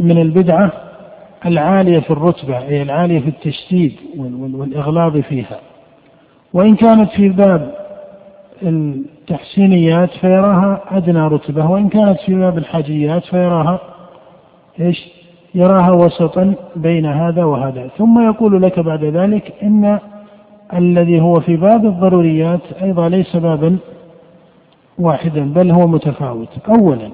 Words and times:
من 0.00 0.18
البدعة 0.18 0.72
العالية 1.46 2.00
في 2.00 2.10
الرتبة 2.10 2.58
أي 2.58 2.82
العالية 2.82 3.20
في 3.20 3.28
التشديد 3.28 3.92
والإغلاظ 4.16 5.16
فيها. 5.16 5.58
وإن 6.52 6.76
كانت 6.76 7.10
في 7.10 7.28
باب 7.28 7.74
التحسينيات 8.62 10.10
فيراها 10.10 10.80
أدنى 10.90 11.20
رتبة 11.20 11.70
وإن 11.70 11.88
كانت 11.88 12.20
في 12.20 12.34
باب 12.34 12.58
الحاجيات 12.58 13.24
فيراها 13.24 13.80
إيش؟ 14.80 15.08
يراها 15.54 15.90
وسطا 15.90 16.54
بين 16.76 17.06
هذا 17.06 17.44
وهذا. 17.44 17.88
ثم 17.98 18.26
يقول 18.26 18.62
لك 18.62 18.80
بعد 18.80 19.04
ذلك 19.04 19.52
إن 19.62 19.98
الذي 20.74 21.20
هو 21.20 21.40
في 21.40 21.56
باب 21.56 21.86
الضروريات 21.86 22.60
أيضا 22.82 23.08
ليس 23.08 23.36
بابا 23.36 23.76
واحدا 24.98 25.52
بل 25.52 25.70
هو 25.70 25.86
متفاوت. 25.86 26.48
أولا 26.68 27.08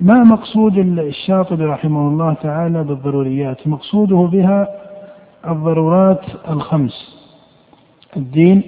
ما 0.00 0.24
مقصود 0.24 0.78
الشاطبي 0.78 1.64
رحمه 1.64 2.08
الله 2.08 2.34
تعالى 2.34 2.84
بالضروريات؟ 2.84 3.68
مقصوده 3.68 4.16
بها 4.16 4.68
الضرورات 5.48 6.20
الخمس 6.48 7.16
الدين 8.16 8.62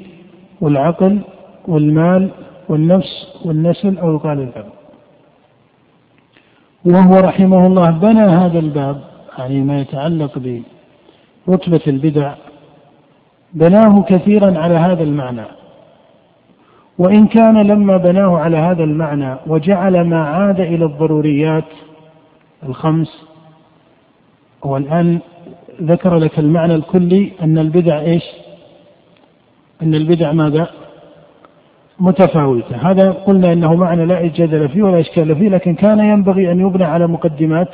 والعقل 0.60 1.20
والمال 1.68 2.30
والنفس 2.68 3.26
والنسل 3.44 3.98
أو 3.98 4.14
يقال 4.14 4.38
العلم 4.38 4.70
وهو 6.84 7.20
رحمه 7.20 7.66
الله 7.66 7.90
بنى 7.90 8.20
هذا 8.20 8.58
الباب 8.58 9.00
يعني 9.38 9.60
ما 9.60 9.80
يتعلق 9.80 10.62
برتبة 11.46 11.80
البدع 11.86 12.34
بناه 13.54 14.02
كثيرا 14.02 14.58
على 14.58 14.74
هذا 14.74 15.02
المعنى. 15.02 15.44
وإن 16.98 17.26
كان 17.26 17.66
لما 17.66 17.96
بناه 17.96 18.38
على 18.38 18.56
هذا 18.56 18.84
المعنى 18.84 19.36
وجعل 19.46 20.00
ما 20.00 20.26
عاد 20.28 20.60
إلى 20.60 20.84
الضروريات 20.84 21.64
الخمس 22.68 23.24
هو 24.64 24.76
الآن 24.76 25.18
ذكر 25.82 26.18
لك 26.18 26.38
المعنى 26.38 26.74
الكلي 26.74 27.32
أن 27.42 27.58
البدع 27.58 28.00
إيش؟ 28.00 28.24
أن 29.82 29.94
البدع 29.94 30.32
ماذا؟ 30.32 30.68
متفاوتة. 32.00 32.76
هذا 32.76 33.10
قلنا 33.10 33.52
أنه 33.52 33.74
معنى 33.74 34.06
لا 34.06 34.26
جدل 34.26 34.68
فيه 34.68 34.82
ولا 34.82 35.00
إشكال 35.00 35.36
فيه 35.36 35.48
لكن 35.48 35.74
كان 35.74 35.98
ينبغي 35.98 36.52
أن 36.52 36.60
يبنى 36.60 36.84
على 36.84 37.06
مقدمات 37.06 37.68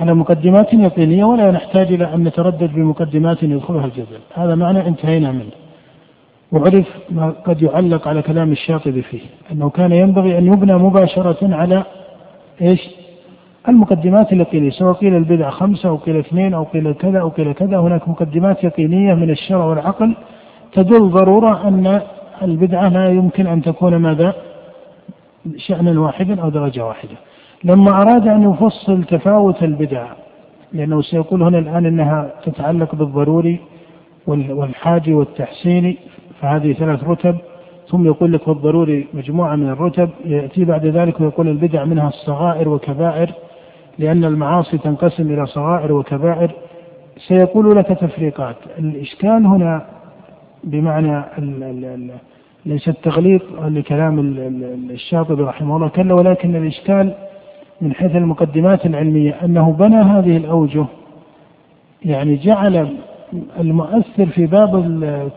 على 0.00 0.14
مقدمات 0.14 0.74
يقينية 0.74 1.24
ولا 1.24 1.50
نحتاج 1.50 1.92
إلى 1.92 2.14
أن 2.14 2.24
نتردد 2.24 2.72
بمقدمات 2.72 3.42
يدخلها 3.42 3.84
الجدل. 3.84 4.18
هذا 4.34 4.54
معنى 4.54 4.88
انتهينا 4.88 5.32
منه. 5.32 5.50
وعرف 6.52 6.86
ما 7.10 7.30
قد 7.30 7.62
يعلق 7.62 8.08
على 8.08 8.22
كلام 8.22 8.52
الشاطبي 8.52 9.02
فيه 9.02 9.20
أنه 9.52 9.70
كان 9.70 9.92
ينبغي 9.92 10.38
أن 10.38 10.46
يبنى 10.46 10.74
مباشرة 10.74 11.54
على 11.54 11.84
إيش؟ 12.62 12.80
المقدمات 13.68 14.32
اليقينية 14.32 14.70
سواء 14.70 14.92
قيل 14.92 15.16
البدع 15.16 15.50
خمسة 15.50 15.88
أو 15.88 15.96
قيل 15.96 16.16
اثنين 16.16 16.54
أو 16.54 16.64
قيل 16.64 16.92
كذا 16.92 17.20
أو 17.20 17.28
قيل 17.28 17.52
كذا 17.52 17.78
هناك 17.78 18.08
مقدمات 18.08 18.64
يقينية 18.64 19.14
من 19.14 19.30
الشرع 19.30 19.64
والعقل 19.64 20.14
تدل 20.72 21.10
ضرورة 21.10 21.68
أن 21.68 22.00
البدعة 22.42 22.88
لا 22.88 23.08
يمكن 23.08 23.46
أن 23.46 23.62
تكون 23.62 23.96
ماذا؟ 23.96 24.34
شأنا 25.56 26.00
واحدا 26.00 26.42
أو 26.42 26.48
درجة 26.48 26.84
واحدة. 26.84 27.16
لما 27.64 27.90
أراد 27.90 28.28
أن 28.28 28.50
يفصل 28.50 29.04
تفاوت 29.04 29.62
البدع 29.62 30.06
لأنه 30.72 31.02
سيقول 31.02 31.42
هنا 31.42 31.58
الآن 31.58 31.86
أنها 31.86 32.30
تتعلق 32.44 32.94
بالضروري 32.94 33.60
والحاجي 34.26 35.14
والتحسيني 35.14 35.98
فهذه 36.40 36.72
ثلاث 36.72 37.04
رتب 37.04 37.36
ثم 37.88 38.06
يقول 38.06 38.32
لك 38.32 38.48
والضروري 38.48 39.06
مجموعة 39.14 39.56
من 39.56 39.68
الرتب 39.68 40.10
يأتي 40.24 40.64
بعد 40.64 40.86
ذلك 40.86 41.20
ويقول 41.20 41.48
البدع 41.48 41.84
منها 41.84 42.08
الصغائر 42.08 42.68
وكبائر 42.68 43.30
لأن 43.98 44.24
المعاصي 44.24 44.78
تنقسم 44.78 45.32
إلى 45.32 45.46
صغائر 45.46 45.92
وكبائر. 45.92 46.50
سيقول 47.28 47.76
لك 47.76 47.86
تفريقات. 47.86 48.56
الإشكال 48.78 49.46
هنا 49.46 49.86
بمعنى 50.64 51.24
ال 51.38 52.10
ليس 52.66 52.88
التغليق 52.88 53.66
لكلام 53.66 54.18
الشاطبي 54.90 55.42
رحمه 55.42 55.76
الله 55.76 55.88
كلا 55.88 56.14
ولكن 56.14 56.56
الإشكال 56.56 57.14
من 57.80 57.94
حيث 57.94 58.16
المقدمات 58.16 58.86
العلمية 58.86 59.36
أنه 59.44 59.72
بنى 59.72 59.96
هذه 59.96 60.36
الأوجه 60.36 60.86
يعني 62.04 62.36
جعل 62.36 62.96
المؤثر 63.60 64.26
في 64.26 64.46
باب 64.46 64.70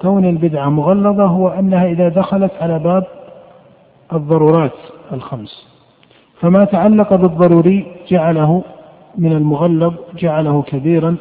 كون 0.01 0.25
البدعة 0.25 0.69
مغلظة 0.69 1.23
هو 1.25 1.47
أنها 1.47 1.85
إذا 1.85 2.09
دخلت 2.09 2.51
على 2.61 2.79
باب 2.79 3.03
الضرورات 4.13 4.71
الخمس. 5.11 5.67
فما 6.39 6.65
تعلق 6.65 7.15
بالضروري 7.15 7.85
جعله 8.07 8.63
من 9.17 9.31
المغلظ 9.31 9.93
جعله 10.17 10.61
كبيرا 10.61 11.15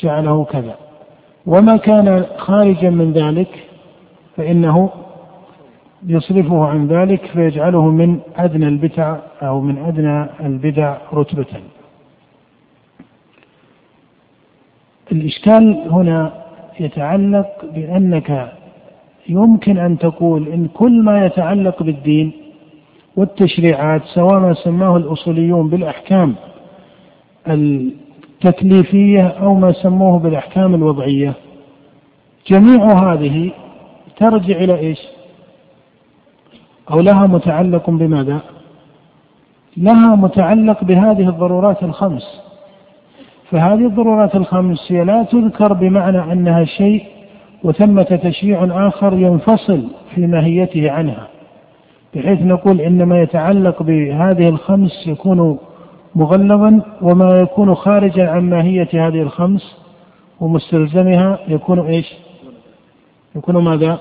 جعله 0.00 0.44
كذا. 0.44 0.74
وما 1.46 1.76
كان 1.76 2.24
خارجا 2.36 2.90
من 2.90 3.12
ذلك 3.12 3.48
فإنه 4.36 4.90
يصرفه 6.06 6.66
عن 6.66 6.86
ذلك 6.86 7.26
فيجعله 7.26 7.90
من 7.90 8.18
أدنى 8.36 8.68
البدع 8.68 9.16
أو 9.42 9.60
من 9.60 9.78
أدنى 9.78 10.26
البدع 10.46 10.96
رتبة. 11.14 11.73
الإشكال 15.14 15.82
هنا 15.90 16.32
يتعلق 16.80 17.48
بأنك 17.74 18.52
يمكن 19.28 19.78
أن 19.78 19.98
تقول 19.98 20.48
إن 20.48 20.68
كل 20.68 21.02
ما 21.02 21.26
يتعلق 21.26 21.82
بالدين 21.82 22.32
والتشريعات 23.16 24.02
سواء 24.04 24.40
ما 24.40 24.54
سماه 24.54 24.96
الأصوليون 24.96 25.68
بالأحكام 25.68 26.34
التكليفية 27.48 29.26
أو 29.26 29.54
ما 29.54 29.72
سموه 29.72 30.18
بالأحكام 30.18 30.74
الوضعية 30.74 31.34
جميع 32.46 33.12
هذه 33.12 33.50
ترجع 34.16 34.56
إلى 34.56 34.78
إيش؟ 34.78 34.98
أو 36.90 37.00
لها 37.00 37.26
متعلق 37.26 37.90
بماذا؟ 37.90 38.40
لها 39.76 40.16
متعلق 40.16 40.84
بهذه 40.84 41.28
الضرورات 41.28 41.82
الخمس 41.82 42.40
فهذه 43.54 43.86
الضرورات 43.86 44.34
الخمس 44.34 44.92
هي 44.92 45.04
لا 45.04 45.22
تذكر 45.22 45.72
بمعنى 45.72 46.32
أنها 46.32 46.64
شيء 46.64 47.04
وثمة 47.64 48.02
تشريع 48.02 48.88
آخر 48.88 49.12
ينفصل 49.12 49.84
في 50.14 50.26
ماهيته 50.26 50.90
عنها 50.90 51.28
بحيث 52.14 52.42
نقول 52.42 52.80
إن 52.80 53.02
ما 53.02 53.22
يتعلق 53.22 53.82
بهذه 53.82 54.48
الخمس 54.48 55.06
يكون 55.06 55.58
مغلظا 56.14 56.80
وما 57.02 57.40
يكون 57.40 57.74
خارجا 57.74 58.28
عن 58.28 58.50
ماهية 58.50 58.88
هذه 58.92 59.22
الخمس 59.22 59.76
ومستلزمها 60.40 61.38
يكون 61.48 61.80
إيش؟ 61.80 62.14
يكون 63.36 63.64
ماذا؟ 63.64 63.98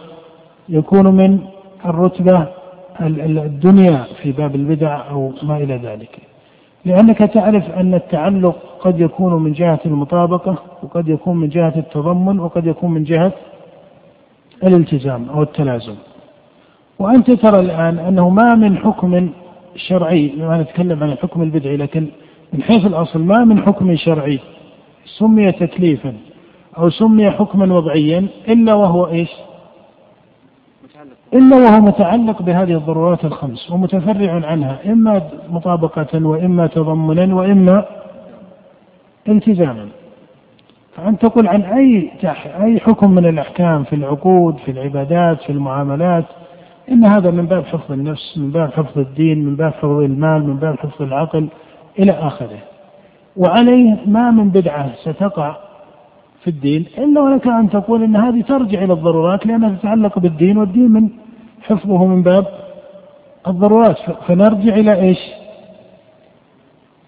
يكون 0.70 1.08
من 1.08 1.40
الرتبة 1.86 2.48
الدنيا 3.02 4.04
في 4.22 4.32
باب 4.32 4.56
البدع 4.56 5.10
أو 5.10 5.34
ما 5.44 5.58
إلى 5.58 5.76
ذلك 5.76 6.33
لأنك 6.86 7.18
تعرف 7.18 7.72
أن 7.72 7.94
التعلق 7.94 8.56
قد 8.80 9.00
يكون 9.00 9.44
من 9.44 9.54
جهة 9.54 9.80
المطابقة 9.86 10.56
وقد 10.84 11.08
يكون 11.08 11.38
من 11.38 11.50
جهة 11.50 11.74
التضمن 11.78 12.40
وقد 12.40 12.68
يكون 12.68 12.92
من 12.92 13.04
جهة 13.04 13.32
الالتزام 14.64 15.30
أو 15.30 15.42
التلازم. 15.42 15.96
وأنت 17.00 17.32
ترى 17.32 17.60
الآن 17.60 18.00
أنه 18.00 18.30
ما 18.30 18.56
من 18.56 18.78
حكم 18.78 19.30
شرعي 19.76 20.34
ما 20.38 20.62
نتكلم 20.62 21.04
عن 21.04 21.12
الحكم 21.12 21.42
البدعي 21.42 21.78
لكن 21.78 22.08
من 22.54 22.64
حيث 22.64 22.86
الأصل 22.86 23.22
ما 23.22 23.44
من 23.44 23.62
حكم 23.62 23.96
شرعي 23.96 24.40
سمي 25.06 25.52
تكليفا 25.52 26.14
أو 26.78 26.90
سمي 26.90 27.32
حكما 27.32 27.76
وضعيا 27.76 28.28
إلا 28.48 28.74
وهو 28.74 29.08
إيش؟ 29.08 29.30
إلا 31.34 31.58
وهو 31.58 31.82
متعلق 31.82 32.42
بهذه 32.42 32.74
الضرورات 32.78 33.26
الخمس 33.26 33.72
ومتفرع 33.72 34.46
عنها 34.46 34.80
إما 34.86 35.22
مطابقة 35.50 36.26
وإما 36.28 36.68
تضمنا 36.68 37.36
وإما 37.36 37.86
التزاما. 39.30 39.88
فأنت 40.96 41.22
تقول 41.22 41.48
عن 41.48 41.62
أي 41.62 42.12
أي 42.62 42.80
حكم 42.80 43.12
من 43.12 43.26
الأحكام 43.26 43.84
في 43.84 43.96
العقود 43.96 44.58
في 44.58 44.72
العبادات 44.72 45.42
في 45.42 45.52
المعاملات 45.52 46.26
إن 46.92 47.06
هذا 47.06 47.32
من 47.32 47.46
باب 47.46 47.66
حفظ 47.66 47.92
النفس 47.92 48.38
من 48.38 48.52
باب 48.52 48.72
حفظ 48.72 49.00
الدين 49.00 49.46
من 49.46 49.56
باب 49.56 49.74
حفظ 49.74 50.00
المال 50.00 50.48
من 50.48 50.56
باب 50.56 50.80
حفظ 50.80 51.02
العقل 51.02 51.48
إلى 52.00 52.12
آخره. 52.12 52.60
وعليه 53.38 53.98
ما 54.06 54.32
من 54.32 54.50
بدعة 54.50 54.92
ستقع 54.96 55.56
في 56.44 56.50
الدين 56.50 56.86
إلا 56.98 57.22
ولك 57.22 57.48
أن 57.48 57.70
تقول 57.70 58.04
أن 58.04 58.16
هذه 58.16 58.42
ترجع 58.42 58.84
إلى 58.84 58.94
الضرورات 58.94 59.46
لأنها 59.46 59.76
تتعلق 59.76 60.20
بالدين 60.20 60.58
والدين 60.58 60.92
من 60.92 61.10
حفظه 61.64 62.06
من 62.06 62.24
باب 62.24 62.46
الضرورات. 63.48 63.98
فنرجع 64.28 64.76
إلى 64.76 65.02
إيش؟ 65.02 65.20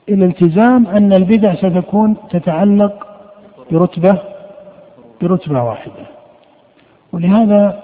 إلى 0.09 0.25
التزام 0.25 0.87
أن 0.87 1.13
البدع 1.13 1.55
ستكون 1.55 2.15
تتعلق 2.29 3.07
برتبة 3.71 4.19
برتبة 5.21 5.63
واحدة. 5.63 6.05
ولهذا 7.13 7.83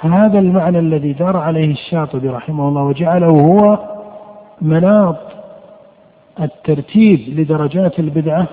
هذا 0.00 0.38
المعنى 0.38 0.78
الذي 0.78 1.12
دار 1.12 1.36
عليه 1.36 1.70
الشاطبي 1.70 2.28
رحمه 2.28 2.68
الله 2.68 2.82
وجعله 2.82 3.26
هو 3.26 3.78
مناط 4.60 5.16
الترتيب 6.40 7.20
لدرجات 7.28 7.98
البدعة 7.98 8.46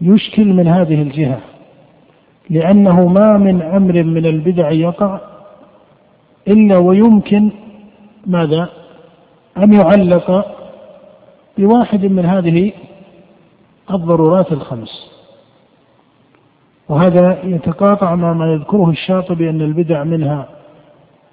يشكل 0.00 0.44
من 0.44 0.68
هذه 0.68 1.02
الجهة 1.02 1.40
لأنه 2.50 3.06
ما 3.06 3.36
من 3.36 3.62
أمر 3.62 4.02
من 4.02 4.26
البدع 4.26 4.70
يقع 4.70 5.20
إلا 6.50 6.78
ويمكن 6.78 7.50
ماذا؟ 8.26 8.68
أن 9.58 9.72
يعلق 9.72 10.46
بواحد 11.58 12.06
من 12.06 12.24
هذه 12.24 12.72
الضرورات 13.90 14.52
الخمس 14.52 15.10
وهذا 16.88 17.38
يتقاطع 17.44 18.14
مع 18.14 18.32
ما 18.32 18.52
يذكره 18.52 18.90
الشاطبي 18.90 19.50
أن 19.50 19.60
البدع 19.60 20.04
منها 20.04 20.48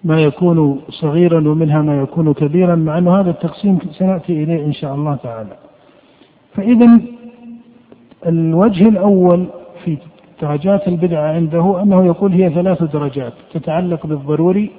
ما 0.03 0.21
يكون 0.21 0.81
صغيرا 0.89 1.49
ومنها 1.49 1.81
ما 1.81 2.01
يكون 2.01 2.33
كبيرا 2.33 2.75
مع 2.75 2.97
أن 2.97 3.07
هذا 3.07 3.29
التقسيم 3.29 3.79
سنأتي 3.91 4.43
إليه 4.43 4.65
إن 4.65 4.73
شاء 4.73 4.95
الله 4.95 5.15
تعالى 5.15 5.57
فإذا 6.55 6.99
الوجه 8.25 8.89
الأول 8.89 9.47
في 9.83 9.97
درجات 10.41 10.87
البدعة 10.87 11.33
عنده 11.33 11.81
أنه 11.83 12.05
يقول 12.05 12.31
هي 12.31 12.49
ثلاث 12.49 12.83
درجات 12.83 13.33
تتعلق 13.53 14.07
بالضروري 14.07 14.71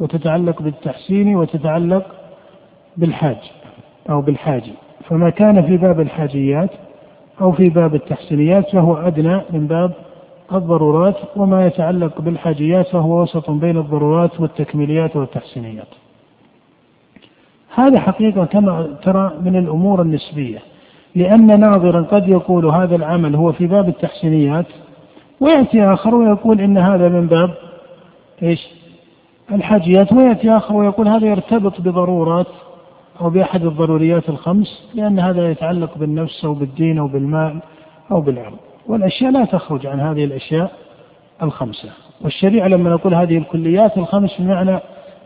وتتعلق 0.00 0.62
بالتحسين 0.62 1.36
وتتعلق 1.36 2.06
بالحاج 2.96 3.36
أو 4.10 4.20
بالحاج. 4.20 4.62
فما 5.08 5.30
كان 5.30 5.62
في 5.62 5.76
باب 5.76 6.00
الحاجيات 6.00 6.70
أو 7.40 7.52
في 7.52 7.68
باب 7.68 7.94
التحسينيات 7.94 8.70
فهو 8.70 8.94
أدنى 8.96 9.40
من 9.50 9.66
باب 9.66 9.92
الضرورات 10.52 11.16
وما 11.36 11.66
يتعلق 11.66 12.20
بالحاجيات 12.20 12.88
فهو 12.88 13.22
وسط 13.22 13.50
بين 13.50 13.78
الضرورات 13.78 14.40
والتكميليات 14.40 15.16
والتحسينيات. 15.16 15.88
هذا 17.74 18.00
حقيقة 18.00 18.44
كما 18.44 18.96
ترى 19.02 19.32
من 19.40 19.56
الأمور 19.56 20.02
النسبية 20.02 20.58
لأن 21.14 21.60
ناظرا 21.60 22.02
قد 22.02 22.28
يقول 22.28 22.66
هذا 22.66 22.96
العمل 22.96 23.36
هو 23.36 23.52
في 23.52 23.66
باب 23.66 23.88
التحسينيات 23.88 24.66
ويأتي 25.40 25.84
آخر 25.84 26.14
ويقول 26.14 26.60
إن 26.60 26.78
هذا 26.78 27.08
من 27.08 27.26
باب 27.26 27.54
إيش؟ 28.42 28.77
الحاجيات 29.52 30.12
ويأتي 30.12 30.50
آخر 30.50 30.76
ويقول 30.76 31.08
هذا 31.08 31.26
يرتبط 31.26 31.80
بضرورات 31.80 32.46
أو 33.20 33.30
بأحد 33.30 33.64
الضروريات 33.64 34.28
الخمس 34.28 34.88
لأن 34.94 35.18
هذا 35.18 35.50
يتعلق 35.50 35.98
بالنفس 35.98 36.44
أو 36.44 36.54
بالدين 36.54 36.98
أو 36.98 37.06
بالمال 37.06 37.60
أو 38.10 38.20
بالعرض. 38.20 38.58
والأشياء 38.86 39.30
لا 39.30 39.44
تخرج 39.44 39.86
عن 39.86 40.00
هذه 40.00 40.24
الأشياء 40.24 40.72
الخمسة. 41.42 41.88
والشريعة 42.20 42.68
لما 42.68 42.90
نقول 42.90 43.14
هذه 43.14 43.38
الكليات 43.38 43.98
الخمس 43.98 44.36
بمعنى 44.38 44.78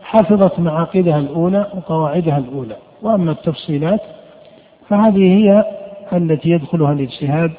حفظت 0.03 0.59
معاقدها 0.59 1.19
الأولى 1.19 1.67
وقواعدها 1.75 2.37
الأولى. 2.37 2.75
وأما 3.01 3.31
التفصيلات 3.31 4.01
فهذه 4.89 5.37
هي 5.37 5.65
التي 6.13 6.49
يدخلها 6.49 6.93
الاجتهاد 6.93 7.51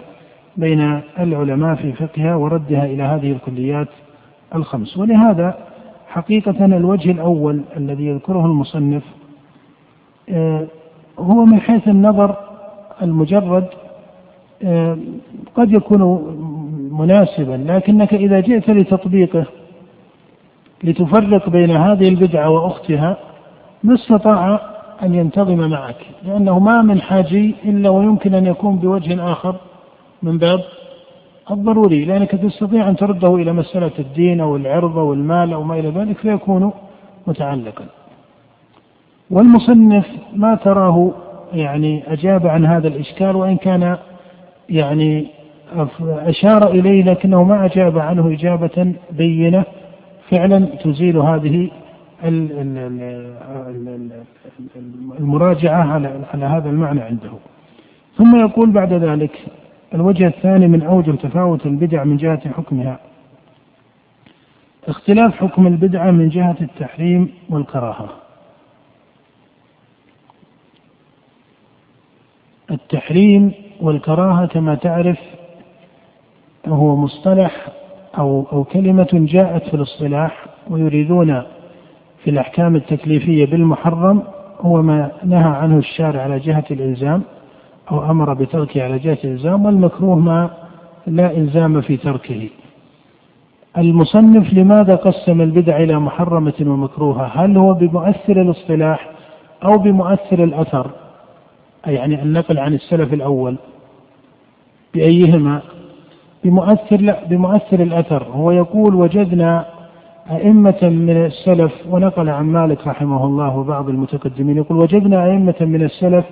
بين 0.57 1.01
العلماء 1.21 1.75
في 1.75 1.93
فقهها 1.93 2.35
وردها 2.35 2.85
إلى 2.85 3.03
هذه 3.03 3.33
الكليات 3.33 3.89
الخمس. 4.55 4.97
ولهذا 4.97 5.74
حقيقة 6.15 6.65
الوجه 6.65 7.11
الأول 7.11 7.63
الذي 7.77 8.07
يذكره 8.07 8.47
المصنف 8.47 9.03
آه، 10.29 10.67
هو 11.19 11.45
من 11.45 11.61
حيث 11.61 11.89
النظر 11.89 12.37
المجرد 13.03 13.67
آه، 14.63 14.99
قد 15.55 15.73
يكون 15.73 16.03
مناسبا 16.93 17.65
لكنك 17.67 18.15
إذا 18.15 18.41
جئت 18.41 18.71
لتطبيقه 18.71 19.47
لتفرق 20.85 21.49
بين 21.49 21.71
هذه 21.71 22.09
البدعة 22.09 22.51
وأختها 22.51 23.17
ما 23.85 23.95
استطاع 23.95 24.61
أن 25.03 25.15
ينتظم 25.15 25.71
معك 25.71 26.07
لأنه 26.25 26.59
ما 26.59 26.83
من 26.83 27.01
حاجي 27.01 27.55
إلا 27.65 27.89
ويمكن 27.89 28.35
أن 28.35 28.47
يكون 28.47 28.77
بوجه 28.77 29.33
آخر 29.33 29.57
من 30.23 30.39
باب 30.39 30.61
الضروري 31.51 32.05
لأنك 32.05 32.31
تستطيع 32.31 32.89
أن 32.89 32.97
ترده 32.97 33.35
إلى 33.35 33.53
مسألة 33.53 33.91
الدين 33.99 34.41
أو 34.41 34.57
العرض 34.57 34.99
أو 34.99 35.13
المال 35.13 35.53
أو 35.53 35.63
ما 35.63 35.79
إلى 35.79 35.89
ذلك 35.89 36.19
فيكون 36.19 36.73
متعلقا. 37.27 37.85
والمصنف 39.31 40.07
ما 40.35 40.55
تراه 40.55 41.13
يعني 41.53 42.13
أجاب 42.13 42.47
عن 42.47 42.67
هذا 42.67 42.89
الإشكال 42.89 43.37
وإن 43.37 43.57
كان 43.57 43.97
يعني 44.71 45.27
أشار 46.01 46.71
إليه 46.71 47.05
لكنه 47.05 47.45
ما 47.45 47.65
أجاب 47.65 47.99
عنه 47.99 48.33
إجابة 48.33 48.95
بينة. 49.11 49.65
فعلا 50.31 50.59
تزيل 50.59 51.17
هذه 51.17 51.71
المراجعة 55.21 55.83
على 56.33 56.45
هذا 56.45 56.71
المعنى 56.71 57.01
عنده. 57.01 57.31
ثم 58.17 58.37
يقول 58.37 58.71
بعد 58.71 58.93
ذلك 58.93 59.39
الوجه 59.95 60.27
الثاني 60.27 60.67
من 60.67 60.83
أوجه 60.83 61.11
تفاوت 61.11 61.67
البدع 61.67 62.05
من 62.05 62.17
جهة 62.17 62.49
حكمها. 62.49 62.99
اختلاف 64.89 65.35
حكم 65.35 65.67
البدعة 65.67 66.11
من 66.11 66.29
جهة 66.29 66.57
التحريم 66.61 67.31
والكراهة. 67.51 68.09
التحريم 72.71 73.53
والكراهة 73.81 74.47
كما 74.47 74.75
تعرف 74.75 75.19
هو 76.67 76.97
مصطلح 76.97 77.69
أو 78.19 78.47
أو 78.53 78.65
كلمة 78.65 79.09
جاءت 79.13 79.69
في 79.69 79.75
الاصطلاح 79.75 80.47
ويريدون 80.71 81.43
في 82.25 82.31
الأحكام 82.31 82.77
التكليفية 82.77 83.47
بالمحرم 83.47 84.23
هو 84.61 84.83
ما 84.83 85.13
نهى 85.25 85.57
عنه 85.57 85.79
الشارع 85.79 86.23
على 86.23 86.39
جهة 86.39 86.65
الإلزام. 86.71 87.23
أو 87.91 88.11
أمر 88.11 88.35
بتركه 88.35 88.83
على 88.83 88.99
جهة 88.99 89.19
الإلزام 89.25 89.65
والمكروه 89.65 90.19
ما 90.19 90.51
لا 91.07 91.37
إلزام 91.37 91.81
في 91.81 91.97
تركه. 91.97 92.49
المصنف 93.79 94.53
لماذا 94.53 94.95
قسم 94.95 95.41
البدع 95.41 95.77
إلى 95.77 96.01
محرمة 96.01 96.55
ومكروهة؟ 96.61 97.27
هل 97.35 97.57
هو 97.57 97.75
بمؤثر 97.75 98.41
الاصطلاح 98.41 99.11
أو 99.65 99.79
بمؤثر 99.79 100.45
الأثر؟ 100.45 100.91
أي 101.87 101.95
يعني 101.95 102.23
النقل 102.23 102.59
عن 102.59 102.75
السلف 102.75 103.13
الأول. 103.13 103.57
بأيهما؟ 104.95 105.61
بمؤثر 106.45 107.01
لا 107.01 107.25
بمؤثر 107.25 107.83
الأثر. 107.83 108.25
هو 108.25 108.51
يقول 108.51 108.95
وجدنا 108.95 109.65
أئمة 110.31 110.79
من 110.83 111.25
السلف 111.27 111.73
ونقل 111.91 112.29
عن 112.29 112.45
مالك 112.45 112.87
رحمه 112.87 113.25
الله 113.25 113.57
وبعض 113.57 113.89
المتقدمين 113.89 114.57
يقول 114.57 114.79
وجدنا 114.79 115.25
أئمة 115.25 115.55
من 115.61 115.83
السلف 115.83 116.25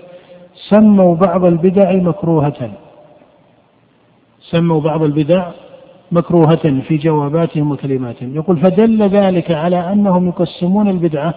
سموا 0.54 1.14
بعض 1.14 1.44
البدع 1.44 1.92
مكروهة. 1.92 2.70
سموا 4.40 4.80
بعض 4.80 5.02
البدع 5.02 5.50
مكروهة 6.12 6.80
في 6.80 6.96
جواباتهم 6.96 7.70
وكلماتهم. 7.70 8.36
يقول 8.36 8.56
فدل 8.56 9.02
ذلك 9.02 9.50
على 9.50 9.92
أنهم 9.92 10.28
يقسمون 10.28 10.88
البدعة 10.88 11.34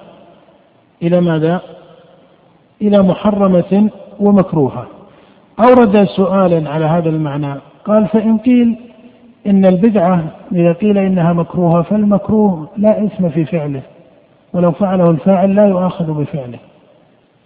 إلى 1.04 1.22
ماذا؟ 1.22 1.62
إلى 2.82 3.01
محرمة 3.01 3.89
ومكروهة. 4.20 4.88
أورد 5.60 6.04
سؤالا 6.04 6.70
على 6.70 6.86
هذا 6.86 7.10
المعنى. 7.10 7.56
قال 7.86 8.08
فإن 8.08 8.38
قيل 8.38 8.75
إن 9.48 9.66
البدعة 9.66 10.24
إذا 10.51 10.74
قيل 10.74 10.98
إنها 10.98 11.34
مكروهة 11.34 11.82
فالمكروه 11.82 12.70
لا 12.78 13.06
إثم 13.06 13.30
في 13.30 13.46
فعله. 13.46 13.82
ولو 14.54 14.72
فعله 14.72 15.10
الفاعل 15.10 15.56
لا 15.56 15.68
يؤاخذ 15.68 16.13
بفعله. 16.13 16.60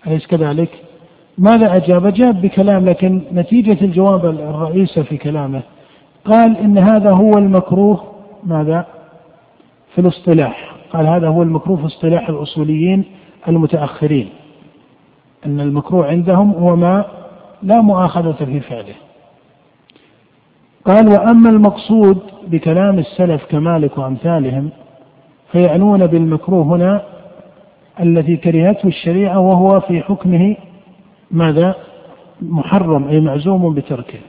أليس 0.07 0.27
كذلك؟ 0.27 0.69
ماذا 1.39 1.75
أجاب؟ 1.75 2.05
أجاب 2.05 2.41
بكلام 2.41 2.85
لكن 2.85 3.21
نتيجة 3.33 3.85
الجواب 3.85 4.25
الرئيسة 4.25 5.03
في 5.03 5.17
كلامه 5.17 5.61
قال 6.25 6.57
إن 6.57 6.77
هذا 6.77 7.11
هو 7.11 7.37
المكروه 7.37 8.03
ماذا؟ 8.43 8.85
في 9.95 10.01
الاصطلاح 10.01 10.75
قال 10.93 11.07
هذا 11.07 11.27
هو 11.27 11.43
المكروه 11.43 11.77
في 11.77 11.85
اصطلاح 11.85 12.29
الأصوليين 12.29 13.03
المتأخرين 13.47 14.29
أن 15.45 15.59
المكروه 15.59 16.07
عندهم 16.07 16.51
هو 16.51 16.75
ما 16.75 17.05
لا 17.63 17.81
مؤاخذة 17.81 18.45
في 18.45 18.59
فعله 18.59 18.95
قال 20.85 21.07
وأما 21.07 21.49
المقصود 21.49 22.17
بكلام 22.47 22.99
السلف 22.99 23.45
كمالك 23.45 23.97
وأمثالهم 23.97 24.69
فيعنون 25.51 26.07
بالمكروه 26.07 26.63
هنا 26.63 27.01
الذي 27.99 28.37
كرهته 28.37 28.87
الشريعة 28.87 29.39
وهو 29.39 29.79
في 29.79 30.01
حكمه 30.01 30.55
ماذا؟ 31.31 31.75
محرم 32.41 33.07
أي 33.07 33.19
معزوم 33.19 33.73
بتركه. 33.73 34.19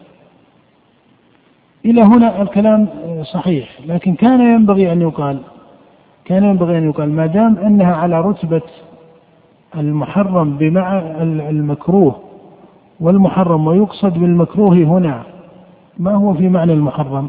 إلى 1.85 2.03
هنا 2.03 2.43
الكلام 2.43 2.89
صحيح، 3.23 3.69
لكن 3.87 4.15
كان 4.15 4.41
ينبغي 4.41 4.93
أن 4.93 5.01
يقال 5.03 5.39
كان 6.25 6.45
ينبغي 6.45 6.79
أن 6.79 6.89
يقال 6.89 7.13
ما 7.13 7.27
دام 7.27 7.57
أنها 7.57 7.95
على 7.95 8.21
رتبة 8.21 8.63
المحرم 9.77 10.57
بمع 10.57 10.99
المكروه 11.23 12.21
والمحرم 13.01 13.67
ويقصد 13.67 14.19
بالمكروه 14.19 14.75
هنا 14.75 15.23
ما 15.99 16.15
هو 16.15 16.35
في 16.35 16.49
معنى 16.49 16.73
المحرم 16.73 17.29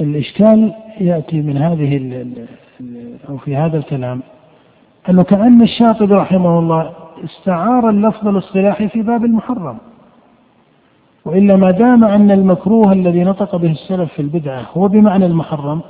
الإشكال 0.00 0.74
يأتي 1.00 1.40
من 1.40 1.56
هذه 1.56 2.26
أو 3.28 3.36
في 3.36 3.56
هذا 3.56 3.78
الكلام 3.78 4.22
أنه 5.08 5.22
كأن 5.22 5.62
الشاطبي 5.62 6.14
رحمه 6.14 6.58
الله 6.58 6.92
استعار 7.24 7.90
اللفظ 7.90 8.28
الاصطلاحي 8.28 8.88
في 8.88 9.02
باب 9.02 9.24
المحرم. 9.24 9.78
وإلا 11.24 11.56
ما 11.56 11.70
دام 11.70 12.04
أن 12.04 12.30
المكروه 12.30 12.92
الذي 12.92 13.24
نطق 13.24 13.56
به 13.56 13.70
السلف 13.70 14.12
في 14.12 14.22
البدعة 14.22 14.66
هو 14.76 14.88
بمعنى 14.88 15.26
المحرم 15.26 15.80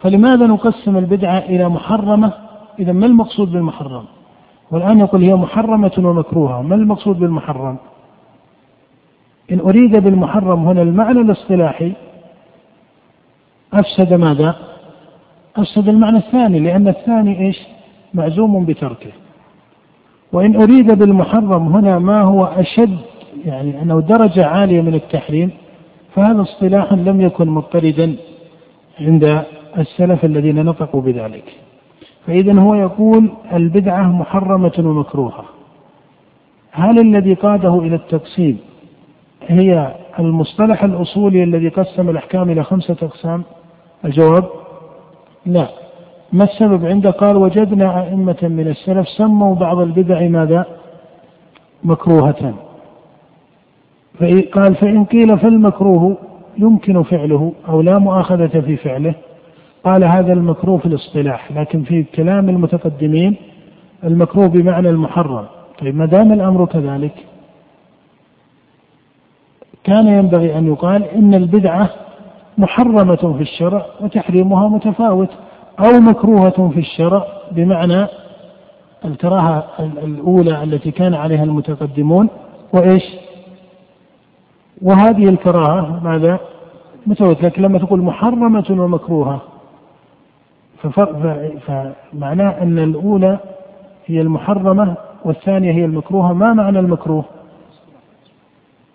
فلماذا 0.00 0.46
نقسم 0.46 0.96
البدعة 0.96 1.38
إلى 1.38 1.68
محرمة؟ 1.68 2.32
إذا 2.78 2.92
ما 2.92 3.06
المقصود 3.06 3.52
بالمحرم؟ 3.52 4.04
والآن 4.70 5.00
يقول 5.00 5.22
هي 5.22 5.34
محرمة 5.34 5.92
ومكروهة 5.98 6.62
ما 6.62 6.74
المقصود 6.74 7.18
بالمحرم؟ 7.18 7.76
إن 9.52 9.60
أريد 9.60 9.96
بالمحرم 9.96 10.68
هنا 10.68 10.82
المعنى 10.82 11.20
الاصطلاحي 11.20 11.92
أفسد 13.72 14.12
ماذا؟ 14.12 14.56
أفسد 15.56 15.88
المعنى 15.88 16.16
الثاني 16.16 16.60
لأن 16.60 16.88
الثاني 16.88 17.46
إيش؟ 17.46 17.56
معزوم 18.14 18.64
بتركه. 18.64 19.10
وإن 20.32 20.62
أريد 20.62 20.98
بالمحرم 20.98 21.76
هنا 21.76 21.98
ما 21.98 22.22
هو 22.22 22.44
أشد 22.44 22.98
يعني 23.44 23.82
أنه 23.82 24.00
درجة 24.00 24.46
عالية 24.46 24.80
من 24.80 24.94
التحريم 24.94 25.50
فهذا 26.14 26.42
اصطلاح 26.42 26.92
لم 26.92 27.20
يكن 27.20 27.48
مضطردا 27.48 28.16
عند 29.00 29.42
السلف 29.78 30.24
الذين 30.24 30.64
نطقوا 30.64 31.00
بذلك. 31.00 31.44
فإذا 32.26 32.60
هو 32.60 32.74
يقول 32.74 33.30
البدعة 33.52 34.02
محرمة 34.02 34.72
ومكروهة. 34.78 35.44
هل 36.72 36.98
الذي 36.98 37.34
قاده 37.34 37.78
إلى 37.78 37.94
التقسيم 37.94 38.58
هي 39.48 39.94
المصطلح 40.18 40.84
الأصولي 40.84 41.44
الذي 41.44 41.68
قسم 41.68 42.10
الأحكام 42.10 42.50
إلى 42.50 42.64
خمسة 42.64 42.96
أقسام؟ 43.02 43.42
الجواب 44.04 44.44
لا. 45.46 45.68
ما 46.34 46.44
السبب 46.44 46.86
عنده 46.86 47.10
قال 47.10 47.36
وجدنا 47.36 48.02
أئمة 48.02 48.36
من 48.42 48.68
السلف 48.68 49.08
سموا 49.08 49.54
بعض 49.54 49.78
البدع 49.78 50.28
ماذا؟ 50.28 50.66
مكروهة. 51.84 52.54
قال 54.52 54.74
فإن 54.74 55.04
قيل 55.04 55.38
فالمكروه 55.38 56.16
يمكن 56.58 57.02
فعله 57.02 57.52
أو 57.68 57.80
لا 57.80 57.98
مؤاخذة 57.98 58.60
في 58.60 58.76
فعله. 58.76 59.14
قال 59.84 60.04
هذا 60.04 60.32
المكروه 60.32 60.78
في 60.78 60.86
الاصطلاح 60.86 61.52
لكن 61.52 61.82
في 61.82 62.02
كلام 62.02 62.48
المتقدمين 62.48 63.36
المكروه 64.04 64.46
بمعنى 64.46 64.90
المحرم. 64.90 65.44
طيب 65.80 65.96
ما 65.96 66.06
دام 66.06 66.32
الأمر 66.32 66.64
كذلك 66.64 67.14
كان 69.84 70.06
ينبغي 70.06 70.58
أن 70.58 70.66
يقال 70.66 71.04
إن 71.04 71.34
البدعة 71.34 71.90
محرمة 72.58 73.34
في 73.36 73.42
الشرع 73.42 73.86
وتحريمها 74.00 74.68
متفاوت. 74.68 75.30
أو 75.78 76.00
مكروهة 76.00 76.70
في 76.74 76.80
الشرع 76.80 77.26
بمعنى 77.52 78.06
الكراهة 79.04 79.66
الأولى 79.80 80.62
التي 80.62 80.90
كان 80.90 81.14
عليها 81.14 81.44
المتقدمون 81.44 82.28
وإيش؟ 82.72 83.04
وهذه 84.82 85.28
الكراهة 85.28 86.00
ماذا؟ 86.04 86.38
متفاوت 87.06 87.42
لكن 87.42 87.62
لما 87.62 87.78
تقول 87.78 88.02
محرمة 88.02 88.64
ومكروهة 88.70 89.42
فمعناه 91.66 92.62
أن 92.62 92.78
الأولى 92.78 93.38
هي 94.06 94.20
المحرمة 94.20 94.94
والثانية 95.24 95.72
هي 95.72 95.84
المكروهة 95.84 96.32
ما 96.32 96.52
معنى 96.52 96.78
المكروه؟ 96.78 97.24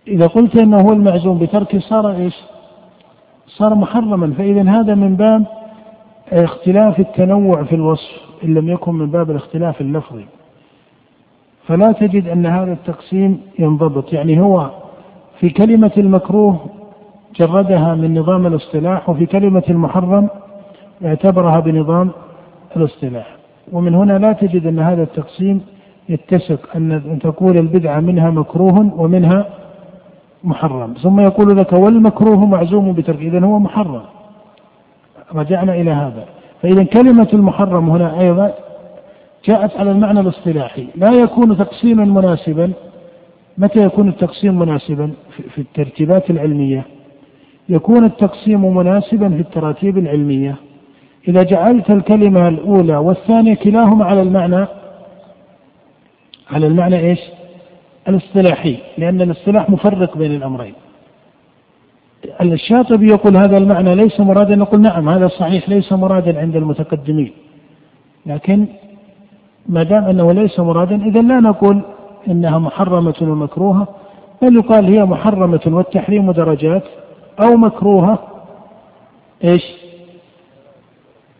إذا 0.07 0.27
قلت 0.27 0.55
أنه 0.55 0.81
هو 0.81 0.93
المعزوم 0.93 1.39
بتركه 1.39 1.79
صار 1.79 2.11
إيش؟ 2.11 2.35
صار 3.47 3.75
محرما 3.75 4.33
فإذا 4.33 4.69
هذا 4.69 4.95
من 4.95 5.15
باب 5.15 5.58
اختلاف 6.31 6.99
التنوع 6.99 7.63
في 7.63 7.75
الوصف 7.75 8.11
إن 8.43 8.53
لم 8.53 8.69
يكن 8.69 8.93
من 8.93 9.11
باب 9.11 9.31
الاختلاف 9.31 9.81
اللفظي. 9.81 10.25
فلا 11.67 11.91
تجد 11.91 12.27
أن 12.27 12.45
هذا 12.45 12.73
التقسيم 12.73 13.41
ينضبط. 13.59 14.13
يعني 14.13 14.41
هو 14.41 14.69
في 15.39 15.49
كلمة 15.49 15.91
المكروه 15.97 16.59
جردها 17.35 17.95
من 17.95 18.19
نظام 18.19 18.47
الاصطلاح 18.47 19.09
وفي 19.09 19.25
كلمة 19.25 19.63
المحرم 19.69 20.29
اعتبرها 21.05 21.59
بنظام 21.59 22.09
الاصطلاح. 22.77 23.35
ومن 23.71 23.95
هنا 23.95 24.17
لا 24.17 24.33
تجد 24.33 24.67
أن 24.67 24.79
هذا 24.79 25.03
التقسيم 25.03 25.61
يتسق 26.09 26.75
أن 26.75 27.19
تقول 27.21 27.57
البدعة 27.57 27.99
منها 27.99 28.29
مكروه 28.29 29.01
ومنها 29.01 29.45
محرم. 30.43 30.93
ثم 30.93 31.19
يقول 31.19 31.57
لك 31.57 31.73
والمكروه 31.73 32.45
معزوم 32.45 32.93
بترك 32.93 33.19
إذا 33.19 33.45
هو 33.45 33.59
محرم. 33.59 34.01
رجعنا 35.35 35.73
إلى 35.73 35.91
هذا. 35.91 36.25
فإذا 36.61 36.83
كلمة 36.83 37.27
المحرم 37.33 37.89
هنا 37.89 38.21
أيضا 38.21 38.53
جاءت 39.45 39.77
على 39.77 39.91
المعنى 39.91 40.19
الاصطلاحي. 40.19 40.87
لا 40.95 41.11
يكون 41.11 41.57
تقسيما 41.57 42.05
مناسبا. 42.05 42.71
متى 43.57 43.79
يكون 43.79 44.07
التقسيم 44.07 44.59
مناسبا؟ 44.59 45.11
في 45.55 45.61
الترتيبات 45.61 46.29
العلمية. 46.29 46.85
يكون 47.69 48.05
التقسيم 48.05 48.75
مناسبا 48.75 49.29
في 49.29 49.39
التراتيب 49.39 49.97
العلمية. 49.97 50.55
إذا 51.27 51.43
جعلت 51.43 51.91
الكلمة 51.91 52.47
الأولى 52.47 52.97
والثانية 52.97 53.55
كلاهما 53.55 54.05
على 54.05 54.21
المعنى 54.21 54.65
على 56.51 56.67
المعنى 56.67 56.99
إيش؟ 56.99 57.19
الاصطلاحي. 58.07 58.77
لأن 58.97 59.21
الاصطلاح 59.21 59.69
مفرق 59.69 60.17
بين 60.17 60.31
الأمرين. 60.31 60.73
الشاطبي 62.41 63.07
يقول 63.07 63.37
هذا 63.37 63.57
المعنى 63.57 63.95
ليس 63.95 64.19
مرادا 64.19 64.55
نقول 64.55 64.81
نعم 64.81 65.09
هذا 65.09 65.27
صحيح 65.27 65.69
ليس 65.69 65.93
مرادا 65.93 66.39
عند 66.39 66.55
المتقدمين 66.55 67.31
لكن 68.25 68.65
ما 69.69 69.83
دام 69.83 70.03
أنه 70.03 70.31
ليس 70.31 70.59
مرادا 70.59 70.95
اذا 70.95 71.21
لا 71.21 71.39
نقول 71.39 71.81
إنها 72.27 72.59
محرمة 72.59 73.15
ومكروهة 73.21 73.87
بل 74.41 74.55
يقال 74.55 74.85
هي 74.85 75.05
محرمة 75.05 75.61
والتحريم 75.67 76.31
درجات 76.31 76.83
أو 77.39 77.57
مكروهة 77.57 78.19
إيش؟ 79.43 79.63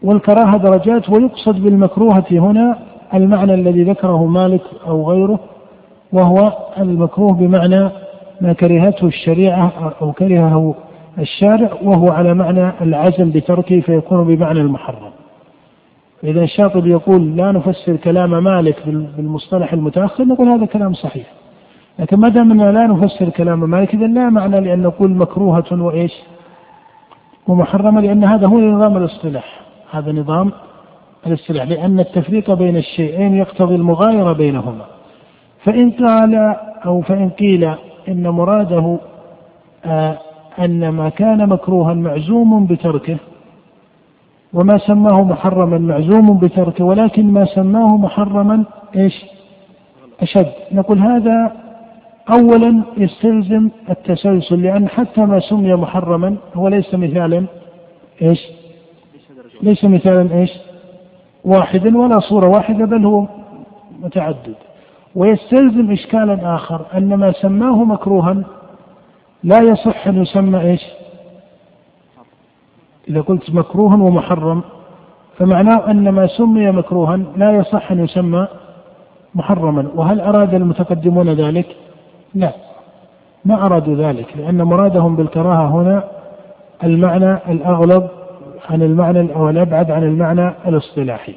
والكراهة 0.03 0.57
درجات 0.57 1.09
ويقصد 1.09 1.63
بالمكروهة 1.63 2.25
هنا 2.31 2.79
المعنى 3.13 3.53
الذي 3.53 3.83
ذكره 3.83 4.25
مالك 4.25 4.61
أو 4.87 5.11
غيره 5.11 5.39
وهو 6.13 6.53
المكروه 6.77 7.33
بمعنى 7.33 7.89
ما 8.41 8.53
كرهته 8.53 9.07
الشريعة 9.07 9.93
أو 10.01 10.11
كرهه 10.11 10.75
الشارع 11.19 11.73
وهو 11.81 12.11
على 12.11 12.33
معنى 12.33 12.71
العزم 12.81 13.31
بتركه 13.31 13.79
فيكون 13.79 14.23
بمعنى 14.23 14.61
المحرم. 14.61 15.11
إذا 16.23 16.43
الشاطبي 16.43 16.91
يقول 16.91 17.37
لا 17.37 17.51
نفسر 17.51 17.95
كلام 17.95 18.43
مالك 18.43 18.87
بالمصطلح 18.87 19.73
المتأخر 19.73 20.25
نقول 20.25 20.47
هذا 20.47 20.65
كلام 20.65 20.93
صحيح. 20.93 21.25
لكن 21.99 22.17
ما 22.17 22.29
دام 22.29 22.53
لا 22.53 22.87
نفسر 22.87 23.29
كلام 23.29 23.69
مالك 23.69 23.93
إذا 23.93 24.07
لا 24.07 24.29
معنى 24.29 24.59
لأن 24.59 24.81
نقول 24.81 25.11
مكروهة 25.11 25.65
وإيش؟ 25.71 26.13
ومحرمة 27.47 28.01
لأن 28.01 28.23
هذا 28.23 28.47
هو 28.47 28.59
نظام 28.59 28.97
الاصطلاح. 28.97 29.61
هذا 29.91 30.11
نظام 30.11 30.51
الاصطلاح 31.27 31.67
لأن 31.67 31.99
التفريق 31.99 32.53
بين 32.53 32.77
الشيئين 32.77 33.35
يقتضي 33.35 33.75
المغايرة 33.75 34.33
بينهما. 34.33 34.85
فإن 35.63 35.91
قال 35.91 36.55
أو 36.85 37.01
فإن 37.01 37.29
قيل 37.29 37.75
إن 38.09 38.29
مراده 38.29 38.97
آه 39.85 40.17
أن 40.59 40.89
ما 40.89 41.09
كان 41.09 41.49
مكروها 41.49 41.93
معزوم 41.93 42.65
بتركه 42.65 43.17
وما 44.53 44.77
سماه 44.77 45.23
محرما 45.23 45.77
معزوم 45.77 46.37
بتركه 46.37 46.83
ولكن 46.83 47.25
ما 47.25 47.45
سماه 47.45 47.97
محرما 47.97 48.63
إيش؟ 48.95 49.25
أشد 50.21 50.51
نقول 50.71 50.99
هذا 50.99 51.51
أولا 52.29 52.83
يستلزم 52.97 53.69
التسلسل 53.89 54.61
لأن 54.61 54.89
حتى 54.89 55.21
ما 55.21 55.39
سمي 55.39 55.73
محرما 55.75 56.35
هو 56.55 56.67
ليس 56.67 56.95
مثالا 56.95 57.45
إيش؟ 58.21 58.39
ليس 59.61 59.85
مثالا 59.85 60.33
إيش؟ 60.39 60.51
واحدا 61.45 61.97
ولا 61.97 62.19
صورة 62.19 62.47
واحدة 62.47 62.85
بل 62.85 63.05
هو 63.05 63.27
متعدد 63.99 64.55
ويستلزم 65.15 65.91
إشكالا 65.91 66.55
آخر 66.55 66.85
أن 66.93 67.13
ما 67.13 67.31
سماه 67.31 67.83
مكروها 67.83 68.43
لا 69.43 69.59
يصح 69.59 70.07
أن 70.07 70.21
يسمى 70.21 70.61
إيش؟ 70.61 70.81
إذا 73.09 73.21
قلت 73.21 73.49
مكروها 73.49 73.95
ومحرم 73.95 74.61
فمعناه 75.37 75.91
أن 75.91 76.09
ما 76.09 76.27
سمي 76.27 76.71
مكروها 76.71 77.17
لا 77.37 77.51
يصح 77.51 77.91
أن 77.91 78.03
يسمى 78.03 78.47
محرما. 79.35 79.87
وهل 79.95 80.21
أراد 80.21 80.53
المتقدمون 80.53 81.29
ذلك؟ 81.29 81.75
لا 82.35 82.51
ما 83.45 83.65
أرادوا 83.65 83.95
ذلك 83.95 84.37
لأن 84.37 84.63
مرادهم 84.63 85.15
بالكراهة 85.15 85.67
هنا 85.67 86.03
المعنى 86.83 87.33
الأغلب 87.33 88.07
عن 88.69 88.81
المعنى 88.81 89.35
أو 89.35 89.49
الأبعد 89.49 89.91
عن 89.91 90.03
المعنى 90.03 90.53
الاصطلاحي. 90.67 91.35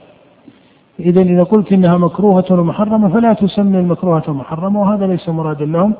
إذا 1.02 1.22
إذا 1.22 1.42
قلت 1.42 1.72
إنها 1.72 1.96
مكروهة 1.96 2.44
ومحرمة 2.50 3.08
فلا 3.08 3.32
تسمي 3.32 3.78
المكروهة 3.78 4.32
محرمة 4.32 4.80
وهذا 4.80 5.06
ليس 5.06 5.28
مرادا 5.28 5.64
لهم. 5.64 5.94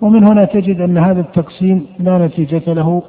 ومن 0.00 0.24
هنا 0.24 0.44
تجد 0.44 0.80
أن 0.80 0.98
هذا 0.98 1.20
التقسيم 1.20 1.86
لا 1.98 2.26
نتيجة 2.26 2.72
له 2.72 3.02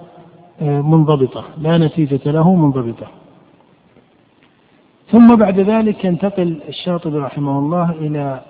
آه، 0.61 0.81
منضبطة. 0.81 1.43
لا 1.57 1.77
نتيجة 1.77 2.31
له 2.31 2.55
منضبطة. 2.55 3.07
ثم 5.11 5.35
بعد 5.35 5.59
ذلك 5.59 6.05
ينتقل 6.05 6.59
الشاطبي 6.69 7.17
رحمه 7.17 7.59
الله 7.59 7.91
إلى 7.91 8.41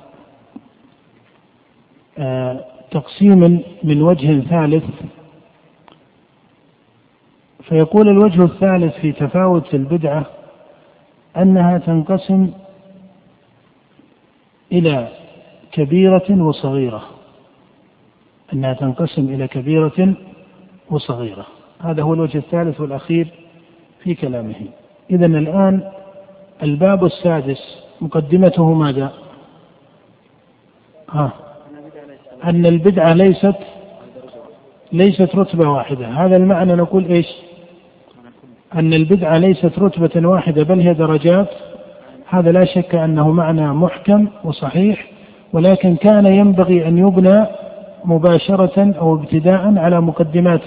آه، 2.17 2.65
تقسيم 2.91 3.63
من 3.83 4.01
وجه 4.01 4.39
ثالث. 4.39 4.83
فيقول 7.63 8.09
الوجه 8.09 8.43
الثالث 8.43 8.95
في 8.95 9.11
تفاوت 9.11 9.73
البدعة 9.73 10.25
أنها 11.37 11.77
تنقسم 11.77 12.49
إلى 14.73 15.07
كبيرة 15.71 16.43
وصغيرة 16.43 17.03
أنها 18.53 18.73
تنقسم 18.73 19.33
إلى 19.33 19.47
كبيرة 19.47 20.13
وصغيرة. 20.89 21.45
هذا 21.79 22.03
هو 22.03 22.13
الوجه 22.13 22.37
الثالث 22.37 22.81
والأخير 22.81 23.27
في 24.03 24.15
كلامه. 24.15 24.55
إذا 25.11 25.25
الآن 25.25 25.91
الباب 26.63 27.05
السادس 27.05 27.83
مقدمته 28.01 28.73
ماذا؟ 28.73 29.13
ها 31.09 31.33
أن 32.43 32.65
البدعة 32.65 33.13
ليست 33.13 33.55
ليست 34.91 35.35
رتبة 35.35 35.69
واحدة. 35.69 36.07
هذا 36.07 36.35
المعنى 36.35 36.73
نقول 36.75 37.05
إيش؟ 37.05 37.27
أن 38.75 38.93
البدعة 38.93 39.37
ليست 39.37 39.79
رتبة 39.79 40.27
واحدة 40.27 40.63
بل 40.63 40.79
هي 40.79 40.93
درجات 40.93 41.49
هذا 42.29 42.51
لا 42.51 42.65
شك 42.65 42.95
أنه 42.95 43.31
معنى 43.31 43.73
محكم 43.73 44.27
وصحيح 44.43 45.05
ولكن 45.53 45.95
كان 45.95 46.25
ينبغي 46.25 46.87
أن 46.87 46.97
يبنى 46.97 47.45
مباشرة 48.05 48.93
أو 48.99 49.15
ابتداء 49.15 49.77
على 49.77 50.01
مقدمات 50.01 50.65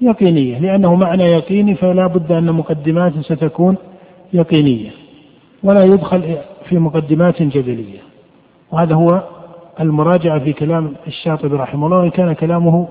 يقينية. 0.00 0.58
لأنه 0.58 0.94
معنى 0.94 1.22
يقيني 1.22 1.74
فلا 1.74 2.06
بد 2.06 2.32
أن 2.32 2.52
مقدمات 2.52 3.12
ستكون 3.20 3.76
يقينية 4.32 4.90
ولا 5.62 5.84
يدخل 5.84 6.36
في 6.68 6.78
مقدمات 6.78 7.42
جدلية. 7.42 8.00
وهذا 8.72 8.94
هو 8.94 9.22
المراجعة 9.80 10.38
في 10.38 10.52
كلام 10.52 10.94
الشاطبي 11.06 11.56
رحمه 11.56 11.86
الله 11.86 11.98
وإن 11.98 12.10
كان 12.10 12.32
كلامه 12.32 12.88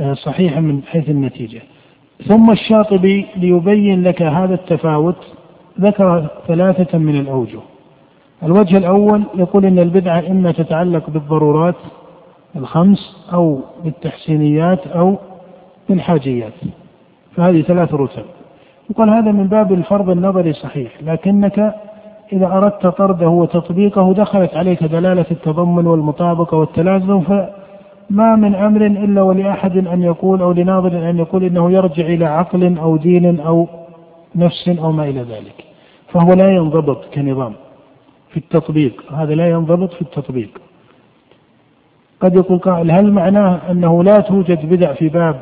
آه، 0.00 0.14
صحيحا 0.14 0.60
من 0.60 0.82
حيث 0.82 1.08
النتيجة. 1.08 1.62
ثم 2.28 2.50
الشاطبي 2.50 3.26
ليبين 3.36 4.02
لك 4.02 4.22
هذا 4.22 4.54
التفاوت 4.54 5.16
ذكر 5.80 6.26
ثلاثة 6.48 6.98
من 6.98 7.20
الأوجه. 7.20 7.58
الوجه 8.42 8.76
الأول 8.76 9.22
يقول 9.34 9.64
إن 9.64 9.78
البدعة 9.78 10.24
إما 10.30 10.52
تتعلق 10.52 11.10
بالضرورات 11.10 11.74
الخمس 12.56 13.26
أو 13.32 13.60
بالتحسينيات 13.84 14.86
أو 14.86 15.16
بالحاجيات. 15.88 16.52
فهذه 17.36 17.62
ثلاث 17.62 17.94
رتب. 17.94 18.24
يقول 18.90 19.10
هذا 19.10 19.32
من 19.32 19.46
باب 19.46 19.72
الفرض 19.72 20.10
النظري 20.10 20.52
صحيح 20.52 20.92
لكنك 21.02 21.74
إذا 22.32 22.46
أردت 22.46 22.86
طرده 22.86 23.28
وتطبيقه 23.28 24.12
دخلت 24.12 24.56
عليك 24.56 24.84
دلالة 24.84 25.26
التضمن 25.30 25.86
والمطابقة 25.86 26.56
والتلازم 26.56 27.20
فما 27.20 28.36
من 28.36 28.54
أمر 28.54 28.86
إلا 28.86 29.22
ولأحد 29.22 29.76
أن 29.86 30.02
يقول 30.02 30.42
أو 30.42 30.52
لناظر 30.52 31.10
أن 31.10 31.18
يقول 31.18 31.44
إنه 31.44 31.70
يرجع 31.72 32.06
إلى 32.06 32.24
عقل 32.24 32.78
أو 32.78 32.96
دين 32.96 33.40
أو 33.40 33.68
نفس 34.36 34.68
أو 34.68 34.92
ما 34.92 35.04
إلى 35.04 35.20
ذلك. 35.20 35.64
فهو 36.12 36.32
لا 36.32 36.54
ينضبط 36.54 37.04
كنظام 37.14 37.52
في 38.30 38.36
التطبيق. 38.36 39.12
هذا 39.12 39.34
لا 39.34 39.50
ينضبط 39.50 39.92
في 39.92 40.02
التطبيق. 40.02 40.50
قد 42.20 42.34
يقول 42.34 42.58
قائل 42.58 42.90
هل 42.90 43.12
معناه 43.12 43.70
أنه 43.70 44.04
لا 44.04 44.20
توجد 44.20 44.68
بدع 44.68 44.92
في 44.92 45.08
باب 45.08 45.40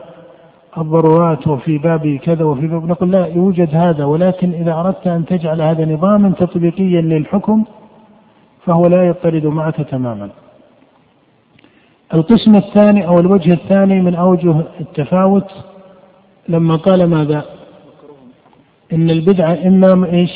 الضرورات 0.79 1.49
وفي 1.49 1.79
باب 1.79 2.17
كذا 2.23 2.45
وفي 2.45 2.67
باب؟ 2.67 2.89
نقول 2.89 3.11
لا 3.11 3.27
يوجد 3.27 3.75
هذا. 3.75 4.05
ولكن 4.05 4.53
إذا 4.53 4.73
أردت 4.73 5.07
أن 5.07 5.25
تجعل 5.25 5.63
هذا 5.63 5.85
نظاما 5.85 6.31
تطبيقيا 6.31 7.01
للحكم 7.01 7.65
فهو 8.65 8.87
لا 8.87 9.07
يضطرد 9.07 9.47
معك 9.47 9.77
تماما. 9.77 10.31
القسم 12.15 12.55
الثاني 12.55 13.07
أو 13.07 13.21
الوجه 13.21 13.53
الثاني 13.53 14.01
من 14.01 14.15
أوجه 14.15 14.55
التفاوت 14.81 15.51
لما 16.49 16.77
قال 16.77 17.05
ماذا؟ 17.05 17.45
إن 18.93 19.11
البدعة 19.11 19.59
إما 19.67 20.07
إيش؟ 20.13 20.31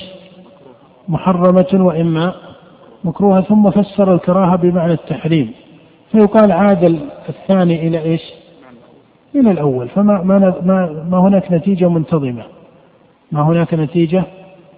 محرمة 1.09 1.67
وإما 1.73 2.35
مكروهة 3.05 3.41
ثم 3.41 3.71
فسر 3.71 4.15
الكراهة 4.15 4.57
بمعنى 4.57 4.93
التحريم. 4.93 5.51
فيقال 6.13 6.53
عاد 6.53 7.01
الثاني 7.29 7.89
إلى 7.89 8.03
إيش؟ 8.03 8.23
إلى 9.35 9.51
الأول. 9.51 9.89
فما 9.89 10.23
ما, 10.23 10.55
ما, 10.63 11.07
ما 11.11 11.19
هناك 11.19 11.53
نتيجة 11.53 11.89
منتظمة. 11.89 12.43
ما 13.33 13.43
هناك 13.43 13.75
نتيجة 13.75 14.25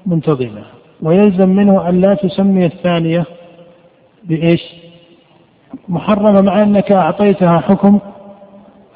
منتظمة. 0.07 0.63
ويلزم 1.03 1.49
منه 1.49 1.89
أن 1.89 2.01
لا 2.01 2.15
تسمي 2.15 2.67
الثانية 2.67 3.25
بإيش؟ 4.25 4.75
محرمة 5.89 6.41
مع 6.41 6.63
أنك 6.63 6.93
أعطيتها 6.93 7.59
حكم 7.59 7.99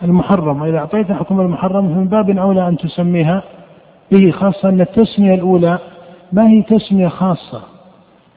المحرم. 0.03 0.63
وإذا 0.63 0.79
أعطيتها 0.79 1.15
حكم 1.15 1.41
المحرم 1.41 1.95
فمن 1.95 2.09
باب 2.09 2.31
أولى 2.31 2.69
أن 2.69 2.77
تسميها 2.77 3.43
به 4.13 4.31
خاصة 4.31 4.69
أن 4.69 4.81
التسمية 4.81 5.35
الأولى 5.35 5.79
ما 6.33 6.49
هي 6.49 6.63
تسمية 6.63 7.09
خاصة. 7.09 7.63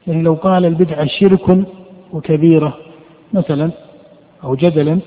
يعني 0.06 0.22
لو 0.22 0.34
قال 0.34 0.64
البدعة 0.64 1.06
شرك 1.06 1.64
وكبيرة 2.12 2.76
مثلا 3.32 3.70
أو 4.44 4.54
جدلا 4.54 4.98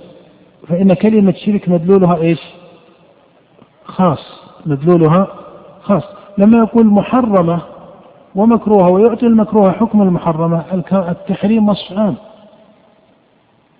فإن 0.68 0.94
كلمة 0.94 1.34
شرك 1.46 1.70
مدلولها 1.70 2.18
إيش؟ 2.18 2.40
خاص 3.86 4.42
مدلولها 4.66 5.28
خاص. 5.82 6.04
لما 6.38 6.58
يقول 6.58 6.86
محرمة 6.86 7.62
ومكروهة 8.36 8.90
ويعطي 8.90 9.26
المكروهة 9.26 9.72
حكم 9.72 10.02
المحرمة 10.02 10.64
التحريم 10.94 11.70
وصف 11.70 11.98
عام 11.98 12.16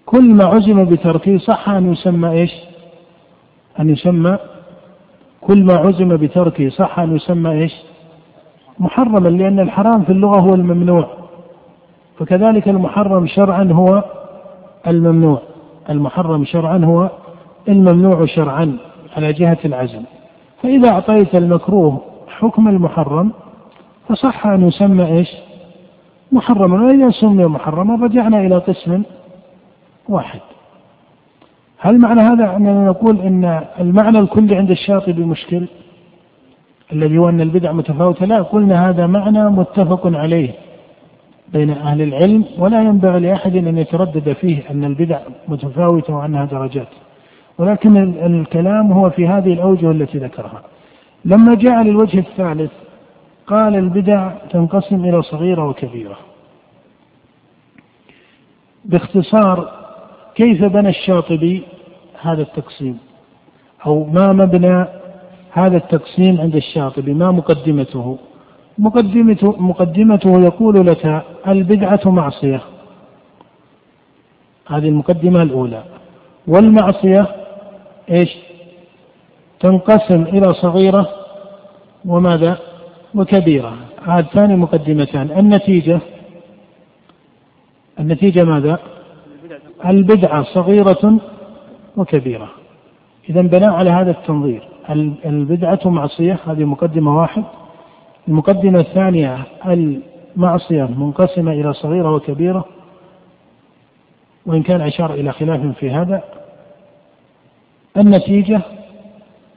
كل 0.06 0.34
ما 0.34 0.46
عزم 0.46 0.86
بتركه 0.86 1.38
صح 1.38 1.70
أن 1.70 1.92
يسمى 1.92 2.32
إيش؟ 2.32 2.52
أن 3.80 3.90
يسمى 3.90 4.38
كل 5.42 5.64
ما 5.64 5.74
عزم 5.78 6.18
بتركه 6.18 6.70
صح 6.70 7.00
أن 7.00 7.16
يسمى 7.16 7.52
إيش؟ 7.52 7.74
محرما 8.80 9.30
لأن 9.30 9.60
الحرام 9.60 10.04
في 10.04 10.12
اللغة 10.12 10.40
هو 10.40 10.54
الممنوع. 10.54 11.08
فكذلك 12.20 12.70
المحرم 12.70 13.28
شرعا 13.28 13.70
هو 13.72 14.04
الممنوع. 14.88 15.42
المحرم 15.90 16.46
شرعا 16.46 16.78
هو 16.78 17.10
الممنوع 17.70 18.26
شرعا 18.26 18.78
على 19.18 19.34
جهة 19.34 19.58
العزم. 19.66 20.02
فإذا 20.64 20.90
أعطيت 20.90 21.36
المكروه 21.36 22.02
حكم 22.28 22.68
المحرم 22.68 23.32
فصح 24.10 24.48
أن 24.48 24.68
يسمى 24.68 25.06
إيش؟ 25.06 25.30
محرما. 26.32 26.84
وإذا 26.86 27.10
سمي 27.10 27.46
محرما 27.46 28.06
رجعنا 28.06 28.40
إلى 28.40 28.58
قسم 28.58 29.04
واحد. 30.10 30.40
هل 31.82 31.98
معنى 31.98 32.22
هذا 32.22 32.56
أننا 32.56 32.86
نقول 32.86 33.20
أن 33.22 33.66
المعنى 33.80 34.20
الكلي 34.20 34.56
عند 34.56 34.72
الشاطبي 34.72 35.24
مشكل؟ 35.24 35.68
الذي 36.94 37.18
هو 37.18 37.30
أن 37.30 37.42
البدع 37.42 37.72
متفاوتة؟ 37.72 38.26
لا 38.26 38.42
قلنا 38.42 38.90
هذا 38.90 39.08
معنى 39.08 39.50
متفق 39.50 40.08
عليه 40.08 40.52
بين 41.54 41.70
أهل 41.70 42.02
العلم 42.02 42.46
ولا 42.58 42.82
ينبغي 42.82 43.20
لأحد 43.20 43.56
أن 43.56 43.78
يتردد 43.78 44.34
فيه 44.34 44.72
أن 44.72 44.84
البدع 44.84 45.20
متفاوتة 45.48 46.16
وأنها 46.16 46.46
درجات. 46.46 46.88
ولكن 47.58 47.98
الكلام 48.26 48.92
هو 48.92 49.10
في 49.10 49.28
هذه 49.28 49.54
الأوجه 49.54 49.92
التي 49.92 50.18
ذكرها. 50.18 50.62
لما 51.26 51.56
جاء 51.56 51.84
للوجه 51.84 52.20
الثالث 52.20 52.72
قال 53.48 53.76
البدع 53.76 54.32
تنقسم 54.50 55.06
إلى 55.06 55.22
صغيرة 55.22 55.68
وكبيرة. 55.68 56.18
باختصار 58.86 59.79
كيف 60.40 60.64
بنى 60.64 60.90
الشاطبي 60.90 61.64
هذا 62.22 62.42
التقسيم؟ 62.42 62.98
أو 63.86 64.04
ما 64.04 64.34
مبنى 64.34 64.86
هذا 65.52 65.78
التقسيم 65.78 66.42
عند 66.42 66.56
الشاطبي؟ 66.56 67.14
ما 67.14 67.32
مقدمته؟ 67.32 68.18
مقدمته, 68.78 69.56
مقدمته 69.62 70.42
يقول 70.42 70.88
لك 70.88 71.24
البدعة 71.48 72.00
معصية. 72.06 72.62
هذه 74.68 74.88
المقدمة 74.88 75.42
الأولى. 75.42 75.84
والمعصية 76.48 77.28
إيش؟ 78.12 78.38
تنقسم 79.60 80.22
إلى 80.22 80.54
صغيرة 80.54 81.10
وماذا؟ 82.06 82.58
وكبيرة. 83.16 83.78
هذه 84.08 84.26
ثاني 84.34 84.56
مقدمتان. 84.56 85.32
النتيجة 85.40 86.00
النتيجة 88.00 88.44
ماذا؟ 88.44 88.80
البدعة 89.86 90.44
صغيرة 90.44 91.20
وكبيرة. 91.98 92.50
إذا 93.30 93.42
بناء 93.42 93.70
على 93.70 93.90
هذا 93.90 94.12
التنظير 94.12 94.64
البدعة 95.26 95.80
معصية 95.86 96.40
هذه 96.46 96.64
مقدمة 96.66 97.18
واحد. 97.18 97.44
المقدمة 98.28 98.80
الثانية 98.80 99.38
المعصية 99.66 100.84
منقسمة 100.84 101.52
إلى 101.52 101.74
صغيرة 101.74 102.16
وكبيرة. 102.16 102.66
وإن 104.46 104.64
كان 104.64 104.82
أشار 104.82 105.14
إلى 105.14 105.32
خلاف 105.32 105.78
في 105.80 105.92
هذا. 105.92 106.24
النتيجة 107.98 108.62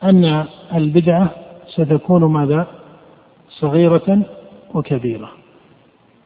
أن 0.04 0.44
البدعة 0.74 1.30
ستكون 1.66 2.24
ماذا؟ 2.24 2.66
صغيرة 3.48 4.22
وكبيرة. 4.74 5.28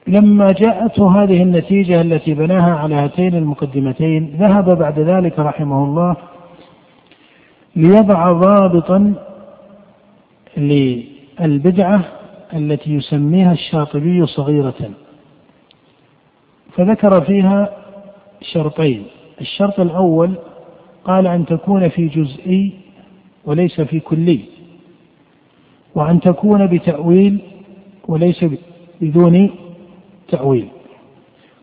لما 0.06 0.52
جاءته 0.52 1.22
هذه 1.22 1.42
النتيجة 1.42 2.00
التي 2.00 2.34
بناها 2.34 2.74
على 2.74 2.94
هاتين 2.94 3.34
المقدمتين 3.34 4.36
ذهب 4.40 4.78
بعد 4.78 4.98
ذلك 4.98 5.38
رحمه 5.38 5.84
الله 5.84 6.16
ليضع 7.76 8.32
ضابطا 8.32 9.14
للبدعة 10.56 12.04
التي 12.54 12.90
يسميها 12.90 13.52
الشاطبي 13.52 14.26
صغيرة. 14.26 14.90
فذكر 16.76 17.20
فيها 17.20 17.76
شرطين. 18.52 19.02
الشرط 19.40 19.80
الأول 19.80 20.34
قال 21.04 21.26
أن 21.26 21.46
تكون 21.46 21.88
في 21.88 22.08
جزئي 22.08 22.72
وليس 23.44 23.80
في 23.80 24.00
كلي 24.00 24.40
وأن 25.94 26.20
تكون 26.20 26.66
بتأويل 26.66 27.38
وليس 28.08 28.44
بدون 29.00 29.50
تأويل 30.28 30.68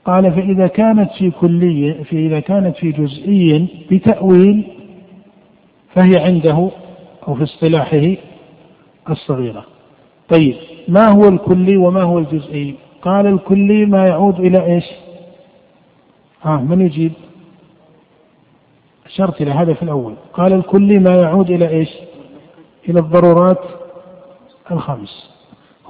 قال 0.05 0.31
فإذا 0.31 0.67
كانت 0.67 1.11
في 1.11 1.31
كلية 1.31 2.03
في 2.03 2.27
إذا 2.27 2.39
كانت 2.39 2.77
في 2.77 2.91
جزئي 2.91 3.67
بتأويل 3.91 4.63
فهي 5.95 6.17
عنده 6.17 6.69
أو 7.27 7.35
في 7.35 7.43
اصطلاحه 7.43 8.15
الصغيرة. 9.09 9.65
طيب 10.29 10.55
ما 10.87 11.07
هو 11.07 11.27
الكلي 11.27 11.77
وما 11.77 12.01
هو 12.01 12.19
الجزئي؟ 12.19 12.75
قال 13.01 13.27
الكلي 13.27 13.85
ما 13.85 14.07
يعود 14.07 14.39
إلى 14.39 14.65
إيش؟ 14.65 14.85
ها 16.43 16.57
من 16.57 16.81
يجيب؟ 16.81 17.11
أشرت 19.05 19.41
إلى 19.41 19.51
الهدف 19.51 19.83
الأول. 19.83 20.13
قال 20.33 20.53
الكلي 20.53 20.99
ما 20.99 21.15
يعود 21.15 21.49
إلى 21.49 21.69
إيش؟ 21.69 21.89
إلى 22.89 22.99
الضرورات 22.99 23.59
الخمس. 24.71 25.29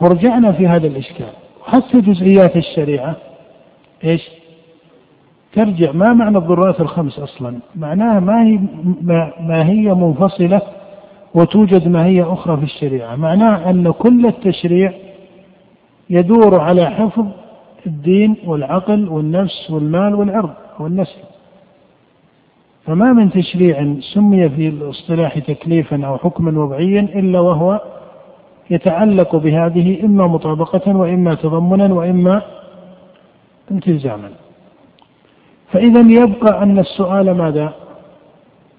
ورجعنا 0.01 0.51
في 0.51 0.67
هذا 0.67 0.87
الإشكال. 0.87 1.42
حتى 1.65 2.01
جزئيات 2.01 2.55
الشريعة 2.55 3.15
إيش؟ 4.03 4.29
ترجع 5.53 5.91
ما 5.91 6.13
معنى 6.13 6.37
الضرورات 6.37 6.81
الخمس 6.81 7.19
أصلا؟ 7.19 7.59
معناها 7.75 8.19
ما 8.19 8.43
هي 8.43 8.59
ما 9.39 9.69
هي 9.69 9.93
منفصلة 9.93 10.61
وتوجد 11.35 11.87
ما 11.87 12.05
هي 12.05 12.23
أخرى 12.23 12.57
في 12.57 12.63
الشريعة، 12.63 13.15
معناه 13.15 13.69
أن 13.69 13.91
كل 13.91 14.25
التشريع 14.25 14.93
يدور 16.09 16.59
على 16.59 16.85
حفظ 16.85 17.25
الدين 17.85 18.35
والعقل 18.45 19.09
والنفس 19.09 19.71
والمال 19.71 20.15
والعرض 20.15 20.53
والنسل. 20.79 21.19
فما 22.85 23.13
من 23.13 23.31
تشريع 23.31 23.95
سمي 24.13 24.49
في 24.49 24.67
الاصطلاح 24.67 25.39
تكليفا 25.39 26.05
أو 26.05 26.17
حكما 26.17 26.63
وضعيا 26.63 27.01
إلا 27.01 27.39
وهو 27.39 27.81
يتعلق 28.69 29.35
بهذه 29.35 30.05
إما 30.05 30.27
مطابقة 30.27 30.95
وإما 30.97 31.35
تضمنا 31.35 31.93
وإما 31.93 32.41
التزاما 33.71 34.29
فإذا 35.71 35.99
يبقى 35.99 36.63
أن 36.63 36.79
السؤال 36.79 37.31
ماذا؟ 37.31 37.73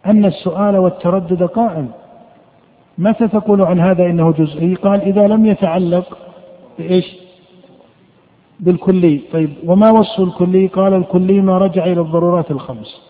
أن 0.06 0.24
السؤال 0.24 0.76
والتردد 0.76 1.42
قائم 1.42 1.88
متى 2.98 3.28
تقول 3.28 3.62
عن 3.62 3.80
هذا 3.80 4.06
إنه 4.06 4.32
جزئي؟ 4.32 4.74
قال 4.74 5.00
إذا 5.00 5.26
لم 5.26 5.46
يتعلق 5.46 6.18
بإيش؟ 6.78 7.16
بالكلي 8.60 9.20
طيب 9.32 9.50
وما 9.66 9.90
وصف 9.90 10.20
الكلي؟ 10.20 10.66
قال 10.66 10.94
الكلي 10.94 11.40
ما 11.40 11.58
رجع 11.58 11.84
إلى 11.84 12.00
الضرورات 12.00 12.50
الخمس 12.50 13.02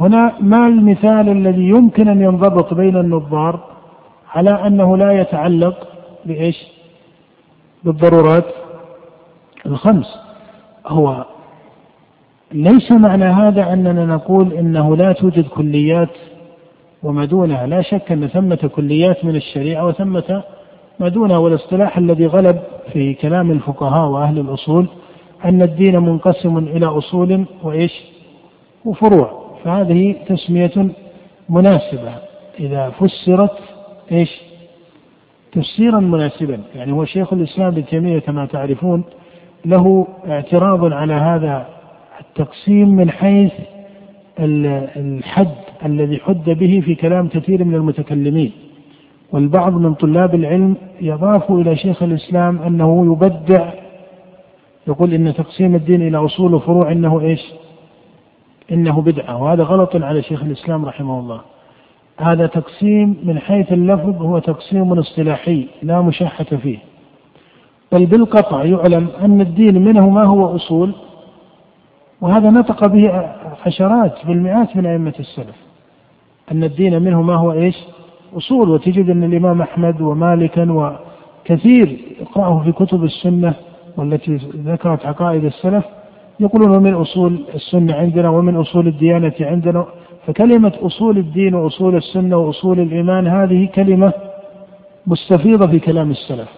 هنا 0.00 0.32
ما 0.40 0.66
المثال 0.66 1.28
الذي 1.28 1.68
يمكن 1.68 2.08
أن 2.08 2.20
ينضبط 2.22 2.74
بين 2.74 2.96
النظار 2.96 3.71
على 4.34 4.50
أنه 4.66 4.96
لا 4.96 5.12
يتعلق 5.20 5.88
بإيش؟ 6.24 6.66
بالضرورات 7.84 8.44
الخمس. 9.66 10.18
هو 10.86 11.24
ليس 12.52 12.92
معنى 12.92 13.24
هذا 13.24 13.72
أننا 13.72 14.06
نقول 14.06 14.52
إنه 14.52 14.96
لا 14.96 15.12
توجد 15.12 15.48
كليات 15.48 16.10
وما 17.02 17.24
دونها. 17.24 17.66
لا 17.66 17.82
شك 17.82 18.12
أن 18.12 18.26
ثمة 18.26 18.70
كليات 18.76 19.24
من 19.24 19.36
الشريعة 19.36 19.86
وثمة 19.86 20.42
ما 21.00 21.08
دونها 21.08 21.36
والاصطلاح 21.38 21.98
الذي 21.98 22.26
غلب 22.26 22.62
في 22.92 23.14
كلام 23.14 23.50
الفقهاء 23.50 24.08
وأهل 24.08 24.38
الأصول 24.38 24.86
أن 25.44 25.62
الدين 25.62 25.98
منقسم 25.98 26.58
إلى 26.58 26.86
أصول 26.86 27.44
وإيش؟ 27.62 27.92
وفروع. 28.84 29.42
فهذه 29.64 30.16
تسمية 30.28 30.88
مناسبة. 31.48 32.14
إذا 32.60 32.90
فسرت 32.90 33.58
إيش؟ 34.12 34.40
تفسيرا 35.52 36.00
مناسبا. 36.00 36.60
يعني 36.74 36.92
هو 36.92 37.04
شيخ 37.04 37.32
الإسلام 37.32 37.68
ابن 37.68 37.84
تيمية 37.84 38.18
كما 38.18 38.46
تعرفون 38.46 39.04
له 39.64 40.06
اعتراض 40.28 40.92
على 40.92 41.14
هذا 41.14 41.66
التقسيم 42.20 42.88
من 42.88 43.10
حيث 43.10 43.52
الحد 44.38 45.54
الذي 45.84 46.18
حد 46.18 46.44
به 46.44 46.82
في 46.84 46.94
كلام 46.94 47.28
كثير 47.28 47.64
من 47.64 47.74
المتكلمين. 47.74 48.52
والبعض 49.32 49.72
من 49.72 49.94
طلاب 49.94 50.34
العلم 50.34 50.74
يضاف 51.00 51.50
إلى 51.50 51.76
شيخ 51.76 52.02
الإسلام 52.02 52.62
أنه 52.62 53.12
يبدع 53.12 53.72
يقول 54.88 55.14
إن 55.14 55.34
تقسيم 55.34 55.74
الدين 55.74 56.02
إلى 56.02 56.18
أصول 56.18 56.54
وفروع 56.54 56.92
إنه 56.92 57.20
إيش؟ 57.20 57.42
إنه 58.72 59.02
بدعة. 59.02 59.42
وهذا 59.42 59.62
غلط 59.62 59.96
على 59.96 60.22
شيخ 60.22 60.42
الإسلام 60.42 60.84
رحمه 60.84 61.20
الله. 61.20 61.40
هذا 62.18 62.46
تقسيم 62.46 63.16
من 63.24 63.38
حيث 63.38 63.72
اللفظ 63.72 64.22
هو 64.22 64.38
تقسيم 64.38 64.98
اصطلاحي 64.98 65.68
لا 65.82 66.00
مشحة 66.00 66.44
فيه. 66.44 66.78
بل 67.92 68.06
بالقطع 68.06 68.64
يعلم 68.64 69.08
أن 69.20 69.40
الدين 69.40 69.84
منه 69.84 70.10
ما 70.10 70.24
هو 70.24 70.56
أصول 70.56 70.94
وهذا 72.20 72.50
نطق 72.50 72.86
به 72.86 73.32
عشرات 73.66 74.26
بالمئات 74.26 74.76
من 74.76 74.86
أئمة 74.86 75.14
السلف 75.20 75.56
أن 76.52 76.64
الدين 76.64 77.02
منه 77.02 77.22
ما 77.22 77.34
هو 77.34 77.52
إيش؟ 77.52 77.76
أصول. 78.36 78.70
وتجد 78.70 79.10
أن 79.10 79.24
الإمام 79.24 79.62
أحمد 79.62 80.00
ومالكا 80.00 80.72
وكثير 80.72 81.98
يقرأه 82.20 82.62
في 82.64 82.72
كتب 82.72 83.04
السنة 83.04 83.54
والتي 83.96 84.36
ذكرت 84.56 85.06
عقائد 85.06 85.44
السلف 85.44 85.84
يقولون 86.40 86.82
من 86.82 86.94
أصول 86.94 87.44
السنة 87.54 87.94
عندنا 87.94 88.30
ومن 88.30 88.56
أصول 88.56 88.86
الديانة 88.86 89.32
عندنا 89.40 89.86
فكلمة 90.26 90.72
أصول 90.82 91.18
الدين 91.18 91.54
وأصول 91.54 91.96
السنة 91.96 92.36
وأصول 92.36 92.80
الإيمان 92.80 93.26
هذه 93.26 93.68
كلمة 93.74 94.12
مستفيضة 95.06 95.66
في 95.66 95.78
كلام 95.78 96.10
السلف. 96.10 96.48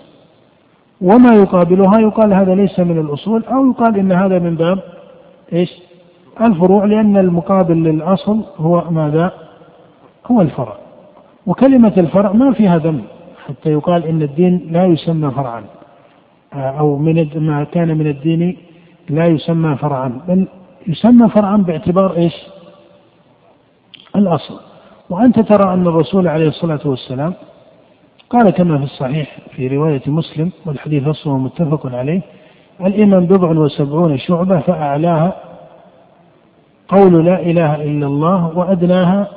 وما 1.00 1.34
يقابلها 1.34 2.00
يقال 2.00 2.32
هذا 2.32 2.54
ليس 2.54 2.80
من 2.80 2.98
الأصول 2.98 3.44
أو 3.44 3.70
يقال 3.70 3.98
إن 3.98 4.12
هذا 4.12 4.38
من 4.38 4.54
باب 4.54 4.78
إيش؟ 5.52 5.70
الفروع 6.40 6.84
لأن 6.84 7.16
المقابل 7.16 7.76
للأصل 7.76 8.40
هو 8.56 8.90
ماذا؟ 8.90 9.32
هو 10.26 10.40
الفرع. 10.40 10.76
وكلمة 11.46 11.92
الفرع 11.96 12.32
ما 12.32 12.52
فيها 12.52 12.78
ذم 12.78 13.02
حتى 13.46 13.70
يقال 13.72 14.04
إن 14.04 14.22
الدين 14.22 14.68
لا 14.70 14.84
يسمى 14.84 15.30
فرعا. 15.30 15.64
أو 16.54 16.96
من 16.96 17.28
ما 17.36 17.64
كان 17.64 17.98
من 17.98 18.06
الدين 18.06 18.56
لا 19.10 19.26
يسمى 19.26 19.76
فرعا. 19.76 20.20
بل 20.28 20.46
يسمى 20.86 21.28
فرعا 21.28 21.56
باعتبار 21.56 22.16
إيش؟ 22.16 22.34
الأصل. 24.16 24.60
وأنت 25.10 25.40
ترى 25.40 25.74
أن 25.74 25.86
الرسول 25.86 26.28
عليه 26.28 26.48
الصلاة 26.48 26.80
والسلام 26.84 27.34
قال 28.30 28.50
كما 28.50 28.78
في 28.78 28.84
الصحيح 28.84 29.38
في 29.56 29.68
رواية 29.68 30.02
مسلم 30.06 30.50
والحديث 30.66 31.06
أصل 31.06 31.30
متفق 31.30 31.86
عليه 31.86 32.22
الإيمان 32.80 33.26
بضع 33.26 33.50
وسبعون 33.50 34.18
شعبة 34.18 34.60
فأعلاها 34.60 35.36
قول 36.88 37.24
لا 37.26 37.40
إله 37.40 37.74
إلا 37.74 38.06
الله 38.06 38.58
وأدناها 38.58 39.28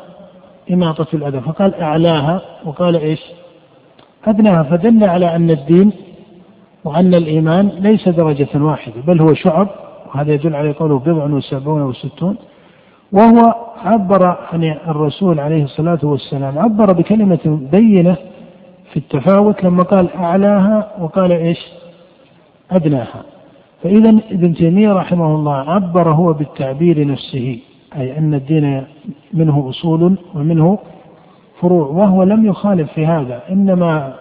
إماطة 0.71 1.07
الأذى. 1.13 1.41
فقال 1.41 1.75
أعلاها 1.75 2.41
وقال 2.65 2.95
إيش؟ 2.95 3.21
أدناها. 4.25 4.63
فدل 4.63 5.03
على 5.03 5.35
أن 5.35 5.51
الدين 5.51 5.91
وأن 6.83 7.13
الإيمان 7.13 7.67
ليس 7.67 8.09
درجة 8.09 8.47
واحدة 8.55 9.01
بل 9.07 9.21
هو 9.21 9.33
شعب. 9.33 9.67
وهذا 10.07 10.33
يدل 10.33 10.55
على 10.55 10.71
قوله 10.71 10.99
بضع 10.99 11.23
وسبعون 11.23 11.81
وستون. 11.81 12.37
وهو 13.11 13.55
عبر 13.85 14.37
عن 14.53 14.63
الرسول 14.63 15.39
عليه 15.39 15.63
الصلاة 15.63 15.99
والسلام 16.03 16.59
عبر 16.59 16.93
بكلمة 16.93 17.59
بينة 17.71 18.15
في 18.91 18.97
التفاوت 18.97 19.63
لما 19.63 19.83
قال 19.83 20.13
أعلاها 20.15 20.91
وقال 20.99 21.31
إيش؟ 21.31 21.59
أدناها. 22.71 23.23
فإذا 23.83 24.09
ابن 24.09 24.53
تيمية 24.53 24.93
رحمه 24.93 25.35
الله 25.35 25.55
عبر 25.55 26.11
هو 26.11 26.33
بالتعبير 26.33 27.07
نفسه 27.07 27.59
أي 27.97 28.17
أن 28.17 28.33
الدين 28.33 28.83
منه 29.33 29.69
أصول 29.69 30.17
ومنه 30.35 30.79
فروع 31.61 31.87
وهو 31.87 32.23
لم 32.23 32.45
يخالف 32.45 32.91
في 32.93 33.05
هذا 33.05 33.41
إنما 33.49 34.13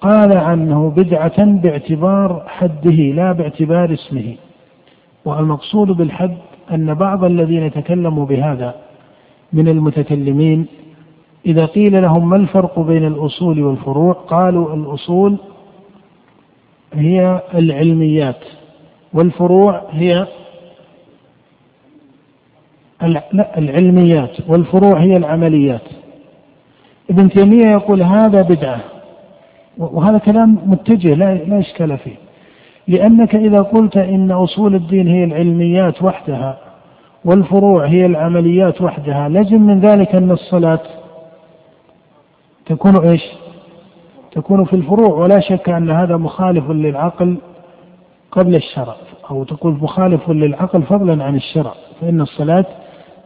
قال 0.00 0.36
عنه 0.36 0.90
بدعة 0.96 1.44
باعتبار 1.44 2.42
حده 2.46 2.90
لا 2.90 3.32
باعتبار 3.32 3.92
اسمه. 3.92 4.34
والمقصود 5.24 5.88
بالحد 5.88 6.36
أن 6.70 6.94
بعض 6.94 7.24
الذين 7.24 7.72
تكلموا 7.72 8.26
بهذا 8.26 8.74
من 9.52 9.68
المتكلمين 9.68 10.66
إذا 11.46 11.66
قيل 11.66 12.02
لهم 12.02 12.30
ما 12.30 12.36
الفرق 12.36 12.78
بين 12.78 13.06
الأصول 13.06 13.62
والفروع 13.62 14.12
قالوا 14.12 14.74
الأصول 14.74 15.36
هي 16.94 17.42
العلميات 17.54 18.44
والفروع 19.12 19.82
هي 19.90 20.26
العلميات 23.58 24.36
والفروع 24.48 25.00
هي 25.00 25.16
العمليات. 25.16 25.82
ابن 27.10 27.28
تيمية 27.28 27.66
يقول 27.66 28.02
هذا 28.02 28.42
بدعة 28.42 28.80
وهذا 29.78 30.18
كلام 30.18 30.58
متجه 30.66 31.14
لا, 31.14 31.34
لا 31.34 31.58
إشكال 31.60 31.98
فيه. 31.98 32.25
لأنك 32.88 33.34
إذا 33.34 33.62
قلت 33.62 33.96
إن 33.96 34.30
أصول 34.30 34.74
الدين 34.74 35.08
هي 35.08 35.24
العلميات 35.24 36.02
وحدها 36.02 36.58
والفروع 37.24 37.86
هي 37.86 38.06
العمليات 38.06 38.82
وحدها 38.82 39.28
لزم 39.28 39.60
من 39.60 39.80
ذلك 39.80 40.14
أن 40.14 40.30
الصلاة 40.30 40.80
تكون 42.66 43.08
إيش؟ 43.08 43.22
تكون 44.32 44.64
في 44.64 44.76
الفروع 44.76 45.08
ولا 45.08 45.40
شك 45.40 45.68
أن 45.68 45.90
هذا 45.90 46.16
مخالف 46.16 46.70
للعقل 46.70 47.36
قبل 48.30 48.54
الشرع 48.54 48.96
أو 49.30 49.44
تقول 49.44 49.72
مخالف 49.72 50.30
للعقل 50.30 50.82
فضلا 50.82 51.24
عن 51.24 51.36
الشرع 51.36 51.74
فإن 52.00 52.20
الصلاة 52.20 52.64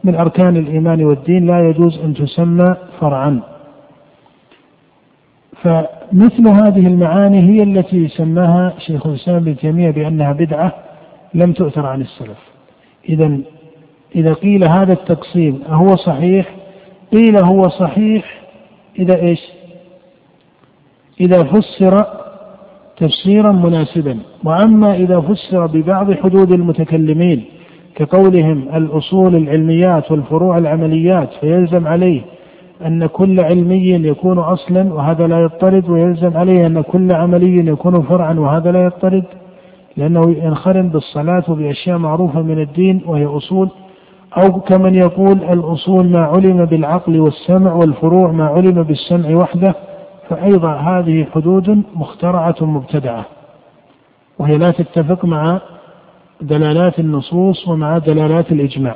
من 0.03 0.15
أركان 0.15 0.57
الإيمان 0.57 1.03
والدين 1.03 1.47
لا 1.47 1.69
يجوز 1.69 1.99
أن 1.99 2.13
تسمى 2.13 2.75
فرعا. 2.99 3.41
فمثل 5.63 6.47
هذه 6.47 6.87
المعاني 6.87 7.39
هي 7.39 7.63
التي 7.63 8.07
سماها 8.07 8.73
شيخ 8.79 9.07
الإسلام 9.07 9.37
ابن 9.37 9.57
تيمية 9.57 9.91
بأنها 9.91 10.33
بدعة 10.33 10.73
لم 11.33 11.53
تؤثر 11.53 11.85
عن 11.85 12.01
السلف. 12.01 12.37
إذا 13.09 13.37
إذا 14.15 14.33
قيل 14.33 14.63
هذا 14.63 14.93
التقسيم 14.93 15.61
أهو 15.69 15.95
صحيح 15.95 16.55
قيل 17.11 17.43
هو 17.43 17.69
صحيح 17.69 18.41
إذا 18.99 19.21
إيش؟ 19.21 19.39
إذا 21.21 21.43
فسر 21.43 22.05
تفسيرا 22.97 23.51
مناسبا. 23.51 24.17
وأما 24.43 24.95
إذا 24.95 25.19
فسر 25.21 25.65
ببعض 25.65 26.13
حدود 26.13 26.51
المتكلمين 26.51 27.45
كقولهم 27.95 28.75
الأصول 28.75 29.35
العلميات 29.35 30.11
والفروع 30.11 30.57
العمليات 30.57 31.29
فيلزم 31.41 31.87
عليه 31.87 32.21
أن 32.85 33.05
كل 33.05 33.39
علمي 33.39 33.89
يكون 33.89 34.39
أصلا 34.39 34.93
وهذا 34.93 35.27
لا 35.27 35.41
يضطرد 35.41 35.89
ويلزم 35.89 36.37
عليه 36.37 36.65
أن 36.67 36.81
كل 36.81 37.11
عملي 37.11 37.67
يكون 37.67 38.01
فرعا 38.01 38.33
وهذا 38.33 38.71
لا 38.71 38.83
يضطرد 38.83 39.23
لأنه 39.97 40.31
ينخرم 40.31 40.89
بالصلاة 40.89 41.43
وبأشياء 41.49 41.97
معروفة 41.97 42.41
من 42.41 42.61
الدين 42.61 43.01
وهي 43.05 43.25
أصول 43.25 43.69
أو 44.37 44.59
كمن 44.59 44.95
يقول 44.95 45.43
الأصول 45.43 46.09
ما 46.09 46.25
علم 46.25 46.65
بالعقل 46.65 47.19
والسمع 47.19 47.73
والفروع 47.73 48.31
ما 48.31 48.45
علم 48.45 48.83
بالسمع 48.83 49.35
وحده 49.35 49.75
فأيضا 50.29 50.73
هذه 50.73 51.27
حدود 51.35 51.83
مخترعة 51.95 52.55
مبتدعة. 52.61 53.25
وهي 54.39 54.57
لا 54.57 54.71
تتفق 54.71 55.25
مع 55.25 55.61
دلالات 56.41 56.99
النصوص 56.99 57.67
ومع 57.67 57.97
دلالات 57.97 58.51
الإجماع. 58.51 58.95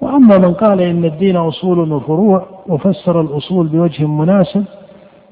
وأما 0.00 0.38
من 0.38 0.54
قال 0.54 0.80
إن 0.80 1.04
الدين 1.04 1.36
أصول 1.36 1.92
وفروع 1.92 2.46
وفسر 2.68 3.20
الأصول 3.20 3.68
بوجه 3.68 4.06
مناسب 4.06 4.64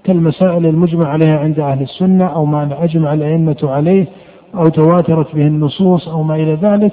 كالمسائل 0.04 0.66
المجمع 0.66 1.08
عليها 1.08 1.38
عند 1.38 1.60
أهل 1.60 1.82
السنة 1.82 2.26
أو 2.26 2.44
ما 2.44 2.84
أجمع 2.84 3.14
الأئمة 3.14 3.56
عليه 3.62 4.06
أو 4.54 4.68
تواترت 4.68 5.34
به 5.34 5.46
النصوص 5.46 6.08
أو 6.08 6.22
ما 6.22 6.34
إلى 6.34 6.54
ذلك 6.54 6.92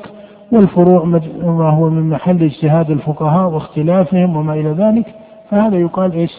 والفروع 0.52 1.06
ما 1.44 1.70
هو 1.70 1.90
من 1.90 2.10
محل 2.10 2.44
اجتهاد 2.44 2.92
الفقهاء 2.92 3.50
واختلافهم 3.50 4.36
وما 4.36 4.54
إلى 4.54 4.70
ذلك 4.70 5.06
فهذا 5.52 5.78
يقال 5.78 6.12
إيش؟ 6.14 6.32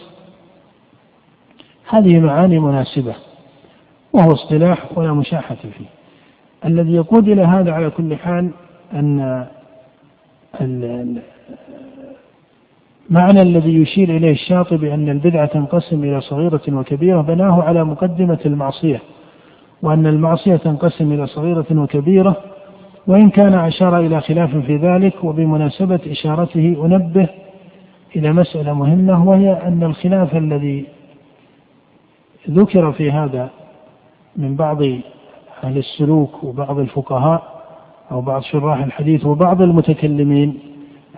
هذه 1.89 2.19
معاني 2.19 2.59
مناسبة 2.59 3.15
وهو 4.13 4.31
اصطلاح 4.31 4.85
ولا 4.95 5.13
مشاحة 5.13 5.55
فيه. 5.55 5.85
الذي 6.65 6.93
يقود 6.93 7.27
إلى 7.27 7.41
هذا 7.41 7.71
على 7.71 7.89
كل 7.89 8.15
حال 8.15 8.49
أن 8.93 9.45
المعنى 13.09 13.41
الذي 13.41 13.75
يشير 13.75 14.09
إليه 14.09 14.31
الشاطبي 14.31 14.93
أن 14.93 15.09
البدعة 15.09 15.45
تنقسم 15.45 16.03
إلى 16.03 16.21
صغيرة 16.21 16.61
وكبيرة 16.69 17.21
بناه 17.21 17.63
على 17.63 17.83
مقدمة 17.83 18.39
المعصية 18.45 19.01
وأن 19.81 20.07
المعصية 20.07 20.55
تنقسم 20.55 21.11
إلى 21.11 21.27
صغيرة 21.27 21.65
وكبيرة 21.71 22.37
وإن 23.07 23.29
كان 23.29 23.53
أشار 23.53 23.99
إلى 23.99 24.21
خلاف 24.21 24.55
في 24.55 24.77
ذلك 24.77 25.23
وبمناسبة 25.23 25.99
إشارته 26.07 26.85
أنبه 26.85 27.29
إلى 28.15 28.33
مسألة 28.33 28.73
مهمة 28.73 29.27
وهي 29.27 29.53
أن 29.53 29.83
الخلاف 29.83 30.35
الذي 30.35 30.85
ذكر 32.49 32.91
في 32.91 33.11
هذا 33.11 33.49
من 34.35 34.55
بعض 34.55 34.81
أهل 35.63 35.77
السلوك 35.77 36.43
وبعض 36.43 36.79
الفقهاء 36.79 37.56
أو 38.11 38.21
بعض 38.21 38.41
شراح 38.41 38.83
الحديث 38.83 39.25
وبعض 39.25 39.61
المتكلمين 39.61 40.59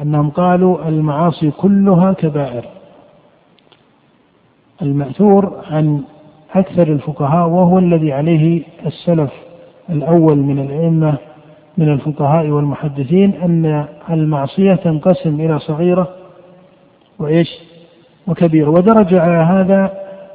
أنهم 0.01 0.29
قالوا 0.29 0.87
المعاصي 0.87 1.51
كلها 1.51 2.13
كبائر. 2.13 2.65
المأثور 4.81 5.53
عن 5.71 6.01
أكثر 6.55 6.87
الفقهاء 6.87 7.47
وهو 7.47 7.79
الذي 7.79 8.13
عليه 8.13 8.63
السلف 8.85 9.31
الأول 9.89 10.37
من 10.37 10.59
الأئمة 10.59 11.17
من 11.77 11.89
الفقهاء 11.89 12.47
والمحدثين 12.47 13.33
أن 13.33 13.85
المعصية 14.09 14.73
تنقسم 14.75 15.41
إلى 15.41 15.59
صغيرة 15.59 16.07
وإيش؟ 17.19 17.49
وكبيرة. 18.27 18.69
ودرج 18.69 19.13
على 19.13 19.37
هذا 19.37 19.93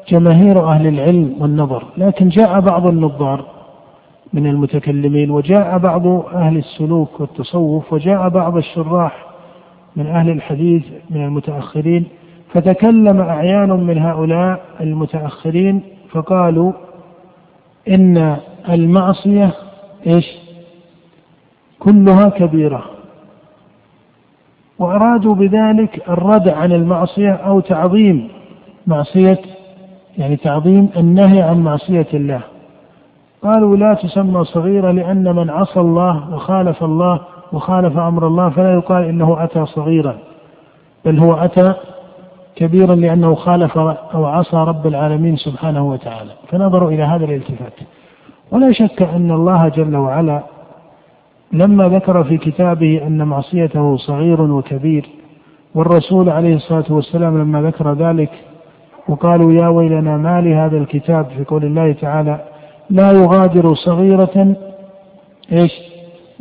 جماهير 0.08 0.68
أهل 0.68 0.86
العلم 0.86 1.36
والنظر 1.40 1.84
لكن 1.96 2.28
جاء 2.28 2.60
بعض 2.60 2.86
النظار. 2.86 3.53
من 4.34 4.46
المتكلمين 4.46 5.30
وجاء 5.30 5.78
بعض 5.78 6.06
أهل 6.34 6.56
السلوك 6.56 7.20
والتصوف 7.20 7.92
وجاء 7.92 8.28
بعض 8.28 8.56
الشراح 8.56 9.26
من 9.96 10.06
أهل 10.06 10.30
الحديث 10.30 10.82
من 11.10 11.24
المتأخرين 11.24 12.04
فتكلم 12.52 13.20
أعيان 13.20 13.70
من 13.70 13.98
هؤلاء 13.98 14.64
المتأخرين 14.80 15.82
فقالوا 16.10 16.72
إن 17.88 18.36
المعصية 18.68 19.52
إيش؟ 20.06 20.26
كلها 21.78 22.28
كبيرة. 22.28 22.84
وأرادوا 24.78 25.34
بذلك 25.34 26.08
الردع 26.08 26.56
عن 26.56 26.72
المعصية 26.72 27.32
أو 27.32 27.60
تعظيم 27.60 28.28
معصية 28.86 29.38
يعني 30.18 30.36
تعظيم 30.36 30.88
النهي 30.96 31.42
عن 31.42 31.60
معصية 31.60 32.06
الله. 32.14 32.53
قالوا 33.44 33.76
لا 33.76 33.94
تسمى 33.94 34.44
صغيرة 34.44 34.90
لأن 34.90 35.36
من 35.36 35.50
عصى 35.50 35.80
الله 35.80 36.34
وخالف 36.34 36.84
الله 36.84 37.20
وخالف 37.52 37.98
أمر 37.98 38.26
الله 38.26 38.50
فلا 38.50 38.74
يقال 38.74 39.04
إنه 39.04 39.44
أتى 39.44 39.66
صغيرا 39.66 40.16
بل 41.04 41.18
هو 41.18 41.34
أتى 41.34 41.74
كبيرا 42.56 42.94
لأنه 42.94 43.34
خالف 43.34 43.78
أو 43.78 44.24
عصى 44.24 44.56
رب 44.56 44.86
العالمين 44.86 45.36
سبحانه 45.36 45.88
وتعالى. 45.88 46.30
فنظروا 46.48 46.90
إلى 46.90 47.02
هذا 47.02 47.24
الالتفات. 47.24 47.72
ولا 48.52 48.72
شك 48.72 49.02
أن 49.02 49.30
الله 49.30 49.68
جل 49.68 49.96
وعلا 49.96 50.42
لما 51.52 51.88
ذكر 51.88 52.24
في 52.24 52.38
كتابه 52.38 53.06
أن 53.06 53.26
معصيته 53.26 53.96
صغير 53.96 54.40
وكبير 54.40 55.06
والرسول 55.74 56.30
عليه 56.30 56.54
الصلاة 56.54 56.84
والسلام 56.90 57.38
لما 57.38 57.62
ذكر 57.62 57.92
ذلك 57.92 58.30
وقالوا 59.08 59.52
يا 59.52 59.68
ويلنا 59.68 60.16
ما 60.16 60.40
لهذا 60.40 60.76
الكتاب 60.76 61.26
في 61.36 61.44
قول 61.44 61.64
الله 61.64 61.92
تعالى 61.92 62.40
لا 62.90 63.12
يغادر 63.12 63.74
صغيرة 63.74 64.56
إيش؟ 65.52 65.72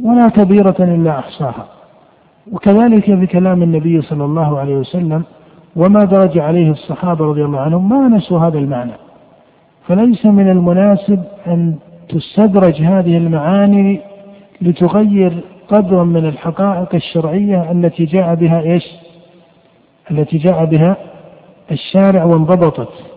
ولا 0.04 0.30
كبيرة 0.30 0.76
إلا 0.80 1.20
أحصاها. 1.20 1.68
وكذلك 2.52 3.06
في 3.06 3.28
كلام 3.28 3.64
النبي 3.64 4.02
صلى 4.02 4.26
الله 4.26 4.60
عليه 4.60 4.76
وسلم 4.76 5.24
وما 5.76 6.00
درج 6.00 6.40
عليه 6.40 6.72
الصحابة 6.72 7.26
رضي 7.26 7.46
الله 7.46 7.60
عنهم 7.60 7.90
ما 7.90 8.18
نسوا 8.18 8.40
هذا 8.40 8.58
المعنى. 8.60 8.94
فليس 9.88 10.26
من 10.26 10.50
المناسب 10.50 11.24
أن 11.48 11.76
تستدرج 12.10 12.82
هذه 12.82 13.18
المعاني 13.18 14.02
لتغير 14.62 15.44
قدرا 15.68 16.04
من 16.04 16.26
الحقائق 16.26 16.96
الشرعية 16.96 17.72
التي 17.72 18.06
جاء 18.06 18.36
بها 18.36 18.62
إيش؟ 18.62 18.84
التي 20.12 20.38
جاء 20.38 20.66
بها 20.66 20.98
الشارع 21.72 22.24
وانضبطت. 22.24 23.13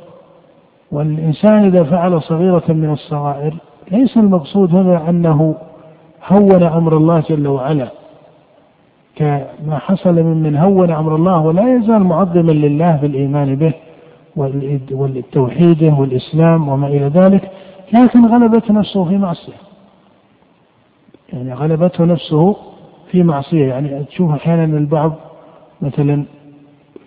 والإنسان 0.92 1.64
إذا 1.64 1.84
فعل 1.84 2.22
صغيرة 2.22 2.64
من 2.68 2.92
الصغائر 2.92 3.54
ليس 3.90 4.16
المقصود 4.16 4.74
هنا 4.74 5.10
أنه 5.10 5.54
هون 6.28 6.62
أمر 6.62 6.96
الله 6.96 7.22
جل 7.30 7.46
وعلا. 7.46 7.88
كما 9.16 9.78
حصل 9.78 10.14
من 10.14 10.42
من 10.42 10.56
هون 10.56 10.90
أمر 10.90 11.16
الله 11.16 11.40
ولا 11.40 11.76
يزال 11.76 12.04
معظما 12.04 12.52
لله 12.52 12.96
بالإيمان 12.96 13.56
به 13.56 13.72
والتوحيد 14.90 15.82
والإسلام 15.98 16.68
وما 16.68 16.86
إلى 16.86 17.06
ذلك 17.06 17.50
لكن 17.92 18.26
غلبت 18.26 18.70
نفسه 18.70 19.04
في 19.04 19.16
معصية. 19.18 19.52
يعني 21.32 21.54
غلبته 21.54 22.04
نفسه 22.04 22.56
في 23.10 23.22
معصية. 23.22 23.66
يعني 23.66 24.04
تشوف 24.04 24.30
أحيانا 24.30 24.78
البعض 24.78 25.12
مثلا 25.82 26.24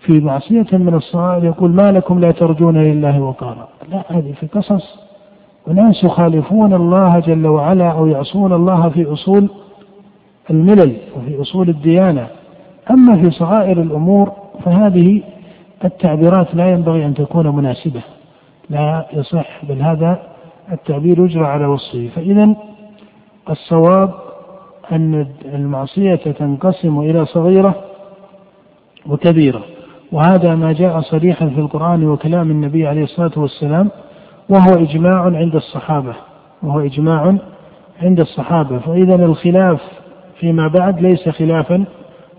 في 0.00 0.20
معصية 0.20 0.66
من 0.72 0.94
الصغائر 0.94 1.44
يقول 1.44 1.70
ما 1.70 1.92
لكم 1.92 2.20
لا 2.20 2.30
ترجون 2.30 2.76
لله 2.76 3.20
وقارا. 3.20 3.68
لا 3.88 4.04
هذه 4.08 4.32
في 4.32 4.46
قصص 4.46 4.98
وناس 5.66 6.04
يخالفون 6.04 6.74
الله 6.74 7.18
جل 7.18 7.46
وعلا 7.46 7.90
أو 7.90 8.06
يعصون 8.06 8.52
الله 8.52 8.88
في 8.88 9.12
أصول 9.12 9.48
الملل 10.50 10.96
وفي 11.16 11.40
أصول 11.40 11.68
الديانة. 11.68 12.26
أما 12.90 13.16
في 13.16 13.30
صغائر 13.30 13.82
الأمور 13.82 14.32
فهذه 14.64 15.22
التعبيرات 15.84 16.54
لا 16.54 16.70
ينبغي 16.70 17.06
أن 17.06 17.14
تكون 17.14 17.56
مناسبة. 17.56 18.02
لا 18.70 19.06
يصح 19.12 19.64
بل 19.64 19.82
هذا 19.82 20.22
التعبير 20.72 21.24
يجرى 21.24 21.46
على 21.46 21.66
وصفه. 21.66 22.08
فإذا 22.14 22.54
الصواب 23.50 24.14
أن 24.92 25.26
المعصية 25.44 26.14
تنقسم 26.14 27.00
إلى 27.00 27.26
صغيرة 27.26 27.74
وكبيرة. 29.06 29.62
وهذا 30.12 30.54
ما 30.54 30.72
جاء 30.72 31.00
صريحا 31.00 31.48
في 31.48 31.60
القرآن 31.60 32.06
وكلام 32.06 32.50
النبي 32.50 32.86
عليه 32.86 33.02
الصلاة 33.02 33.32
والسلام 33.36 33.90
وهو 34.48 34.82
إجماع 34.82 35.22
عند 35.22 35.54
الصحابة 35.56 36.14
وهو 36.62 36.80
إجماع 36.80 37.36
عند 38.02 38.20
الصحابة 38.20 38.78
فإذا 38.78 39.14
الخلاف 39.14 39.80
فيما 40.40 40.68
بعد 40.68 41.00
ليس 41.00 41.28
خلافا 41.28 41.84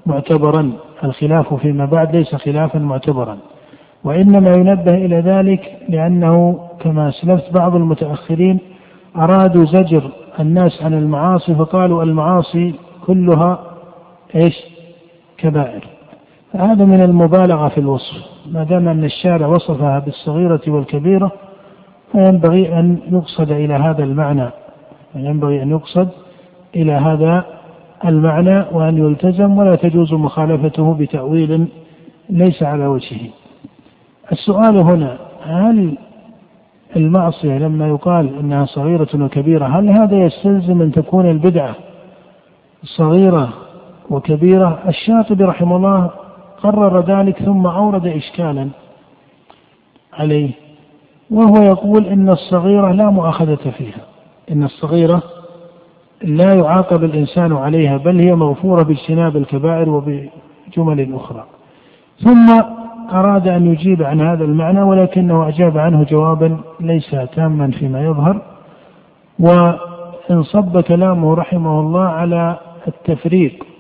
معتبرا 0.06 0.72
الخلاف 1.04 1.54
فيما 1.54 1.86
بعد 1.86 2.16
ليس 2.16 2.36
خلافا 2.36 2.80
معتبرا 2.80 3.38
وإنما 4.04 4.52
ينبه 4.54 4.94
إلى 4.94 5.20
ذلك 5.20 5.78
لأنه 5.90 6.60
كما 6.80 7.10
أسلفت 7.10 7.54
بعض 7.54 7.76
المتأخرين 7.76 8.60
أرادوا 9.16 9.66
زجر 9.66 10.12
الناس 10.40 10.84
عن 10.84 10.94
المعاصي 10.94 11.56
فقالوا 11.56 12.04
المعاصي 12.04 12.74
كلها 13.06 13.60
إيش؟ 14.36 14.56
كبائر. 15.38 15.91
هذا 16.54 16.86
من 16.86 17.02
المبالغة 17.02 17.68
في 17.68 17.78
الوصف، 17.78 18.16
ما 18.52 18.64
دام 18.64 18.88
أن 18.88 19.04
الشارع 19.04 19.48
وصفها 19.48 20.00
بالصغيرة 20.00 20.62
والكبيرة 20.68 21.32
فينبغي 22.12 22.80
أن 22.80 22.98
يقصد 23.12 23.52
إلى 23.52 23.74
هذا 23.74 24.04
المعنى، 24.04 24.50
ينبغي 25.16 25.64
أن 25.64 25.70
يقصد 25.70 26.10
إلى 26.76 26.92
هذا 26.92 27.46
المعنى 28.06 28.66
وأن 28.72 28.98
يلتزم 28.98 29.58
ولا 29.58 29.76
تجوز 29.76 30.14
مخالفته 30.14 30.94
بتأويل 30.94 31.68
ليس 32.30 32.64
على 32.64 32.88
وجهه. 32.88 33.30
السؤال 34.32 34.78
هنا 34.78 35.18
هل 35.44 35.98
المعصية 36.96 37.58
لما 37.58 37.88
يقال 37.88 38.40
أنها 38.40 38.66
صغيرة 38.66 39.08
وكبيرة 39.16 39.66
هل 39.66 39.90
هذا 39.90 40.16
يستلزم 40.16 40.82
أن 40.82 40.92
تكون 40.92 41.30
البدعة 41.30 41.76
صغيرة 42.84 43.50
وكبيرة؟ 44.10 44.80
الشاطبي 44.88 45.44
رحمه 45.44 45.76
الله 45.76 46.10
قرر 46.64 47.02
ذلك 47.02 47.38
ثم 47.38 47.68
أورد 47.68 48.08
إشكالا 48.08 48.70
عليه 50.14 50.52
وهو 51.32 51.64
يقول 51.64 52.06
إن 52.06 52.30
الصغيرة 52.30 52.92
لا 52.92 53.10
مؤاخذة 53.10 53.72
فيها 53.78 54.06
إن 54.52 54.64
الصغيرة 54.64 55.24
لا 56.24 56.54
يعاقب 56.54 57.04
الإنسان 57.04 57.54
عليها 57.54 57.98
بل 57.98 58.20
هي 58.20 58.36
مغفورة 58.36 58.84
باجتناب 58.84 59.38
الكبائر 59.38 59.90
وبجمل 59.90 61.14
أخرى 61.16 61.46
ثم 62.24 62.62
أراد 63.12 63.48
أن 63.48 63.72
يجيب 63.72 64.04
عن 64.04 64.22
هذا 64.22 64.44
المعنى 64.44 64.82
ولكنه 64.82 65.48
أجاب 65.48 65.78
عنه 65.78 66.04
جوابا 66.04 66.58
ليس 66.80 67.16
تاما 67.36 67.72
فيما 67.72 68.06
يظهر 68.06 68.42
وانصب 69.40 70.80
كلامه 70.80 71.34
رحمه 71.34 71.80
الله 71.80 72.04
على 72.04 72.58
التفريق 72.88 73.71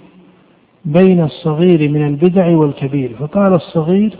بين 0.85 1.23
الصغير 1.23 1.89
من 1.89 2.07
البدع 2.07 2.47
والكبير. 2.47 3.15
فقال 3.19 3.53
الصغير 3.53 4.17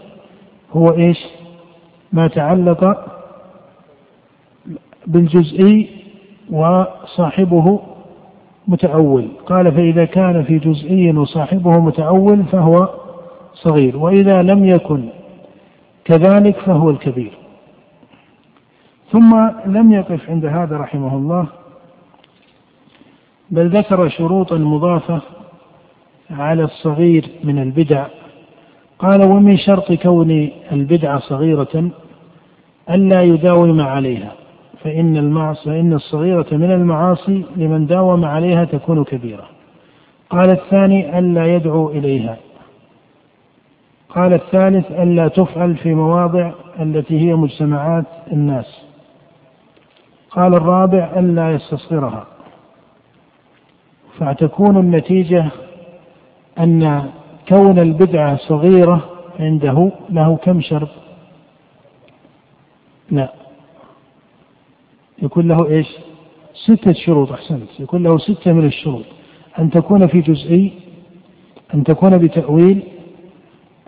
هو 0.72 0.92
إيش؟ 0.92 1.18
ما 2.14 2.28
تعلق 2.28 3.06
بالجزئي 5.08 5.90
وصاحبه 6.50 7.80
متأول. 8.68 9.28
قال 9.46 9.72
فإذا 9.72 10.06
كان 10.06 10.44
في 10.44 10.60
جزئي 10.60 11.12
وصاحبه 11.12 11.80
متأول 11.80 12.44
فهو 12.44 12.90
صغير 13.54 13.98
وإذا 13.98 14.42
لم 14.42 14.66
يكن 14.66 15.10
كذلك 16.06 16.60
فهو 16.60 16.90
الكبير. 16.90 17.32
ثم 19.12 19.50
لم 19.66 19.92
يقف 19.92 20.30
عند 20.30 20.46
هذا 20.46 20.78
رحمه 20.78 21.16
الله 21.16 21.48
بل 23.52 23.78
ذكر 23.78 24.10
شروطا 24.10 24.58
مضافة 24.58 25.22
على 26.32 26.64
الصغير 26.64 27.30
من 27.44 27.60
البدع. 27.60 28.06
قال 29.00 29.24
ومن 29.24 29.58
شرط 29.58 29.92
كون 29.92 30.50
البدعة 30.72 31.20
صغيرة 31.20 31.92
ألا 32.90 33.22
يداوم 33.22 33.82
عليها 33.82 34.32
فإن 34.84 35.18
المعصية 35.18 35.72
فإن 35.72 35.94
الصغيرة 35.94 36.48
من 36.52 36.72
المعاصي 36.72 37.46
لمن 37.56 37.86
داوم 37.86 38.26
عليها 38.26 38.66
تكون 38.66 39.04
كبيرة. 39.04 39.46
قال 40.30 40.50
الثاني 40.50 41.20
ألا 41.20 41.56
يدعو 41.56 41.90
إليها. 41.90 42.38
قال 44.10 44.34
الثالث 44.34 44.92
ألا 44.92 45.28
تفعل 45.28 45.76
في 45.76 45.94
مواضع 45.94 46.52
التي 46.80 47.20
هي 47.20 47.34
مجتمعات 47.34 48.06
الناس. 48.32 48.86
قال 50.32 50.54
الرابع 50.54 51.12
ألا 51.18 51.52
يستصغرها. 51.52 52.26
فتكون 54.20 54.78
النتيجة 54.78 55.46
أن 56.60 57.10
كون 57.50 57.80
البدعة 57.80 58.38
صغيرة 58.38 59.10
عنده 59.40 59.92
له 60.10 60.36
كم 60.36 60.62
شرط؟ 60.62 60.90
لا 63.12 63.34
يكون 65.22 65.48
له 65.48 65.68
إيش؟ 65.68 65.88
ستة 66.54 66.94
شروط 66.94 67.32
أحسنت 67.32 67.80
يكون 67.80 68.04
له 68.04 68.18
ستة 68.18 68.54
من 68.54 68.66
الشروط 68.66 69.06
أن 69.60 69.70
تكون 69.70 70.08
في 70.08 70.22
جزئي 70.22 70.74
أن 71.74 71.84
تكون 71.84 72.18
بتأويل 72.18 72.84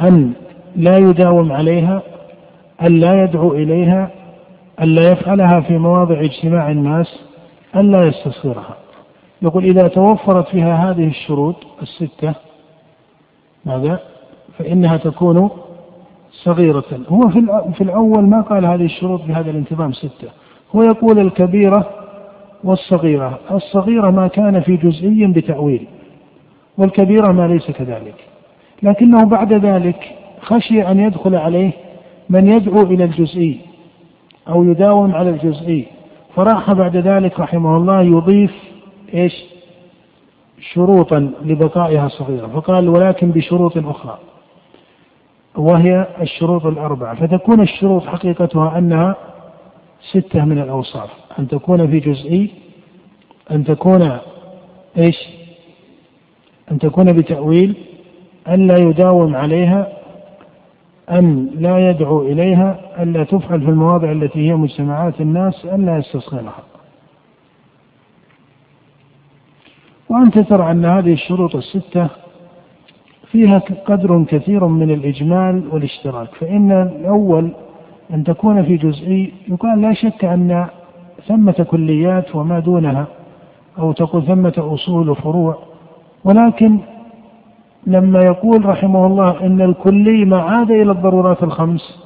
أن 0.02 0.34
لا 0.76 0.98
يداوم 0.98 1.52
عليها 1.52 2.02
أن 2.82 3.00
لا 3.00 3.24
يدعو 3.24 3.54
إليها 3.54 4.12
أن 4.82 4.88
لا 4.88 5.12
يفعلها 5.12 5.62
في 5.62 5.78
مواضع 5.78 6.22
اجتماع 6.22 6.72
الناس 6.72 7.20
أن 7.76 7.92
لا 7.92 8.04
يستصغرها 8.04 8.78
يقول 9.42 9.64
إذا 9.64 9.88
توفرت 9.88 10.48
فيها 10.48 10.92
هذه 10.92 11.08
الشروط 11.08 11.56
الستة 11.82 12.36
ماذا؟ 13.66 14.00
فإنها 14.58 14.98
تكون 14.98 15.50
صغيرة. 16.32 16.84
هو 17.10 17.30
في 17.74 17.82
الأول 17.82 18.24
ما 18.24 18.42
قال 18.42 18.66
هذه 18.66 18.86
الشروط 18.86 19.22
بهذا 19.22 19.52
الانتظام 19.52 19.94
ستة. 19.94 20.28
هو 20.76 20.84
يقول 20.84 21.20
الكبيرة 21.20 21.90
والصغيرة. 22.64 23.40
الصغيرة 23.52 24.10
ما 24.10 24.28
كان 24.28 24.62
في 24.62 24.76
جزئي 24.78 25.28
بتأويل 25.28 25.88
والكبيرة 26.78 27.32
ما 27.32 27.48
ليس 27.48 27.72
كذلك. 27.72 28.16
لكنه 28.84 29.26
بعد 29.26 29.54
ذلك 29.54 30.16
خشي 30.42 30.88
أن 30.88 31.00
يدخل 31.00 31.36
عليه 31.36 31.72
من 32.30 32.48
يدعو 32.48 32.82
إلى 32.82 33.04
الجزئي 33.04 33.60
أو 34.50 34.64
يداوم 34.64 35.16
على 35.16 35.30
الجزئي. 35.30 35.86
فراح 36.36 36.74
بعد 36.74 36.98
ذلك 36.98 37.40
رحمه 37.40 37.78
الله 37.78 38.02
يضيف 38.02 38.54
إيش؟ 39.14 39.53
شروطا 40.72 41.32
لبقائها 41.42 42.08
صغيرة 42.08 42.48
فقال 42.48 42.90
ولكن 42.90 43.32
بشروط 43.32 43.78
أخرى. 43.78 44.18
وهي 45.56 46.08
الشروط 46.22 46.66
الأربعة. 46.66 47.16
فتكون 47.16 47.62
الشروط 47.62 48.06
حقيقتها 48.06 48.78
أنها 48.78 49.16
ستة 50.12 50.46
من 50.46 50.60
الأوصاف. 50.60 51.10
أن 51.40 51.48
تكون 51.48 51.88
في 51.88 52.00
جزئي 52.00 52.52
أن 53.52 53.64
تكون 53.64 54.18
إيش؟ 54.98 55.30
أن 56.72 56.80
تكون 56.80 57.14
بتأويل 57.14 57.76
ألا 58.48 58.78
يداوم 58.78 59.36
عليها 59.36 59.88
أن 61.12 61.50
لا 61.56 61.90
يدعو 61.90 62.22
إليها 62.22 62.80
ألا 63.04 63.24
تفعل 63.24 63.62
في 63.62 63.70
المواضع 63.70 64.12
التي 64.12 64.50
هي 64.50 64.56
مجتمعات 64.56 65.22
الناس 65.22 65.66
ألا 65.66 65.98
يستصغرها. 65.98 66.64
وأنت 70.14 70.40
ترى 70.40 70.72
أن 70.72 70.86
هذه 70.86 71.14
الشروط 71.14 71.56
الستة 71.56 72.08
فيها 73.32 73.62
قدر 73.86 74.24
كثير 74.24 74.68
من 74.68 74.92
الإجمال 74.92 75.64
والاشتراك 75.72 76.28
فإن 76.36 76.72
الأول 76.72 77.52
أن 78.14 78.24
تكون 78.24 78.64
في 78.64 78.78
جزئي 78.78 79.34
يقال 79.48 79.82
لا 79.82 79.94
شك 79.94 80.26
أن 80.26 80.68
ثمة 81.28 81.66
كليات 81.70 82.36
وما 82.36 82.60
دونها 82.60 83.08
أو 83.80 83.92
تقول 83.92 84.26
ثمة 84.26 84.54
أصول 84.58 85.10
وفروع 85.10 85.58
ولكن 86.24 86.80
لما 87.88 88.22
يقول 88.22 88.66
رحمه 88.66 89.08
الله 89.08 89.46
إن 89.46 89.62
الكلي 89.62 90.26
ما 90.26 90.42
عاد 90.42 90.72
إلى 90.72 90.92
الضرورات 90.92 91.44
الخمس 91.44 92.00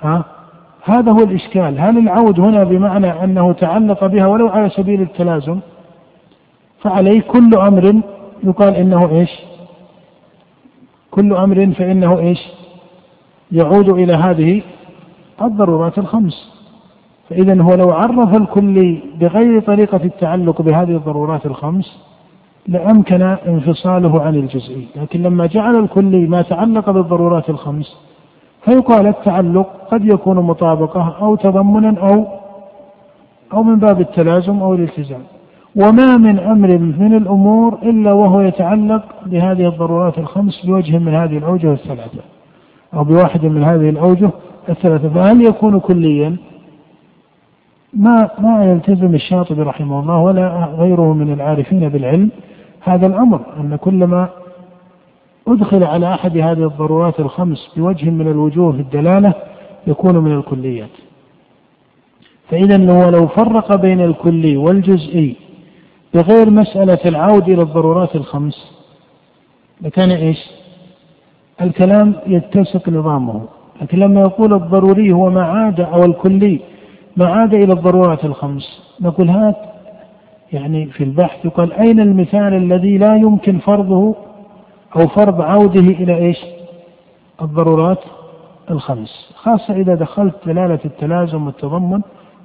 ها؟ 0.00 0.24
هذا 0.84 1.12
هو 1.12 1.18
الإشكال. 1.18 1.78
هل 1.78 1.98
العود 1.98 2.40
هنا 2.40 2.64
بمعنى 2.64 3.24
أنه 3.24 3.52
تعلق 3.52 4.06
بها 4.06 4.26
ولو 4.26 4.48
على 4.48 4.68
سبيل 4.68 5.00
التلازم؟ 5.00 5.58
فعليه 6.82 7.20
كل 7.20 7.50
أمر. 7.54 8.02
يقال 8.44 8.74
إنه 8.74 9.10
إيش؟ 9.10 9.30
كل 11.10 11.34
أمر 11.34 11.72
فإنه 11.78 12.18
إيش؟ 12.18 12.48
يعود 13.52 13.88
إلى 13.88 14.12
هذه 14.12 14.62
الضرورات 15.42 15.98
الخمس. 15.98 16.52
فإذا 17.28 17.62
هو 17.62 17.74
لو 17.74 17.90
عرف 17.90 18.34
الكلي 18.36 19.02
بغير 19.20 19.60
طريقة 19.60 20.00
التعلق 20.04 20.62
بهذه 20.62 20.96
الضرورات 20.96 21.46
الخمس 21.46 21.98
لأمكن 22.66 23.22
انفصاله 23.22 24.22
عن 24.22 24.34
الجزئي. 24.34 24.86
لكن 24.96 25.22
لما 25.22 25.46
جعل 25.46 25.76
الكلي 25.76 26.26
ما 26.26 26.42
تعلق 26.42 26.90
بالضرورات 26.90 27.50
الخمس 27.50 27.96
فيقال 28.64 29.06
التعلق 29.06 29.66
قد 29.90 30.04
يكون 30.04 30.36
مطابقة 30.36 31.16
أو 31.20 31.34
تضمنا 31.34 32.00
أو 32.00 32.26
أو 33.52 33.62
من 33.62 33.78
باب 33.78 34.00
التلازم 34.00 34.62
أو 34.62 34.74
الالتزام. 34.74 35.22
وما 35.76 36.16
من 36.16 36.38
أمر 36.38 36.78
من 36.78 37.16
الأمور 37.16 37.78
إلا 37.82 38.12
وهو 38.12 38.40
يتعلق 38.40 39.02
بهذه 39.26 39.68
الضرورات 39.68 40.18
الخمس 40.18 40.66
بوجه 40.66 40.98
من 40.98 41.14
هذه 41.14 41.38
الأوجه 41.38 41.72
الثلاثة 41.72 42.20
أو 42.94 43.04
بواحد 43.04 43.46
من 43.46 43.64
هذه 43.64 43.88
الأوجه 43.88 44.30
الثلاثة. 44.68 45.08
فهل 45.08 45.42
يكون 45.42 45.80
كليا؟ 45.80 46.36
ما 47.94 48.30
ما 48.38 48.64
يلتزم 48.64 49.14
الشاطبي 49.14 49.62
رحمه 49.62 50.00
الله 50.00 50.18
ولا 50.18 50.68
غيره 50.78 51.12
من 51.12 51.32
العارفين 51.32 51.88
بالعلم 51.88 52.30
هذا 52.80 53.06
الأمر 53.06 53.40
أن 53.60 53.76
كلما 53.76 54.28
أدخل 55.48 55.84
على 55.84 56.14
أحد 56.14 56.38
هذه 56.38 56.66
الضرورات 56.66 57.20
الخمس 57.20 57.72
بوجه 57.76 58.10
من 58.10 58.28
الوجوه 58.28 58.70
الدلالة 58.70 59.34
يكون 59.86 60.18
من 60.18 60.32
الكليات. 60.32 60.90
فإذا 62.50 62.92
هو 62.92 63.08
لو 63.10 63.26
فرق 63.26 63.76
بين 63.76 64.00
الكلي 64.00 64.56
والجزئي 64.56 65.36
بغير 66.14 66.50
مسألة 66.50 66.98
العود 67.06 67.48
إلى 67.48 67.62
الضرورات 67.62 68.16
الخمس 68.16 68.72
لكان 69.80 70.10
إيش؟ 70.10 70.38
الكلام 71.60 72.14
يتسق 72.26 72.88
نظامه 72.88 73.42
لكن 73.82 73.98
لما 73.98 74.20
يقول 74.20 74.54
الضروري 74.54 75.12
هو 75.12 75.30
ما 75.30 75.44
عاد 75.44 75.80
أو 75.80 76.04
الكلي 76.04 76.60
ما 77.16 77.26
عاد 77.26 77.54
إلى 77.54 77.72
الضرورات 77.72 78.24
الخمس 78.24 78.82
نقول 79.00 79.28
هات 79.28 79.56
يعني 80.52 80.86
في 80.86 81.04
البحث 81.04 81.44
يقال 81.44 81.72
أين 81.72 82.00
المثال 82.00 82.54
الذي 82.54 82.98
لا 82.98 83.16
يمكن 83.16 83.58
فرضه 83.58 84.14
أو 84.96 85.08
فرض 85.08 85.40
عوده 85.40 85.80
إلى 85.80 86.16
إيش؟ 86.16 86.38
الضرورات 87.42 87.98
الخمس. 88.70 89.32
خاصة 89.34 89.74
إذا 89.74 89.94
دخلت 89.94 90.34
دلالة 90.46 90.78
التلازم 90.84 91.46
والتضمن 91.46 92.00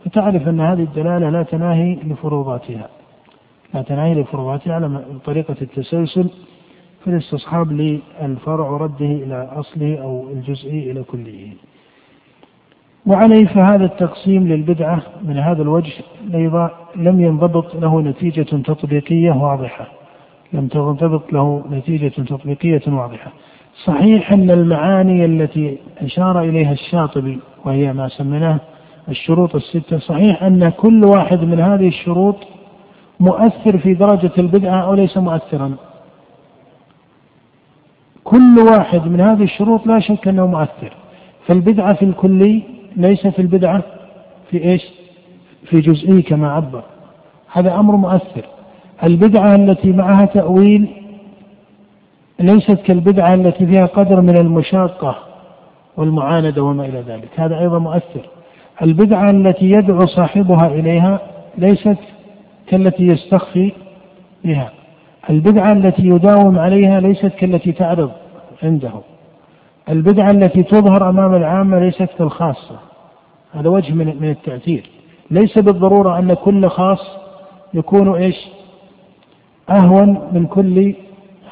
فتعرف 0.06 0.48
أن 0.48 0.60
هذه 0.60 0.84
الدلالة 0.84 1.30
لا 1.30 1.44
تناهي 1.44 1.96
لفروضاتها. 1.96 2.88
لا 3.74 3.82
تناهي 3.82 4.14
لفروضاتها 4.14 4.74
على 4.74 5.02
طريقة 5.26 5.56
التسلسل 5.62 6.30
في 7.04 7.08
الاستصحاب 7.08 7.72
للفرع 7.72 8.70
ورده 8.70 9.06
إلى 9.06 9.50
أصله 9.56 10.02
أو 10.02 10.30
الجزئي 10.30 10.92
إلى 10.92 11.04
كله. 11.04 11.50
وعليه 13.06 13.46
فهذا 13.46 13.86
التقسيم 13.86 14.48
للبدعة 14.48 15.02
من 15.24 15.38
هذا 15.38 15.62
الوجه 15.62 15.94
أيضا 16.34 16.72
لم 16.96 17.22
ينضبط 17.22 17.76
له 17.76 18.02
نتيجة 18.02 18.44
تطبيقية 18.44 19.32
واضحة. 19.32 19.88
لم 20.54 20.68
تنضبط 20.68 21.34
له 21.34 21.64
نتيجة 21.72 22.08
تطبيقية 22.08 22.82
واضحة. 22.88 23.32
صحيح 23.86 24.32
أن 24.32 24.52
المعاني 24.52 25.26
التي 25.26 25.78
أشار 25.98 26.42
إليها 26.42 26.72
الشاطبي 26.72 27.40
وهي 27.66 27.94
ما 27.94 28.08
سميناه 28.08 28.60
الشروط 29.10 29.56
الستة 29.56 30.00
صحيح 30.00 30.44
أن 30.44 30.70
كل 30.70 31.06
واحد 31.06 31.44
من 31.44 31.60
هذه 31.60 31.88
الشروط 31.88 32.36
مؤثر 33.20 33.78
في 33.78 33.94
درجة 33.94 34.32
البدعة 34.38 34.82
أو 34.82 34.94
ليس 34.94 35.18
مؤثرا. 35.18 35.76
كل 38.24 38.60
واحد 38.60 39.08
من 39.08 39.22
هذه 39.22 39.44
الشروط 39.44 39.88
لا 39.88 40.00
شك 40.00 40.28
أنه 40.28 40.48
مؤثر. 40.48 40.94
فالبدعة 41.48 41.94
في 41.94 42.06
الكلي 42.06 42.64
ليس 42.96 43.28
في 43.28 43.42
البدعة 43.42 43.84
في 44.50 44.64
إيش؟ 44.64 44.86
في 45.66 45.80
جزئي 45.80 46.22
كما 46.22 46.52
عبر. 46.52 46.84
هذا 47.52 47.76
أمر 47.76 47.96
مؤثر. 47.96 48.46
البدعة 49.04 49.56
التي 49.56 49.92
معها 49.92 50.26
تأويل 50.26 50.88
ليست 52.40 52.72
كالبدعة 52.72 53.34
التي 53.34 53.66
فيها 53.66 53.86
قدر 53.86 54.22
من 54.22 54.38
المشاقة 54.38 55.16
والمعاندة 55.98 56.64
وما 56.64 56.86
إلى 56.86 57.02
ذلك. 57.02 57.30
هذا 57.36 57.60
أيضا 57.60 57.80
مؤثر. 57.80 58.30
البدعة 58.82 59.30
التي 59.30 59.72
يدعو 59.72 60.06
صاحبها 60.06 60.68
إليها 60.68 61.20
ليست 61.58 61.98
كالتي 62.68 63.04
يستخفي 63.04 63.72
بها. 64.46 64.72
البدعة 65.30 65.72
التي 65.72 66.08
يداوم 66.08 66.60
عليها 66.60 67.00
ليست 67.00 67.26
كالتي 67.26 67.72
تعرض 67.72 68.12
عنده. 68.64 68.92
البدعة 69.90 70.32
التي 70.32 70.64
تظهر 70.64 71.10
أمام 71.10 71.36
العامة 71.36 71.80
ليست 71.80 72.10
كالخاصة. 72.18 72.80
هذا 73.54 73.70
وجه 73.70 73.94
من 73.94 74.06
من 74.06 74.30
التأثير. 74.30 74.90
ليس 75.32 75.58
بالضرورة 75.58 76.20
أن 76.20 76.34
كل 76.34 76.70
خاص 76.70 77.18
يكون 77.74 78.16
إيش؟ 78.16 78.48
أهون 79.70 80.30
من 80.32 80.46
كل 80.46 80.96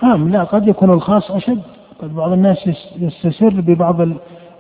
عام. 0.04 0.30
لا 0.30 0.44
قد 0.44 0.68
يكون 0.68 0.90
الخاص 0.90 1.32
أشد. 1.32 1.62
قد 2.02 2.16
بعض 2.16 2.32
الناس 2.32 2.70
يستسر 3.00 3.50
ببعض 3.62 4.02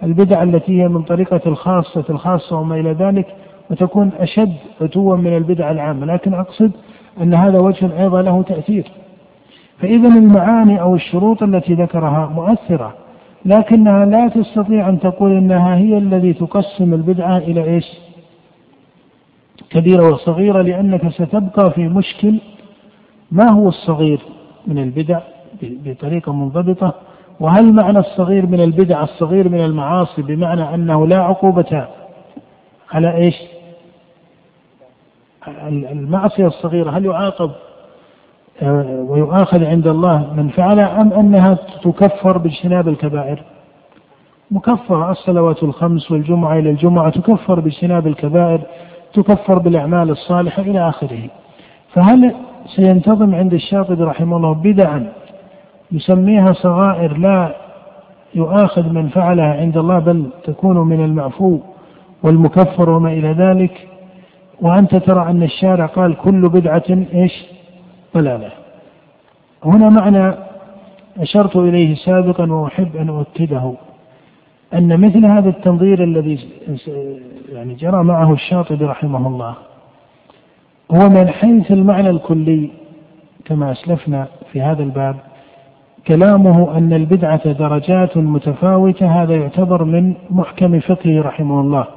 البدع 0.03 0.43
التي 0.43 0.81
هي 0.81 0.87
من 0.87 1.03
طريقة 1.03 1.41
الخاصة 1.45 2.03
الخاصة 2.09 2.55
وما 2.55 2.75
إلى 2.75 2.91
ذلك. 2.91 3.35
وتكون 3.72 4.11
أشد 4.20 4.53
عتوا 4.82 5.16
من 5.16 5.38
البدع 5.38 5.72
العامة 5.72 6.05
لكن 6.05 6.34
أقصد 6.34 6.72
أن 7.22 7.34
هذا 7.34 7.59
وجه 7.59 8.01
أيضا 8.01 8.22
له 8.22 8.43
تأثير. 8.43 8.91
فإذا 9.80 10.07
المعاني 10.07 10.82
أو 10.82 10.95
الشروط 10.95 11.43
التي 11.43 11.74
ذكرها 11.74 12.32
مؤثرة 12.36 12.93
لكنها 13.45 14.05
لا 14.05 14.28
تستطيع 14.28 14.89
أن 14.89 14.99
تقول 14.99 15.32
إنها 15.32 15.76
هي 15.76 15.97
الذي 15.97 16.34
تقسم 16.34 16.93
البدعة 16.93 17.38
إلى 17.38 17.63
إيش؟ 17.63 17.86
كبيرة 19.70 20.13
وصغيرة 20.13 20.61
لأنك 20.61 21.09
ستبقى 21.09 21.72
في 21.72 21.88
مشكل 21.88 22.39
ما 23.32 23.49
هو 23.49 23.68
الصغير 23.68 24.20
من 24.68 24.78
البدع 24.78 25.20
بطريقة 25.61 26.34
منضبطة 26.34 26.93
وهل 27.39 27.74
معنى 27.74 27.99
الصغير 27.99 28.45
من 28.45 28.61
البدع 28.61 29.03
الصغير 29.03 29.49
من 29.49 29.59
المعاصي 29.59 30.22
بمعنى 30.22 30.76
أنه 30.76 31.07
لا 31.07 31.18
عقوبة 31.18 31.88
على 32.91 33.16
إيش؟ 33.16 33.36
المعصية 35.91 36.47
الصغيرة 36.47 36.91
هل 36.91 37.05
يعاقب 37.05 37.51
آه، 38.61 39.05
ويؤاخذ 39.09 39.65
عند 39.65 39.87
الله 39.87 40.33
من 40.33 40.49
فعلها 40.49 41.01
أم 41.01 41.13
أنها 41.13 41.57
تكفر 41.83 42.37
باجتناب 42.37 42.87
الكبائر؟ 42.87 43.43
مكفرة 44.51 45.11
الصلوات 45.11 45.63
الخمس 45.63 46.11
والجمعة 46.11 46.59
إلى 46.59 46.69
الجمعة 46.69 47.09
تكفر 47.09 47.59
باجتناب 47.59 48.07
الكبائر 48.07 48.61
تكفر 49.13 49.59
بالأعمال 49.59 50.09
الصالحة 50.09 50.61
إلى 50.61 50.89
آخره. 50.89 51.29
فهل 51.93 52.35
سينتظم 52.75 53.35
عند 53.35 53.53
الشاطبي 53.53 54.03
رحمه 54.03 54.37
الله 54.37 54.53
بدعا 54.53 55.07
يسميها 55.91 56.53
صغائر 56.53 57.17
لا 57.17 57.55
يؤاخذ 58.35 58.89
من 58.89 59.07
فعلها 59.07 59.53
عند 59.53 59.77
الله 59.77 59.99
بل 59.99 60.29
تكون 60.43 60.77
من 60.77 61.05
المعفو 61.05 61.59
والمكفر 62.23 62.89
وما 62.89 63.13
إلى 63.13 63.31
ذلك؟ 63.31 63.87
وأنت 64.61 64.95
ترى 64.95 65.29
أن 65.29 65.43
الشارع 65.43 65.85
قال 65.85 66.15
كل 66.15 66.49
بدعة 66.49 66.83
إيش؟ 67.13 67.45
ضلالة. 68.15 68.51
هنا 69.65 69.89
معنى 69.89 70.33
أشرت 71.17 71.55
إليه 71.55 71.95
سابقا 71.95 72.51
وأحب 72.51 72.95
أن 72.95 73.09
أؤكده 73.09 73.73
أن 74.73 74.99
مثل 74.99 75.25
هذا 75.25 75.49
التنظير 75.49 76.03
الذي 76.03 76.39
يعني 77.51 77.73
جرى 77.73 78.03
معه 78.03 78.33
الشاطبي 78.33 78.85
رحمه 78.85 79.27
الله 79.27 79.55
هو 80.91 81.09
من 81.09 81.27
حيث 81.27 81.71
المعنى 81.71 82.09
الكلي 82.09 82.69
كما 83.45 83.71
أسلفنا 83.71 84.27
في 84.51 84.61
هذا 84.61 84.83
الباب 84.83 85.15
كلامه 86.07 86.77
أن 86.77 86.93
البدعة 86.93 87.51
درجات 87.51 88.17
متفاوتة 88.17 89.23
هذا 89.23 89.35
يعتبر 89.35 89.83
من 89.83 90.13
محكم 90.29 90.79
فقهه 90.79 91.21
رحمه 91.21 91.61
الله 91.61 91.87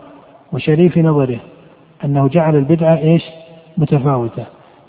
وشريف 0.53 0.99
نظره. 0.99 1.41
أنه 2.05 2.29
جعل 2.29 2.57
البدعة 2.57 2.99
إيش؟ 2.99 3.23
متفاوتة. 3.79 4.45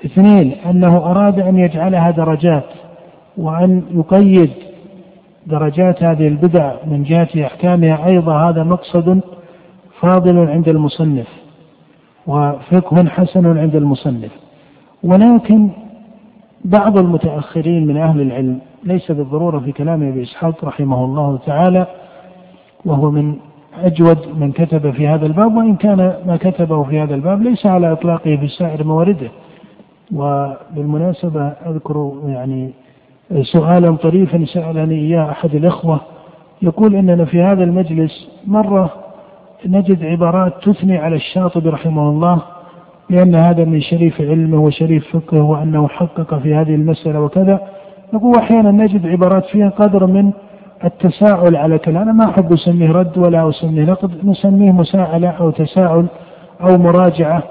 اثنين 0.06 0.52
أنه 0.52 0.98
أراد 0.98 1.40
أن 1.40 1.58
يجعلها 1.58 2.12
درجات 2.12 2.66
وأن 3.38 3.84
يقيد 3.92 4.50
درجات 5.48 6.04
هذه 6.04 6.28
البدع 6.28 6.74
من 6.86 7.04
جهة 7.04 7.46
أحكامها. 7.46 8.06
أيضا 8.06 8.50
هذا 8.50 8.64
مقصد 8.64 9.22
فاضل 10.00 10.38
عند 10.38 10.70
المصنف 10.70 11.28
وفقه 12.28 13.06
حسن 13.06 13.58
عند 13.58 13.76
المصنف. 13.76 14.32
ولكن 15.04 15.70
بعض 16.66 16.98
المتأخرين 16.98 17.88
من 17.88 17.98
أهل 17.98 18.22
العلم 18.22 18.60
ليس 18.84 19.12
بالضرورة 19.12 19.60
في 19.60 19.72
كلام 19.72 20.10
أبي 20.10 20.24
إسحاق 20.24 20.66
رحمه 20.66 21.06
الله 21.06 21.40
تعالى 21.46 21.88
وهو 22.86 23.12
من 23.12 23.36
أجود 23.86 24.18
من 24.40 24.52
كتب 24.52 24.92
في 24.92 25.08
هذا 25.08 25.26
الباب 25.26 25.58
وإن 25.58 25.76
كان 25.76 25.98
ما 26.26 26.38
كتبه 26.38 26.84
في 26.84 27.00
هذا 27.00 27.16
الباب 27.16 27.42
ليس 27.42 27.66
على 27.66 27.92
إطلاقه 27.92 28.38
في 28.38 28.48
سائر 28.48 28.84
موارده. 28.84 29.30
وبالمناسبة 30.16 31.42
أذكر 31.48 32.14
يعني 32.28 32.72
سؤالا 33.42 33.96
طريفا 33.96 34.46
سألني 34.46 34.96
إياه 34.96 35.32
أحد 35.32 35.56
الإخوة 35.56 36.00
يقول 36.62 36.96
إننا 36.96 37.26
في 37.26 37.42
هذا 37.42 37.64
المجلس 37.64 38.30
مرة 38.48 38.94
نجد 39.66 40.04
عبارات 40.04 40.54
تثني 40.64 40.98
على 40.98 41.16
الشاطبي 41.16 41.70
رحمه 41.70 42.10
الله 42.10 42.42
لأن 43.10 43.36
هذا 43.36 43.66
من 43.66 43.82
شريف 43.82 44.22
علمه 44.22 44.60
وشريف 44.60 45.18
فقهه 45.18 45.42
وأنه 45.42 45.88
حقق 45.88 46.40
في 46.40 46.56
هذه 46.56 46.76
المسألة 46.76 47.22
وكذا. 47.22 47.62
نقول 48.14 48.36
أحيانا 48.36 48.72
نجد 48.72 49.08
عبارات 49.08 49.46
فيها 49.46 49.70
قدر 49.70 50.06
من 50.06 50.32
التساؤل 50.84 51.56
على 51.56 51.78
كلام 51.78 52.02
أنا 52.02 52.14
ما 52.14 52.30
أحب 52.30 52.54
أسميه 52.54 52.92
رد 52.92 53.18
ولا 53.18 53.50
أسميه 53.50 53.84
نقد 53.84 54.26
نسميه 54.26 54.72
مساءلة 54.72 55.30
أو 55.30 55.50
تساؤل 55.50 56.06
أو 56.62 56.78
مراجعة 56.78 57.44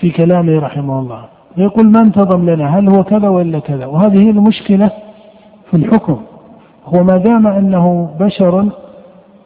في 0.00 0.10
كلامه 0.10 0.58
رحمه 0.58 0.98
الله. 1.00 1.24
يقول 1.56 1.90
ما 1.90 2.00
انتظم 2.00 2.50
لنا 2.50 2.78
هل 2.78 2.88
هو 2.88 3.04
كذا 3.04 3.28
ولا 3.28 3.58
كذا؟ 3.58 3.86
وهذه 3.86 4.22
هي 4.22 4.30
المشكلة 4.30 4.90
في 5.70 5.76
الحكم. 5.76 6.20
هو 6.86 7.04
ما 7.04 7.16
دام 7.16 7.46
أنه 7.46 8.10
بشر 8.20 8.68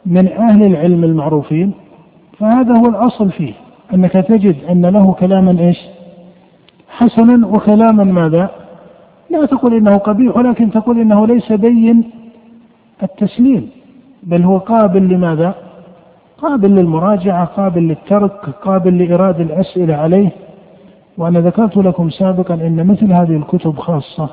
من 0.07 0.29
أهل 0.29 0.67
العلم 0.67 1.05
المعروفين 1.05 1.73
فهذا 2.39 2.79
هو 2.79 2.89
الأصل 2.89 3.31
فيه 3.31 3.53
أنك 3.95 4.13
تجد 4.13 4.57
أن 4.71 4.87
له 4.87 5.13
كلاما 5.13 5.61
إيش؟ 5.61 5.79
حسنا 6.89 7.47
وكلاما 7.47 8.05
ماذا؟ 8.05 8.51
لا 9.31 9.47
تقول 9.47 9.75
إنه 9.75 9.97
قبيح 9.97 10.37
ولكن 10.37 10.71
تقول 10.71 11.01
إنه 11.01 11.27
ليس 11.27 11.53
بين 11.53 12.05
التسليم. 13.03 13.71
بل 14.23 14.43
هو 14.43 14.59
قابل 14.59 15.09
لماذا؟ 15.09 15.55
قابل 16.39 16.71
للمراجعة 16.71 17.45
قابل 17.45 17.83
للترك 17.89 18.51
قابل 18.63 18.99
لإرادة 18.99 19.43
الأسئلة 19.43 19.95
عليه. 19.95 20.31
وأنا 21.19 21.41
ذكرت 21.41 21.77
لكم 21.77 22.11
سابقا 22.11 22.55
أن 22.55 22.87
مثل 22.87 23.13
هذه 23.13 23.37
الكتب 23.37 23.79
خاصة 23.79 24.29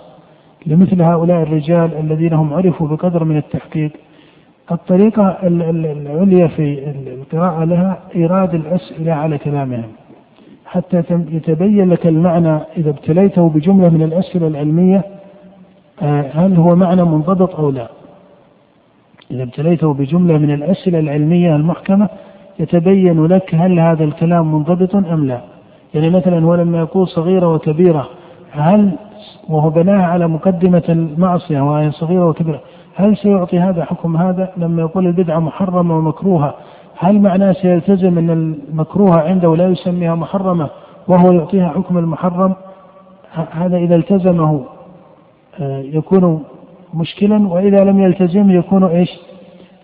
لمثل 0.65 1.01
هؤلاء 1.01 1.41
الرجال 1.43 1.97
الذين 1.99 2.33
هم 2.33 2.53
عرفوا 2.53 2.87
بقدر 2.87 3.23
من 3.23 3.37
التحقيق 3.37 3.91
الطريقة 4.71 5.37
العليا 5.43 6.47
في 6.47 6.93
القراءة 7.07 7.63
لها 7.63 7.99
إيراد 8.15 8.55
الأسئلة 8.55 9.13
على 9.13 9.37
كلامهم. 9.37 9.89
حتى 10.65 11.03
يتبين 11.09 11.89
لك 11.89 12.07
المعنى 12.07 12.59
إذا 12.77 12.89
ابتليته 12.89 13.49
بجملة 13.49 13.89
من 13.89 14.01
الأسئلة 14.01 14.47
العلمية 14.47 15.03
آه، 16.01 16.21
هل 16.33 16.55
هو 16.55 16.75
معنى 16.75 17.03
منضبط 17.03 17.55
أو 17.55 17.69
لا. 17.69 17.89
إذا 19.31 19.43
ابتليته 19.43 19.93
بجملة 19.93 20.37
من 20.37 20.53
الأسئلة 20.53 20.99
العلمية 20.99 21.55
المحكمة 21.55 22.09
يتبين 22.59 23.25
لك 23.25 23.55
هل 23.55 23.79
هذا 23.79 24.03
الكلام 24.03 24.53
منضبط 24.53 24.95
أم 24.95 25.25
لا. 25.25 25.41
يعني 25.93 26.09
مثلا 26.09 26.45
هو 26.45 26.55
لما 26.55 26.79
يقول 26.79 27.07
صغيرة 27.07 27.53
وكبيرة 27.53 28.09
هل 28.51 28.91
وهو 29.49 29.69
بناها 29.69 30.05
على 30.05 30.27
مقدمة 30.27 30.83
المعصية 30.89 31.61
وهي 31.61 31.91
صغيرة 31.91 32.29
وكبيرة 32.29 32.61
هل 32.95 33.17
سيعطي 33.17 33.59
هذا 33.59 33.85
حكم 33.85 34.17
هذا؟ 34.17 34.51
لما 34.57 34.81
يقول 34.81 35.07
البدعة 35.07 35.39
محرمة 35.39 35.97
ومكروهة 35.97 36.53
هل 36.97 37.19
معناه 37.19 37.51
سيلتزم 37.51 38.17
أن 38.17 38.29
المكروهة 38.29 39.19
عنده 39.19 39.55
لا 39.55 39.67
يسميها 39.67 40.15
محرمة 40.15 40.69
وهو 41.07 41.31
يعطيها 41.31 41.69
حكم 41.69 41.97
المحرم؟ 41.97 42.53
هذا 43.51 43.77
إذا 43.77 43.95
التزمه 43.95 44.63
آه، 45.59 45.79
يكون 45.79 46.43
مشكلا 46.93 47.47
وإذا 47.47 47.83
لم 47.83 47.99
يلتزم 47.99 48.51
يكون 48.51 48.83
إيش؟ 48.83 49.09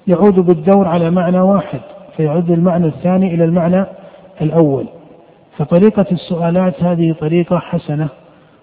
يعود 0.08 0.40
بالدور 0.40 0.88
على 0.88 1.12
معنى 1.12 1.40
واحد 1.40 1.80
فيعود 2.18 2.52
المعنى 2.52 2.88
الثاني 2.88 3.34
إلى 3.34 3.44
المعنى 3.44 3.86
الأول. 4.42 4.86
فطريقة 5.58 6.06
السؤالات 6.12 6.84
هذه 6.84 7.16
طريقة 7.20 7.60
حسنة 7.60 8.10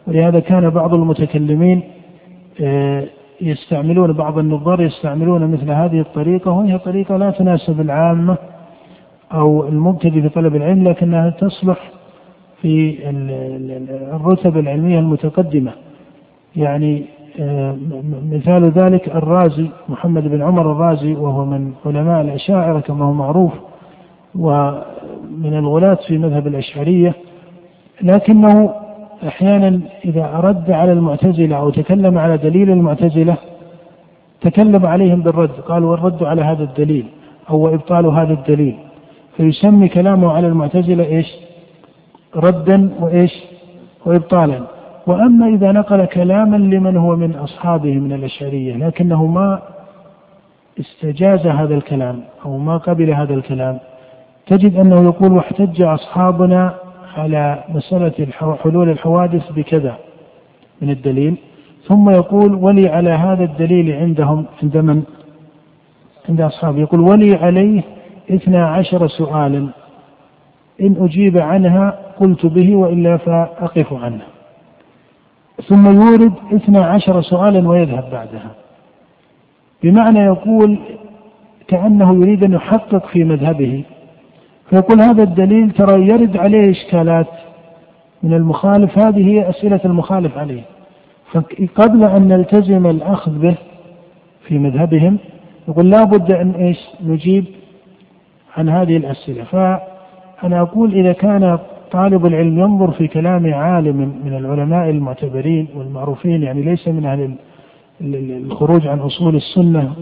ولهذا 0.07 0.40
كان 0.40 0.70
بعض 0.70 0.95
المتكلمين 0.95 1.82
آه، 2.61 3.05
يستعملون 3.40 4.12
بعض 4.12 4.38
النظار 4.38 4.80
يستعملون 4.80 5.51
مثل 5.51 5.70
هذه 5.70 6.01
الطريقة 6.01 6.51
وهي 6.51 6.78
طريقة 6.78 7.16
لا 7.16 7.30
تناسب 7.30 7.80
العامة 7.80 8.36
أو 9.32 9.68
المبتدئ 9.68 10.20
في 10.20 10.28
طلب 10.28 10.57
العلم 10.57 10.88
لكنها 10.88 11.30
تصلح 11.30 11.90
في 12.62 12.99
الرتب 14.12 14.59
العلمية 14.59 14.99
المتقدمة. 14.99 15.72
يعني 16.57 17.05
مثال 18.32 18.70
ذلك 18.70 19.09
الرازي 19.09 19.68
محمد 19.89 20.28
بن 20.28 20.43
عمر 20.43 20.72
الرازي 20.72 21.14
وهو 21.14 21.45
من 21.45 21.72
علماء 21.87 22.20
الأشاعرة 22.20 22.80
كما 22.80 23.05
هو 23.05 23.12
معروف 23.12 23.53
ومن 24.35 25.55
الغلاة 25.55 25.99
في 26.07 26.18
مذهب 26.18 26.47
الأشعرية. 26.47 27.14
لكنه 28.03 28.70
أحيانا 29.28 29.80
إذا 30.05 30.24
أرد 30.39 30.70
على 30.70 30.93
المعتزلة 30.93 31.57
أو 31.57 31.70
تكلم 31.70 32.18
على 32.18 32.37
دليل 32.37 32.70
المعتزلة 32.70 33.37
تكلم 34.41 34.87
عليهم 34.87 35.22
بالرد 35.22 35.51
قال 35.51 35.85
والرد 35.85 36.22
على 36.22 36.43
هذا 36.43 36.62
الدليل 36.62 37.07
أو 37.51 37.68
إبطال 37.68 38.07
هذا 38.07 38.32
الدليل. 38.32 38.76
فيسمي 39.37 39.89
كلامه 39.89 40.32
على 40.32 40.47
المعتزلة 40.47 41.05
إيش؟ 41.05 41.35
ردا 42.37 42.91
وإيش؟ 43.01 43.45
وإبطالا. 44.07 44.61
وأما 45.07 45.49
إذا 45.49 45.73
نقل 45.73 46.05
كلاما 46.05 46.57
لمن 46.57 46.97
هو 46.97 47.17
من 47.17 47.35
أصحابه 47.35 47.95
من 47.95 48.13
الأشعرية 48.13 48.77
لكنه 48.77 49.27
ما 49.27 49.63
استجاز 50.81 51.47
هذا 51.47 51.75
الكلام 51.75 52.21
أو 52.45 52.59
ما 52.59 52.77
قبل 52.77 53.11
هذا 53.11 53.35
الكلام 53.35 53.79
تجد 54.47 54.77
أنه 54.77 55.05
يقول 55.05 55.33
واحتج 55.33 55.83
أصحابنا 55.83 56.75
على 57.17 57.65
مسألة 57.69 58.27
حلول 58.63 58.91
الحوادث 58.91 59.53
بكذا 59.53 59.97
من 60.83 60.91
الدليل 60.91 61.37
ثم 61.89 62.11
يقول 62.11 62.55
ولي 62.55 62.89
على 62.89 63.11
هذا 63.11 63.45
الدليل 63.45 63.93
عندهم 63.93 64.47
عند 64.63 64.77
من؟ 64.77 65.03
عند 66.29 66.41
أصحابه 66.41 66.81
يقول 66.81 67.01
ولي 67.01 67.35
عليه 67.37 67.83
اثنا 68.31 68.67
عشر 68.69 69.09
سؤالا 69.09 69.69
إن 70.81 70.97
أجيب 71.01 71.39
عنها 71.39 71.99
قلت 72.21 72.47
به 72.47 72.77
وإلا 72.77 73.17
فأقف 73.17 73.93
عنه 73.93 74.34
ثم 75.63 75.87
يورد 75.87 76.33
اثنا 76.53 76.87
عشر 76.87 77.23
سؤالا 77.23 77.69
ويذهب 77.69 78.11
بعدها. 78.11 78.51
بمعنى 79.83 80.19
يقول 80.19 80.79
كأنه 81.69 82.15
يريد 82.15 82.45
أن 82.45 82.53
يحقق 82.53 83.07
في 83.07 83.25
مذهبه. 83.25 83.85
فيقول 84.71 85.01
هذا 85.01 85.23
الدليل 85.23 85.71
ترى 85.71 86.09
يرد 86.09 86.37
عليه 86.37 86.71
إشكالات 86.71 87.27
من 88.23 88.35
المخالف. 88.35 88.99
هذه 88.99 89.29
هي 89.29 89.51
أسئلة 89.51 89.81
المخالف 89.85 90.39
عليه. 90.39 90.63
فقبل 91.33 92.05
أن 92.05 92.29
نلتزم 92.29 92.87
الأخذ 92.87 93.39
به 93.39 93.55
في 94.47 94.59
مذهبهم 94.59 95.19
يقول 95.69 95.91
لا 95.91 96.05
بد 96.05 96.33
أن 96.33 96.51
إيش؟ 96.51 96.79
نجيب 97.05 97.45
عن 98.57 98.69
هذه 98.69 98.97
الأسئلة. 98.97 99.45
فأنا 99.45 100.61
أقول 100.61 100.95
إذا 100.95 101.13
كان 101.13 101.59
طالب 101.95 102.26
العلم 102.26 102.59
ينظر 102.59 102.90
في 102.90 103.09
كلام 103.09 103.55
عالم 103.55 103.97
من 104.24 104.36
العلماء 104.36 104.90
المعتبرين 104.90 105.68
والمعروفين 105.76 106.42
يعني 106.42 106.62
ليس 106.62 106.88
من 106.88 107.05
أهل 107.05 107.34
الخروج 108.47 108.86
عن 108.86 108.99
أصول 108.99 109.36
السنة 109.36 109.92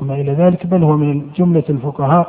وما 0.00 0.14
إلى 0.14 0.32
ذلك 0.32 0.66
بل 0.66 0.82
هو 0.82 0.96
من 0.96 1.22
جملة 1.36 1.64
الفقهاء 1.70 2.26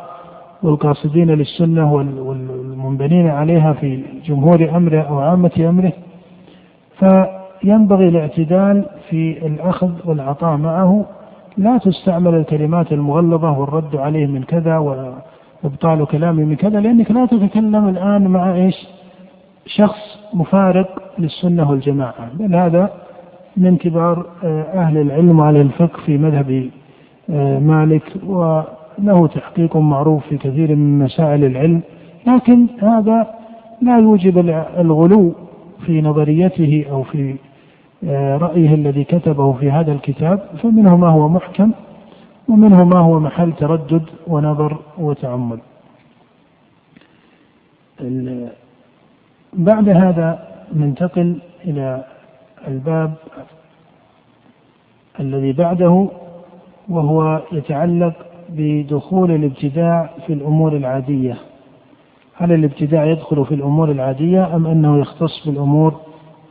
والقاصدين 0.63 1.31
للسنة 1.31 1.93
والمنبنين 1.93 3.27
عليها 3.27 3.73
في 3.73 4.03
جمهور 4.25 4.69
أمره 4.75 5.01
أو 5.01 5.19
عامة 5.19 5.51
أمره. 5.59 5.93
فينبغي 6.99 8.07
الاعتدال 8.07 8.85
في 9.09 9.47
الأخذ 9.47 9.91
والعطاء 10.05 10.57
معه. 10.57 11.05
لا 11.57 11.77
تستعمل 11.77 12.35
الكلمات 12.35 12.91
المغلظة 12.91 13.59
والرد 13.59 13.95
عليه 13.95 14.27
من 14.27 14.43
كذا 14.43 14.77
وإبطال 14.77 16.05
كلامه 16.05 16.43
من 16.43 16.55
كذا 16.55 16.79
لأنك 16.79 17.11
لا 17.11 17.25
تتكلم 17.25 17.89
الآن 17.89 18.27
مع 18.27 18.55
إيش؟ 18.55 19.00
شخص 19.65 20.19
مفارق 20.33 21.13
للسنة 21.19 21.69
والجماعة 21.69 22.29
بل 22.33 22.55
هذا 22.55 22.89
من 23.57 23.77
كبار 23.77 24.25
آه، 24.43 24.61
أهل 24.61 24.97
العلم 24.97 25.39
وأهل 25.39 25.57
الفقه 25.57 26.01
في 26.05 26.17
مذهب 26.17 26.69
آه، 27.29 27.59
مالك 27.59 28.03
له 28.99 29.27
تحقيق 29.27 29.77
معروف 29.77 30.27
في 30.27 30.37
كثير 30.37 30.75
من 30.75 30.99
مسائل 30.99 31.43
العلم 31.45 31.81
لكن 32.27 32.67
هذا 32.81 33.27
لا 33.81 33.97
يوجب 33.99 34.37
الغلو 34.77 35.33
في 35.85 36.01
نظريته 36.01 36.85
أو 36.91 37.03
في 37.03 37.35
آه، 38.03 38.37
رأيه 38.37 38.73
الذي 38.73 39.03
كتبه 39.03 39.53
في 39.53 39.71
هذا 39.71 39.91
الكتاب 39.91 40.39
فمنه 40.63 40.97
ما 40.97 41.07
هو 41.07 41.29
محكم 41.29 41.71
ومنه 42.47 42.83
ما 42.83 42.99
هو 42.99 43.19
محل 43.19 43.53
تردد 43.53 44.03
ونظر 44.27 44.77
وتأمل. 44.97 45.59
بعد 49.53 49.89
هذا 49.89 50.47
ننتقل 50.73 51.39
إلى 51.65 52.05
الباب 52.67 53.13
الذي 55.19 55.53
بعده 55.53 56.09
وهو 56.89 57.41
يتعلق 57.51 58.13
بدخول 58.49 59.31
الابتداع 59.31 60.09
في 60.27 60.33
الأمور 60.33 60.77
العادية. 60.77 61.37
هل 62.35 62.51
الابتداع 62.51 63.05
يدخل 63.05 63.45
في 63.45 63.55
الأمور 63.55 63.91
العادية 63.91 64.55
أم 64.55 64.67
أنه 64.67 64.99
يختص 64.99 65.47
بالأمور 65.47 65.99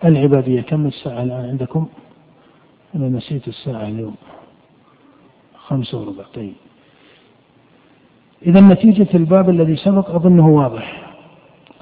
العبادية؟ 0.05 0.61
كم 0.61 0.87
الساعة 0.87 1.23
الآن 1.23 1.49
عندكم؟ 1.49 1.87
أنا 2.95 3.09
نسيت 3.09 3.49
الساعة 3.49 3.89
اليوم. 3.89 4.15
خمسة 5.55 6.01
وربع. 6.01 6.25
طيب. 6.35 6.53
إذا 8.47 8.61
نتيجة 8.61 9.09
الباب 9.15 9.51
الذي 9.51 9.77
سبق 9.77 10.11
أظنه 10.11 10.49
واضح. 10.49 11.10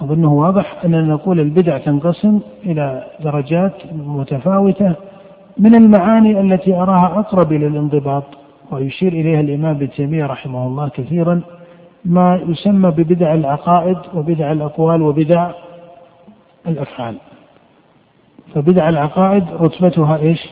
أظنه 0.01 0.33
واضح 0.33 0.85
أننا 0.85 1.01
نقول 1.01 1.41
البدع 1.41 1.79
تنقسم 1.79 2.41
إلى 2.67 3.05
درجات 3.25 3.73
متفاوتة 3.93 4.95
من 5.59 5.75
المعاني 5.75 6.41
التي 6.41 6.75
أراها 6.75 7.19
أقرب 7.19 7.53
إلى 7.53 7.67
الانضباط 7.67 8.25
ويشير 8.71 9.13
إليها 9.13 9.41
الإمام 9.41 9.77
ابن 9.77 9.91
تيمية 9.91 10.27
رحمه 10.27 10.67
الله 10.67 10.89
كثيرا 10.89 11.41
ما 12.05 12.41
يسمى 12.49 12.91
ببدع 12.91 13.35
العقائد 13.35 13.99
وبدع 14.15 14.53
الأقوال 14.53 15.03
وبدع 15.03 15.51
الأفعال. 16.67 17.15
فبدع 18.55 18.89
العقائد 18.89 19.45
رتبتها 19.61 20.17
إيش؟ 20.17 20.49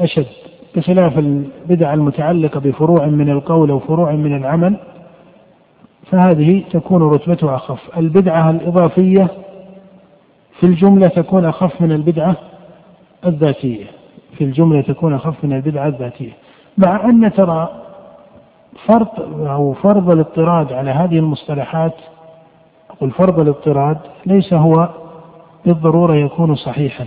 أشد 0.00 0.26
بخلاف 0.76 1.18
البدع 1.18 1.94
المتعلقة 1.94 2.60
بفروع 2.60 3.06
من 3.06 3.30
القول 3.30 3.70
أو 3.70 3.78
فروع 3.78 4.12
من 4.12 4.36
العمل 4.36 4.76
فهذه 6.06 6.64
تكون 6.70 7.02
رتبتها 7.02 7.56
أخف. 7.56 7.98
البدعة 7.98 8.50
الإضافية 8.50 9.28
في 10.60 10.66
الجملة 10.66 11.08
تكون 11.08 11.44
أخف 11.44 11.80
من 11.80 11.92
البدعة 11.92 12.36
الذاتية. 13.26 13.84
في 14.38 14.44
الجملة 14.44 14.80
تكون 14.80 15.14
أخف 15.14 15.44
من 15.44 15.52
البدعة 15.52 15.86
الذاتية. 15.86 16.32
مع 16.78 17.04
أن 17.04 17.32
ترى 17.32 17.68
فرض 18.86 19.08
أو 19.46 19.72
فرض 19.72 20.10
الاضطراد 20.10 20.72
على 20.72 20.90
هذه 20.90 21.18
المصطلحات 21.18 21.94
أقول 22.90 23.10
فرض 23.10 23.40
الاضطراد 23.40 23.98
ليس 24.26 24.52
هو 24.54 24.88
بالضرورة 25.66 26.14
يكون 26.14 26.54
صحيحا. 26.54 27.06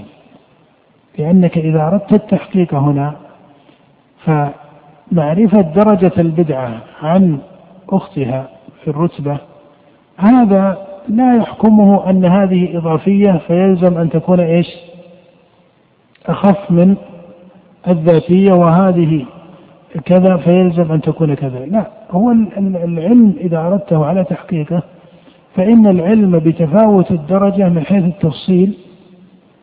لأنك 1.17 1.57
إذا 1.57 1.87
أردت 1.87 2.13
التحقيق 2.13 2.73
هنا 2.73 3.15
فمعرفة 4.25 5.61
درجة 5.61 6.11
البدعة 6.17 6.81
عن 7.01 7.39
أختها 7.89 8.49
في 8.83 8.87
الرتبة. 8.87 9.37
هذا 10.17 10.77
لا 11.09 11.35
يحكمه 11.37 12.09
أن 12.09 12.25
هذه 12.25 12.77
إضافية 12.77 13.41
فيلزم 13.47 13.97
أن 13.97 14.09
تكون 14.09 14.39
إيش؟ 14.39 14.67
أخف 16.25 16.71
من 16.71 16.95
الذاتية 17.87 18.53
وهذه 18.53 19.25
كذا 20.05 20.37
فيلزم 20.37 20.91
أن 20.91 21.01
تكون 21.01 21.33
كذا. 21.33 21.65
لا 21.65 21.87
هو 22.11 22.31
العلم 22.31 23.33
إذا 23.41 23.57
أردته 23.59 24.05
على 24.05 24.23
تحقيقه 24.23 24.83
فإن 25.55 25.87
العلم 25.87 26.39
بتفاوت 26.39 27.11
الدرجة 27.11 27.69
من 27.69 27.85
حيث 27.85 28.03
التفصيل 28.03 28.73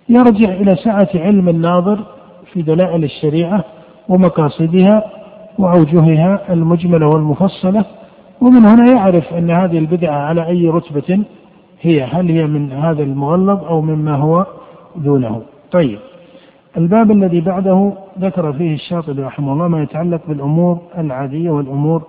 يرجع 0.08 0.52
إلى 0.52 0.76
سعة 0.76 1.08
علم 1.14 1.48
الناظر 1.48 2.04
في 2.52 2.62
دلائل 2.62 3.04
الشريعة 3.04 3.64
ومقاصدها 4.08 5.04
وأوجهها 5.58 6.52
المجملة 6.52 7.06
والمفصلة 7.06 7.84
ومن 8.41 8.64
هنا 8.64 8.93
يعرف 8.93 9.32
أن 9.32 9.51
هذه 9.51 9.78
البدعة 9.78 10.16
على 10.16 10.47
أي 10.47 10.68
رتبة 10.68 11.24
هي. 11.80 12.03
هل 12.03 12.30
هي 12.30 12.47
من 12.47 12.72
هذا 12.72 13.03
المغلظ 13.03 13.64
أو 13.64 13.80
مما 13.80 14.16
هو 14.16 14.47
دونه؟ 14.97 15.43
طيب. 15.72 15.99
الباب 16.76 17.11
الذي 17.11 17.41
بعده 17.41 17.93
ذكر 18.20 18.53
فيه 18.53 18.74
الشاطبي 18.74 19.22
رحمه 19.22 19.53
الله 19.53 19.68
ما 19.68 19.82
يتعلق 19.82 20.20
بالأمور 20.28 20.78
العادية 20.99 21.51
والأمور 21.51 22.03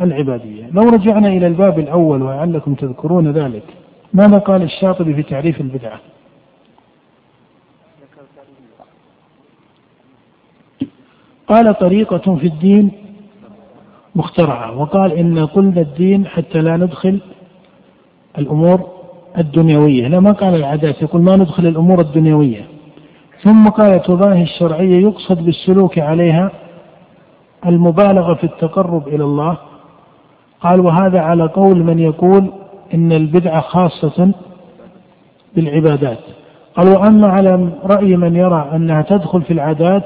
العبادية. 0.00 0.70
لو 0.72 0.82
رجعنا 0.82 1.28
إلى 1.28 1.46
الباب 1.46 1.78
الأول 1.78 2.22
ولعلكم 2.22 2.74
تذكرون 2.74 3.30
ذلك 3.30 3.64
ماذا 4.12 4.38
قال 4.38 4.62
الشاطبي 4.62 5.14
في 5.14 5.22
تعريف 5.22 5.60
البدعة؟ 5.60 6.00
قال 11.48 11.78
طريقة 11.78 12.36
في 12.36 12.46
الدين 12.46 12.90
مخترعة 14.16 14.78
وقال 14.78 15.12
إن 15.12 15.46
قلنا 15.46 15.80
الدين 15.80 16.26
حتى 16.26 16.60
لا 16.60 16.76
ندخل 16.76 17.20
الأمور 18.38 18.80
الدنيوية. 19.38 20.08
لا 20.08 20.20
ما 20.20 20.32
قال 20.32 20.54
العادات 20.54 21.02
يقول 21.02 21.22
ما 21.22 21.36
ندخل 21.36 21.66
الأمور 21.66 22.00
الدنيوية. 22.00 22.64
ثم 23.42 23.68
قال 23.68 24.02
تضاهي 24.02 24.42
الشرعية 24.42 25.02
يقصد 25.02 25.44
بالسلوك 25.44 25.98
عليها 25.98 26.50
المبالغة 27.66 28.34
في 28.34 28.44
التقرب 28.44 29.08
إلى 29.08 29.24
الله. 29.24 29.58
قال 30.60 30.80
وهذا 30.80 31.20
على 31.20 31.46
قول 31.46 31.84
من 31.84 31.98
يقول 31.98 32.52
إن 32.94 33.12
البدعة 33.12 33.60
خاصة 33.60 34.32
بالعبادات. 35.56 36.18
قال 36.76 36.88
وأما 36.88 37.28
على 37.28 37.68
رأي 37.84 38.16
من 38.16 38.36
يرى 38.36 38.70
أنها 38.74 39.02
تدخل 39.02 39.42
في 39.42 39.52
العادات 39.52 40.04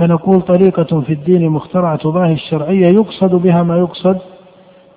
فنقول 0.00 0.40
طريقة 0.40 1.00
في 1.00 1.12
الدين 1.12 1.48
مخترعة 1.48 1.96
تضاهي 1.96 2.32
الشرعية 2.32 2.86
يقصد 2.86 3.34
بها 3.34 3.62
ما 3.62 3.78
يقصد 3.78 4.18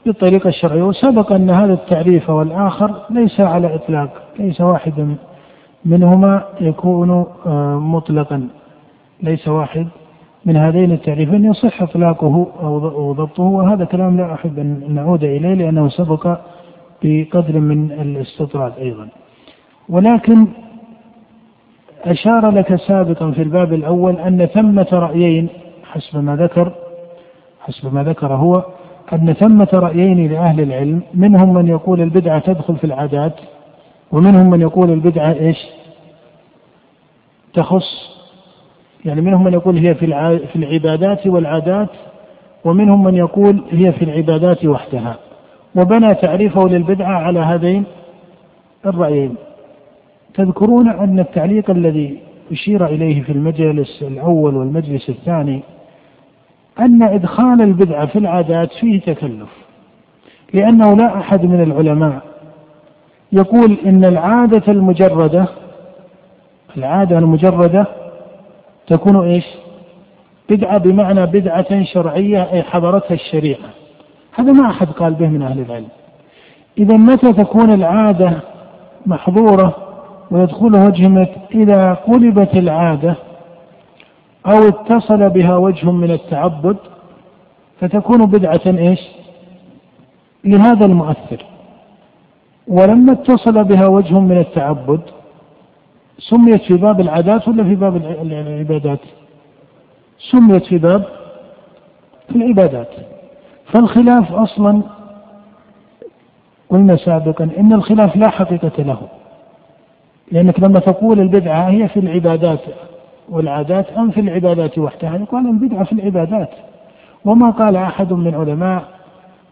بالطريقة 0.05 0.47
الشرعية. 0.47 0.83
وسبق 0.83 1.33
أن 1.33 1.49
هذا 1.49 1.73
التعريف 1.73 2.29
والآخر 2.29 2.95
ليس 3.09 3.39
على 3.39 3.75
إطلاق 3.75 4.09
ليس 4.39 4.61
واحد 4.61 5.15
منهما 5.85 6.43
يكون 6.61 7.25
آه، 7.45 7.79
مطلقا. 7.79 8.47
ليس 9.23 9.47
واحد 9.47 9.87
من 10.45 10.57
هذين 10.57 10.91
التعريفين 10.91 11.45
يصح 11.45 11.81
إطلاقه 11.81 12.47
أو 12.61 13.13
ضبطه 13.13 13.43
وهذا 13.43 13.85
كلام 13.85 14.17
لا 14.17 14.33
أحب 14.33 14.59
أن 14.59 14.83
نعود 14.89 15.23
إليه 15.23 15.53
لأنه 15.53 15.89
سبق 15.89 16.37
بقدر 17.03 17.59
من 17.59 17.91
الاستطراد 17.91 18.73
أيضا. 18.79 19.07
ولكن 19.89 20.47
أشار 22.05 22.51
لك 22.51 22.75
سابقا 22.75 23.31
في 23.31 23.41
الباب 23.41 23.73
الأول 23.73 24.19
أن 24.19 24.45
ثمة 24.45 24.87
رأيين 24.91 25.49
حسب 25.83 26.23
ما 26.23 26.35
ذكر 26.35 26.71
حسب 27.61 27.93
ما 27.93 28.03
ذكر 28.03 28.33
هو 28.33 28.63
أن 29.13 29.33
ثمة 29.33 29.67
رأيين 29.73 30.31
لأهل 30.31 30.61
العلم 30.61 31.01
منهم 31.13 31.53
من 31.53 31.67
يقول 31.67 32.01
البدعة 32.01 32.39
تدخل 32.39 32.75
في 32.75 32.83
العادات 32.83 33.33
ومنهم 34.11 34.49
من 34.49 34.61
يقول 34.61 34.91
البدعة 34.91 35.33
إيش؟ 35.33 35.57
تخص 37.53 38.13
يعني 39.05 39.21
منهم 39.21 39.43
من 39.43 39.53
يقول 39.53 39.77
هي 39.77 39.95
في 39.95 40.07
في 40.47 40.55
العبادات 40.55 41.27
والعادات 41.27 41.89
ومنهم 42.65 43.03
من 43.03 43.15
يقول 43.15 43.63
هي 43.71 43.91
في 43.91 44.05
العبادات 44.05 44.65
وحدها. 44.65 45.15
وبنى 45.75 46.15
تعريفه 46.15 46.67
للبدعة 46.67 47.13
على 47.13 47.39
هذين 47.39 47.83
الرأيين. 48.85 49.35
تذكرون 50.33 50.89
أن 50.89 51.19
التعليق 51.19 51.69
الذي 51.69 52.19
أشير 52.51 52.85
إليه 52.85 53.23
في 53.23 53.31
المجلس 53.31 54.01
الأول 54.01 54.55
والمجلس 54.55 55.09
الثاني 55.09 55.61
أن 56.79 57.03
إدخال 57.03 57.61
البدعة 57.61 58.05
في 58.05 58.19
العادات 58.19 58.73
فيه 58.73 59.01
تكلف 59.01 59.49
لأنه 60.53 60.95
لا 60.95 61.17
أحد 61.17 61.45
من 61.45 61.63
العلماء 61.63 62.21
يقول 63.31 63.77
إن 63.85 64.05
العادة 64.05 64.71
المجردة 64.71 65.47
العادة 66.77 67.17
المجردة 67.17 67.85
تكون 68.87 69.27
إيش؟ 69.27 69.45
بدعة 70.49 70.77
بمعنى 70.77 71.25
بدعة 71.25 71.83
شرعية 71.83 72.51
أي 72.51 72.63
حضرتها 72.63 73.13
الشريعة. 73.13 73.69
هذا 74.33 74.51
ما 74.51 74.69
أحد 74.69 74.87
قال 74.87 75.13
به 75.13 75.27
من 75.27 75.41
أهل 75.41 75.59
العلم. 75.59 75.87
إذا 76.77 76.97
متى 76.97 77.33
تكون 77.33 77.73
العادة 77.73 78.39
محظورة؟ 79.05 79.82
ويدخل 80.33 80.75
وجه 80.75 81.27
إذا 81.51 81.93
قلبت 81.93 82.55
العادة 82.55 83.15
أو 84.45 84.67
اتصل 84.67 85.29
بها 85.29 85.57
وجه 85.57 85.91
من 85.91 86.11
التعبد 86.11 86.77
فتكون 87.79 88.25
بدعة 88.25 88.61
إيش؟ 88.65 88.99
لهذا 90.43 90.85
المؤثر. 90.85 91.45
ولما 92.67 93.11
اتصل 93.11 93.63
بها 93.63 93.87
وجه 93.87 94.19
من 94.19 94.37
التعبد 94.37 95.01
سميت 96.19 96.61
في 96.61 96.73
باب 96.73 96.99
العادات 96.99 97.47
ولا 97.47 97.63
في 97.63 97.75
باب 97.75 97.95
العبادات؟ 97.95 98.99
سميت 100.31 100.65
في 100.65 100.77
باب 100.77 101.03
العبادات. 102.35 102.89
فالخلاف 103.73 104.31
أصلا 104.31 104.81
قلنا 106.69 106.95
سابقا 106.95 107.49
إن 107.57 107.73
الخلاف 107.73 108.15
لا 108.15 108.29
حقيقة 108.29 108.83
له. 108.83 108.97
لأنك 110.31 110.59
لما 110.59 110.79
تقول 110.79 111.19
البدعة 111.19 111.69
هي 111.69 111.87
في 111.87 111.99
العبادات 111.99 112.59
والعادات 113.29 113.91
أم 113.91 114.11
في 114.11 114.19
العبادات 114.19 114.79
وحدها؟ 114.79 115.15
يقال 115.17 115.47
البدعة 115.47 115.83
في 115.83 115.91
العبادات. 115.93 116.49
وما 117.25 117.49
قال 117.49 117.75
أحد 117.75 118.13
من 118.13 118.35
علماء 118.35 118.83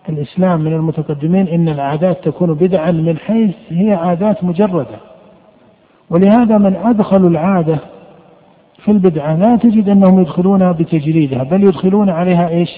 الإسلام 0.10 0.62
من 0.62 0.74
المتقدمين 0.74 1.48
إن 1.48 1.70
العادات 1.70 2.24
تكون 2.24 2.54
بدعا 2.54 2.92
من 2.92 3.18
حيث 3.18 3.56
هي 3.70 3.94
عادات 3.94 4.44
مجردة. 4.44 5.00
ولهذا 6.10 6.58
من 6.58 6.76
أدخلوا 6.76 7.30
العادة 7.30 7.78
في 8.78 8.92
البدعة 8.92 9.36
لا 9.36 9.56
تجد 9.56 9.90
أنهم 9.90 10.22
يدخلونها 10.22 10.72
بتجريدها 10.72 11.44
بل 11.44 11.64
يدخلون 11.64 12.10
عليها 12.10 12.50
إيش؟ 12.50 12.70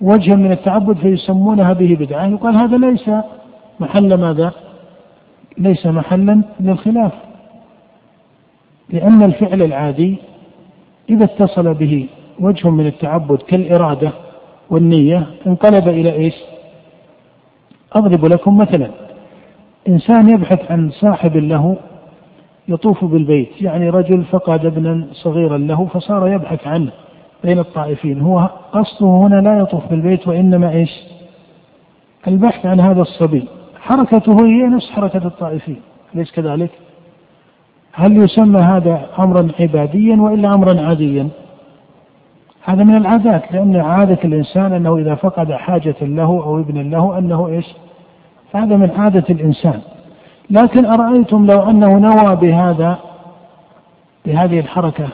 وجها 0.00 0.34
من 0.34 0.52
التعبد 0.52 0.96
فيسمونها 0.96 1.72
به 1.72 1.96
بدعة. 2.00 2.26
يقال 2.26 2.56
هذا 2.56 2.76
ليس 2.76 3.10
محل 3.80 4.14
ماذا؟ 4.14 4.52
ليس 5.58 5.86
محلا 5.86 6.42
للخلاف 6.60 7.12
لأن 8.88 9.22
الفعل 9.22 9.62
العادي 9.62 10.16
إذا 11.10 11.24
اتصل 11.24 11.74
به 11.74 12.08
وجه 12.40 12.70
من 12.70 12.86
التعبد 12.86 13.42
كالإرادة 13.42 14.12
والنية 14.70 15.26
انقلب 15.46 15.88
إلى 15.88 16.12
إيش؟ 16.12 16.34
أضرب 17.92 18.24
لكم 18.24 18.58
مثلا 18.58 18.90
إنسان 19.88 20.30
يبحث 20.30 20.70
عن 20.70 20.90
صاحب 20.90 21.36
له 21.36 21.76
يطوف 22.68 23.04
بالبيت 23.04 23.62
يعني 23.62 23.90
رجل 23.90 24.24
فقد 24.24 24.66
ابنا 24.66 25.06
صغيرا 25.12 25.58
له 25.58 25.86
فصار 25.86 26.28
يبحث 26.28 26.66
عنه 26.66 26.92
بين 27.44 27.58
الطائفين 27.58 28.20
هو 28.20 28.50
قصده 28.72 29.06
هنا 29.06 29.40
لا 29.40 29.58
يطوف 29.58 29.86
بالبيت 29.90 30.28
وإنما 30.28 30.70
إيش؟ 30.70 30.90
البحث 32.28 32.66
عن 32.66 32.80
هذا 32.80 33.00
الصبي. 33.02 33.48
حركته 33.82 34.46
هي 34.46 34.62
نفس 34.62 34.90
حركة 34.90 35.26
الطائفين 35.26 35.80
أليس 36.14 36.32
كذلك؟ 36.32 36.70
هل 37.92 38.16
يسمى 38.16 38.60
هذا 38.60 39.06
أمرا 39.18 39.48
عباديا 39.60 40.16
وإلا 40.16 40.54
أمرا 40.54 40.80
عاديا؟ 40.80 41.28
هذا 42.64 42.84
من 42.84 42.96
العادات 42.96 43.52
لأن 43.52 43.76
عادة 43.76 44.18
الإنسان 44.24 44.72
أنه 44.72 44.96
إذا 44.96 45.14
فقد 45.14 45.52
حاجة 45.52 45.96
له 46.00 46.24
أو 46.24 46.58
ابن 46.58 46.90
له 46.90 47.18
أنه 47.18 47.48
إيش؟ 47.48 47.66
هذا 48.54 48.76
من 48.76 48.90
عادة 48.90 49.24
الإنسان. 49.30 49.80
لكن 50.50 50.84
أرأيتم 50.84 51.46
لو 51.46 51.60
أنه 51.60 51.98
نوى 51.98 52.36
بهذا 52.36 52.98
بهذه 54.26 54.60
الحركة 54.60 55.08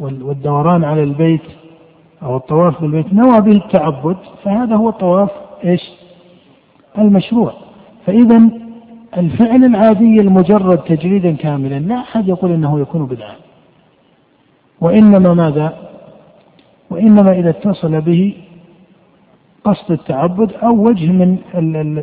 والدوران 0.00 0.84
على 0.84 1.02
البيت 1.02 1.42
أو 2.22 2.36
الطواف 2.36 2.80
بالبيت 2.80 3.12
نوى 3.12 3.40
به 3.40 3.52
التعبد 3.52 4.16
فهذا 4.44 4.76
هو 4.76 4.88
الطواف 4.88 5.30
إيش؟ 5.64 5.90
المشروع. 6.98 7.61
فإذا 8.06 8.42
الفعل 9.16 9.64
العادي 9.64 10.20
المجرد 10.20 10.78
تجريدا 10.78 11.32
كاملا 11.32 11.78
لا 11.78 11.98
أحد 11.98 12.28
يقول 12.28 12.52
إنه 12.52 12.80
يكون 12.80 13.06
بدعة 13.06 13.36
وإنما 14.80 15.34
ماذا 15.34 15.78
وإنما 16.90 17.32
إذا 17.32 17.50
اتصل 17.50 18.00
به 18.00 18.34
قصد 19.64 19.92
التعبد 19.92 20.52
أو 20.52 20.88
وجه 20.88 21.12
من 21.12 21.38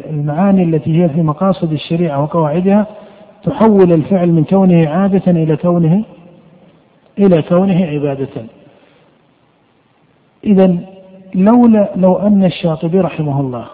المعاني 0.10 0.64
التي 0.64 1.04
هي 1.04 1.10
في 1.10 1.22
مقاصد 1.22 1.72
الشريعة 1.72 2.24
وقواعدها 2.24 2.88
تحول 3.44 3.94
الفعل 3.94 4.32
من 4.32 4.44
كونه 4.44 4.90
عادة 4.90 5.32
إلى 5.32 5.58
كونه 5.58 6.04
إلى 7.20 7.42
كونه 7.42 7.86
عبادة. 7.86 8.46
إذا 10.44 10.78
لولا 11.36 11.92
لو 11.96 12.16
أن 12.16 12.44
الشاطبي 12.44 13.00
رحمه 13.00 13.40
الله 13.40 13.66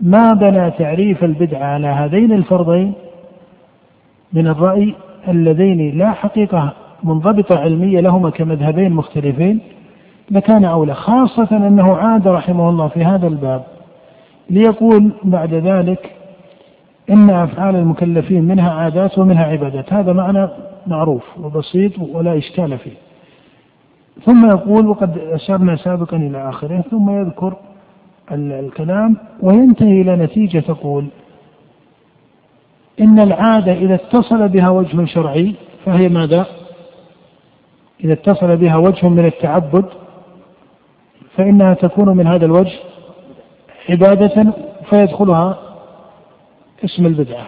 ما 0.00 0.32
بنى 0.32 0.70
تعريف 0.70 1.24
البدعة 1.24 1.64
على 1.64 1.86
هذين 1.86 2.32
الفرضين 2.32 2.92
من 4.32 4.46
الرأي 4.46 4.94
اللذين 5.28 5.98
لا 5.98 6.12
حقيقة 6.12 6.72
منضبطة 7.02 7.58
علمية 7.58 8.00
لهما 8.00 8.30
كمذهبين 8.30 8.92
مختلفين 8.92 9.60
لكان 10.30 10.64
أولى 10.64 10.94
خاصة 10.94 11.56
أنه 11.56 11.96
عاد 11.96 12.28
رحمه 12.28 12.68
الله 12.68 12.88
في 12.88 13.04
هذا 13.04 13.26
الباب 13.26 13.64
ليقول 14.50 15.12
بعد 15.24 15.54
ذلك 15.54 16.10
إن 17.10 17.30
أفعال 17.30 17.76
المكلفين 17.76 18.44
منها 18.44 18.70
عادات 18.70 19.18
ومنها 19.18 19.44
عبادات 19.44 19.92
هذا 19.92 20.12
معنى 20.12 20.48
معروف 20.86 21.24
وبسيط 21.42 21.92
ولا 21.98 22.38
إشكال 22.38 22.78
فيه. 22.78 22.96
ثم 24.24 24.46
يقول 24.50 24.86
وقد 24.86 25.18
أشرنا 25.18 25.76
سابقا 25.76 26.16
إلى 26.16 26.48
آخره 26.48 26.84
ثم 26.90 27.10
يذكر 27.10 27.54
الكلام 28.32 29.16
وينتهي 29.42 30.00
إلى 30.00 30.16
نتيجة 30.16 30.58
تقول 30.58 31.06
إن 33.00 33.18
العادة 33.18 33.72
إذا 33.72 33.94
اتصل 33.94 34.48
بها 34.48 34.68
وجه 34.68 35.04
شرعي 35.04 35.54
فهي 35.84 36.08
ماذا؟ 36.08 36.46
إذا 38.04 38.12
اتصل 38.12 38.56
بها 38.56 38.76
وجه 38.76 39.08
من 39.08 39.24
التعبد 39.24 39.84
فإنها 41.36 41.74
تكون 41.74 42.16
من 42.16 42.26
هذا 42.26 42.46
الوجه 42.46 42.78
عبادة 43.88 44.52
فيدخلها 44.90 45.58
اسم 46.84 47.06
البدعة. 47.06 47.46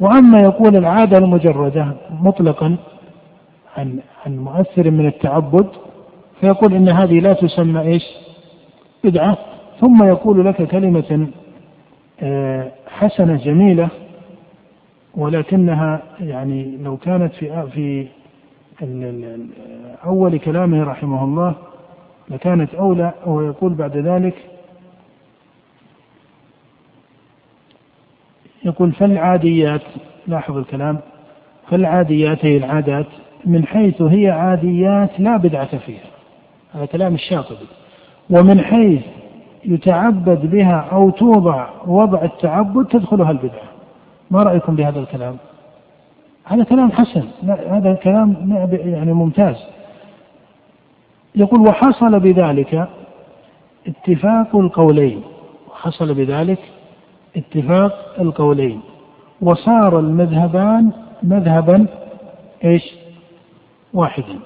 وأما 0.00 0.40
يقول 0.40 0.76
العادة 0.76 1.18
المجردة 1.18 1.92
مطلقا 2.10 2.76
عن 3.76 3.98
عن 4.26 4.36
مؤثر 4.38 4.90
من 4.90 5.06
التعبد 5.06 5.66
فيقول 6.40 6.74
إن 6.74 6.88
هذه 6.88 7.20
لا 7.20 7.32
تسمى 7.32 7.80
إيش؟ 7.80 8.04
بدعة. 9.04 9.38
ثم 9.80 10.04
يقول 10.04 10.46
لك 10.46 10.62
كلمة 10.62 11.28
آه، 12.22 12.72
حسنة 12.88 13.36
جميلة 13.36 13.88
ولكنها 15.14 16.02
يعني 16.20 16.76
لو 16.76 16.96
كانت 16.96 17.34
في 17.34 17.66
في 17.74 18.06
أول 20.04 20.38
كلامه 20.38 20.84
رحمه 20.84 21.24
الله 21.24 21.54
لكانت 22.28 22.74
أولى 22.74 23.12
وهو 23.26 23.40
يقول 23.40 23.74
بعد 23.74 23.96
ذلك 23.96 24.34
يقول 28.64 28.92
فالعاديات 28.92 29.82
لاحظ 30.26 30.56
الكلام 30.56 30.98
فالعاديات 31.70 32.44
هي 32.44 32.56
العادات 32.56 33.06
من 33.44 33.66
حيث 33.66 34.02
هي 34.02 34.30
عاديات 34.30 35.20
لا 35.20 35.36
بدعة 35.36 35.78
فيها 35.78 36.10
هذا 36.72 36.86
كلام 36.86 37.14
الشاطبي 37.14 37.66
ومن 38.30 38.60
حيث 38.60 39.02
يتعبد 39.68 40.50
بها 40.50 40.88
أو 40.92 41.10
توضع 41.10 41.66
وضع 41.86 42.22
التعبد 42.22 42.86
تدخلها 42.86 43.30
البدعة. 43.30 43.68
ما 44.30 44.42
رأيكم 44.42 44.76
بهذا 44.76 45.00
الكلام؟ 45.00 45.36
هذا 46.44 46.64
كلام 46.64 46.92
حسن. 46.92 47.24
هذا 47.46 47.94
كلام 47.94 48.36
يعني 48.70 49.12
ممتاز. 49.12 49.56
يقول 51.34 51.60
وحصل 51.60 52.20
بذلك 52.20 52.88
اتفاق 53.86 54.56
القولين. 54.56 55.22
وحصل 55.70 56.14
بذلك 56.14 56.58
اتفاق 57.36 58.14
القولين. 58.20 58.80
وصار 59.42 59.98
المذهبان 59.98 60.90
مذهبا 61.22 61.86
إيش؟ 62.64 62.94
واحدا. 63.94 64.38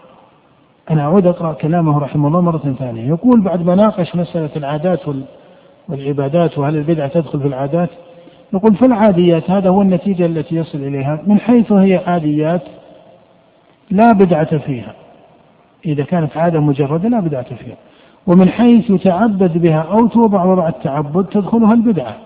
أنا 0.92 1.02
أعود 1.02 1.26
أقرأ 1.26 1.52
كلامه 1.52 1.98
رحمه 1.98 2.28
الله 2.28 2.40
مرة 2.40 2.74
ثانية، 2.78 3.08
يقول 3.08 3.40
بعد 3.40 3.66
ما 3.66 3.74
ناقش 3.74 4.16
مسألة 4.16 4.50
العادات 4.56 5.00
والعبادات 5.88 6.58
وهل 6.58 6.76
البدعة 6.76 7.08
تدخل 7.08 7.40
في 7.40 7.46
العادات؟ 7.46 7.88
يقول 8.52 8.74
في 8.74 8.86
العاديات 8.86 9.50
هذا 9.50 9.68
هو 9.68 9.82
النتيجة 9.82 10.26
التي 10.26 10.56
يصل 10.56 10.78
إليها 10.78 11.22
من 11.26 11.40
حيث 11.40 11.72
هي 11.72 11.96
عاديات 12.06 12.62
لا 13.90 14.12
بدعة 14.12 14.58
فيها. 14.58 14.94
إذا 15.86 16.04
كانت 16.04 16.36
عادة 16.36 16.60
مجردة 16.60 17.08
لا 17.08 17.20
بدعة 17.20 17.54
فيها 17.54 17.76
ومن 18.26 18.48
حيث 18.48 18.90
يتعبد 18.90 19.58
بها 19.58 19.80
أو 19.80 20.06
توضع 20.06 20.44
وضع 20.44 20.68
التعبد 20.68 21.24
تدخلها 21.24 21.72
البدعة 21.72 22.16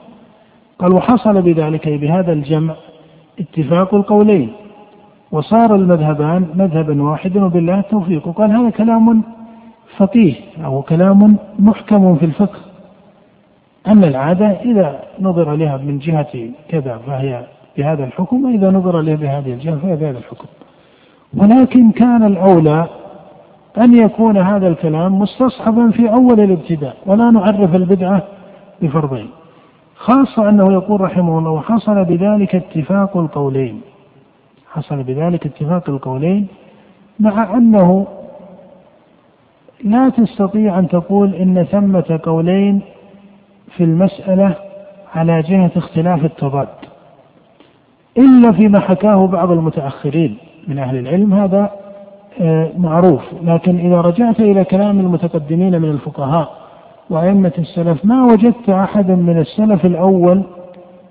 قال 0.78 0.92
وحصل 0.92 1.42
بذلك 1.42 1.88
بهذا 1.88 2.32
الجمع 2.32 2.74
اتفاق 3.40 3.94
القولين 3.94 4.52
وصار 5.32 5.74
المذهبان 5.74 6.46
مذهبا 6.54 7.02
واحدا 7.02 7.44
وبالله 7.44 7.78
التوفيق. 7.78 8.28
وقال 8.28 8.50
هذا 8.50 8.70
كلام 8.70 9.22
فقيه 9.96 10.34
أو 10.64 10.82
كلام 10.82 11.36
محكم 11.58 12.16
في 12.16 12.26
الفقه. 12.26 12.58
أن 13.86 14.04
العادة 14.04 14.46
إذا 14.46 15.02
نظر 15.20 15.54
لها 15.54 15.76
من 15.76 15.98
جهة 15.98 16.50
كذا 16.68 16.98
فهي 17.06 17.46
بهذا 17.76 18.04
الحكم 18.04 18.44
وإذا 18.44 18.70
نظر 18.70 19.00
لها 19.00 19.14
بهذه 19.16 19.52
الجهة 19.52 19.76
فهي 19.76 19.96
بهذا 19.96 20.18
الحكم. 20.18 20.46
ولكن 21.36 21.90
كان 21.90 22.24
الأولى 22.24 22.86
أن 23.78 23.96
يكون 23.96 24.36
هذا 24.36 24.68
الكلام 24.68 25.18
مستصحبا 25.18 25.90
في 25.90 26.10
أول 26.10 26.40
الابتداء 26.40 26.96
ولا 27.06 27.30
نعرف 27.30 27.74
البدعة 27.74 28.22
بفرضين. 28.82 29.28
خاصة 29.96 30.48
أنه 30.48 30.72
يقول 30.72 31.00
رحمه 31.00 31.38
الله 31.38 31.50
وحصل 31.50 32.04
بذلك 32.04 32.54
اتفاق 32.54 33.16
القولين. 33.16 33.80
حصل 34.72 35.02
بذلك 35.02 35.46
اتفاق 35.46 35.90
القولين 35.90 36.46
مع 37.20 37.54
أنه 37.54 38.06
لا 39.84 40.08
تستطيع 40.08 40.78
أن 40.78 40.88
تقول 40.88 41.34
إن 41.34 41.64
ثمة 41.64 42.20
قولين 42.22 42.80
في 43.76 43.84
المسألة 43.84 44.54
على 45.14 45.42
جهة 45.42 45.70
اختلاف 45.76 46.24
التضاد 46.24 46.68
إلا 48.18 48.52
فيما 48.52 48.80
حكاه 48.80 49.26
بعض 49.26 49.50
المتأخرين 49.50 50.36
من 50.68 50.78
أهل 50.78 50.98
العلم 50.98 51.34
هذا 51.34 51.70
آه، 52.40 52.70
معروف. 52.76 53.22
لكن 53.42 53.78
إذا 53.78 54.00
رجعت 54.00 54.40
إلى 54.40 54.64
كلام 54.64 55.00
المتقدمين 55.00 55.82
من 55.82 55.90
الفقهاء 55.90 56.56
وأئمة 57.10 57.52
السلف 57.58 58.04
ما 58.04 58.24
وجدت 58.24 58.68
أحدا 58.68 59.14
من 59.14 59.38
السلف 59.38 59.86
الأول 59.86 60.42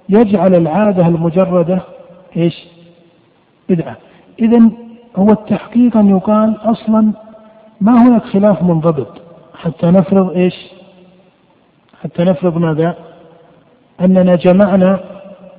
يجعل 0.10 0.56
العادة 0.56 1.08
المجردة 1.08 1.80
إيش؟ 2.38 2.74
بدعة. 3.70 3.97
إذا 4.39 4.70
هو 5.16 5.32
التحقيق 5.32 5.97
أن 5.97 6.09
يقال 6.09 6.57
أصلا 6.63 7.11
ما 7.82 8.07
هناك 8.07 8.24
خلاف 8.24 8.63
منضبط. 8.63 9.07
حتى 9.53 9.88
نفرض 9.88 10.30
إيش؟ 10.30 10.55
حتى 12.01 12.24
نفرض 12.24 12.57
ماذا؟ 12.57 12.95
أننا 14.01 14.36
جمعنا 14.36 14.99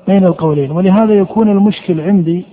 بين 0.06 0.24
القولين. 0.24 0.70
ولهذا 0.70 1.14
يكون 1.14 1.50
المشكل 1.50 2.00
عندي 2.00 2.44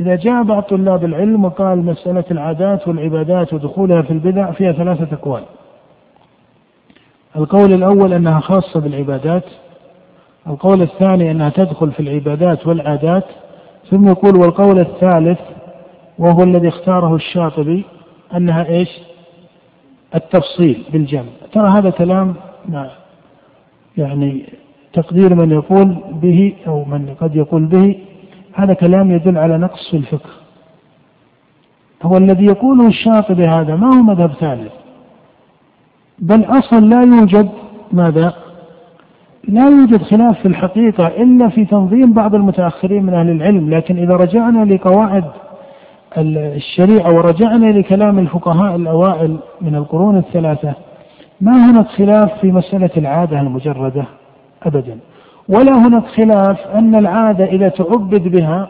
إذا 0.00 0.16
جاء 0.16 0.42
بعض 0.42 0.62
طلاب 0.62 1.04
العلم 1.04 1.44
وقال 1.44 1.78
مسألة 1.78 2.24
العادات 2.30 2.88
والعبادات 2.88 3.52
ودخولها 3.52 4.02
في 4.02 4.10
البدع 4.10 4.50
فيها 4.50 4.72
ثلاثة 4.72 5.16
أقوال. 5.16 5.42
القول 7.36 7.72
الأول 7.72 8.12
أنها 8.12 8.40
خاصة 8.40 8.80
بالعبادات. 8.80 9.44
القول 10.46 10.82
الثاني 10.82 11.30
أنها 11.30 11.50
تدخل 11.50 11.92
في 11.92 12.00
العبادات 12.00 12.66
والعادات. 12.66 13.24
ثم 13.92 14.08
يقول 14.08 14.36
والقول 14.36 14.78
الثالث 14.78 15.40
وهو 16.18 16.42
الذي 16.42 16.68
اختاره 16.68 17.14
الشاطبي 17.14 17.84
أنها 18.36 18.66
إيش؟ 18.68 18.88
التفصيل 20.14 20.84
بالجمع. 20.92 21.28
ترى 21.52 21.68
هذا 21.68 21.90
كلام 21.90 22.34
يعني 23.96 24.44
تقدير 24.92 25.34
من 25.34 25.50
يقول 25.50 25.96
به 26.12 26.52
أو 26.66 26.84
من 26.84 27.14
قد 27.20 27.36
يقول 27.36 27.66
به 27.66 27.98
هذا 28.54 28.74
كلام 28.74 29.10
يدل 29.10 29.38
على 29.38 29.58
نقص 29.58 29.90
في 29.90 29.96
الفقه. 29.96 30.30
هو 32.02 32.16
الذي 32.16 32.44
يقوله 32.44 32.86
الشاطبي 32.86 33.46
هذا 33.46 33.76
ما 33.76 33.86
هو 33.86 34.02
مذهب 34.02 34.32
ثالث 34.32 34.72
بل 36.18 36.44
أصل 36.44 36.88
لا 36.88 37.02
يوجد 37.02 37.48
ماذا؟ 37.92 38.41
لا 39.48 39.68
يوجد 39.68 40.02
خلاف 40.02 40.38
في 40.38 40.48
الحقيقة 40.48 41.06
إلا 41.06 41.48
في 41.48 41.64
تنظيم 41.64 42.12
بعض 42.12 42.34
المتأخرين 42.34 43.02
من 43.02 43.14
أهل 43.14 43.30
العلم 43.30 43.70
لكن 43.70 43.98
إذا 43.98 44.16
رجعنا 44.16 44.74
لقواعد 44.74 45.24
الشريعة 46.18 47.14
ورجعنا 47.14 47.66
لكلام 47.66 48.18
الفقهاء 48.18 48.76
الأوائل 48.76 49.36
من 49.60 49.74
القرون 49.74 50.16
الثلاثة 50.16 50.74
ما 51.40 51.70
هناك 51.70 51.86
خلاف 51.86 52.40
في 52.40 52.52
مسألة 52.52 52.90
العادة 52.96 53.40
المجردة 53.40 54.04
أبدا. 54.62 54.98
ولا 55.48 55.72
هناك 55.86 56.06
خلاف 56.06 56.66
أن 56.74 56.94
العادة 56.94 57.44
إذا 57.44 57.68
تعبد 57.68 58.28
بها 58.28 58.68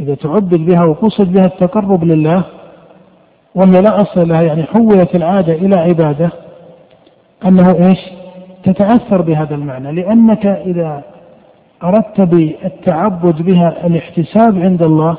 إذا 0.00 0.14
تعبد 0.14 0.66
بها 0.66 0.84
وقصد 0.84 1.32
بها 1.32 1.46
التقرب 1.46 2.04
لله 2.04 2.44
وهي 3.54 3.80
لا 3.80 4.02
أصل 4.02 4.28
لها 4.28 4.42
يعني 4.42 4.62
حولت 4.62 5.14
العادة 5.14 5.52
إلى 5.52 5.76
عبادة 5.76 6.30
أنه 7.46 7.74
إيش؟ 7.74 8.17
تتأثر 8.64 9.22
بهذا 9.22 9.54
المعنى 9.54 9.92
لأنك 9.92 10.46
إذا 10.46 11.02
أردت 11.84 12.20
بالتعبد 12.20 13.42
بها 13.42 13.86
الاحتساب 13.86 14.58
عند 14.58 14.82
الله 14.82 15.16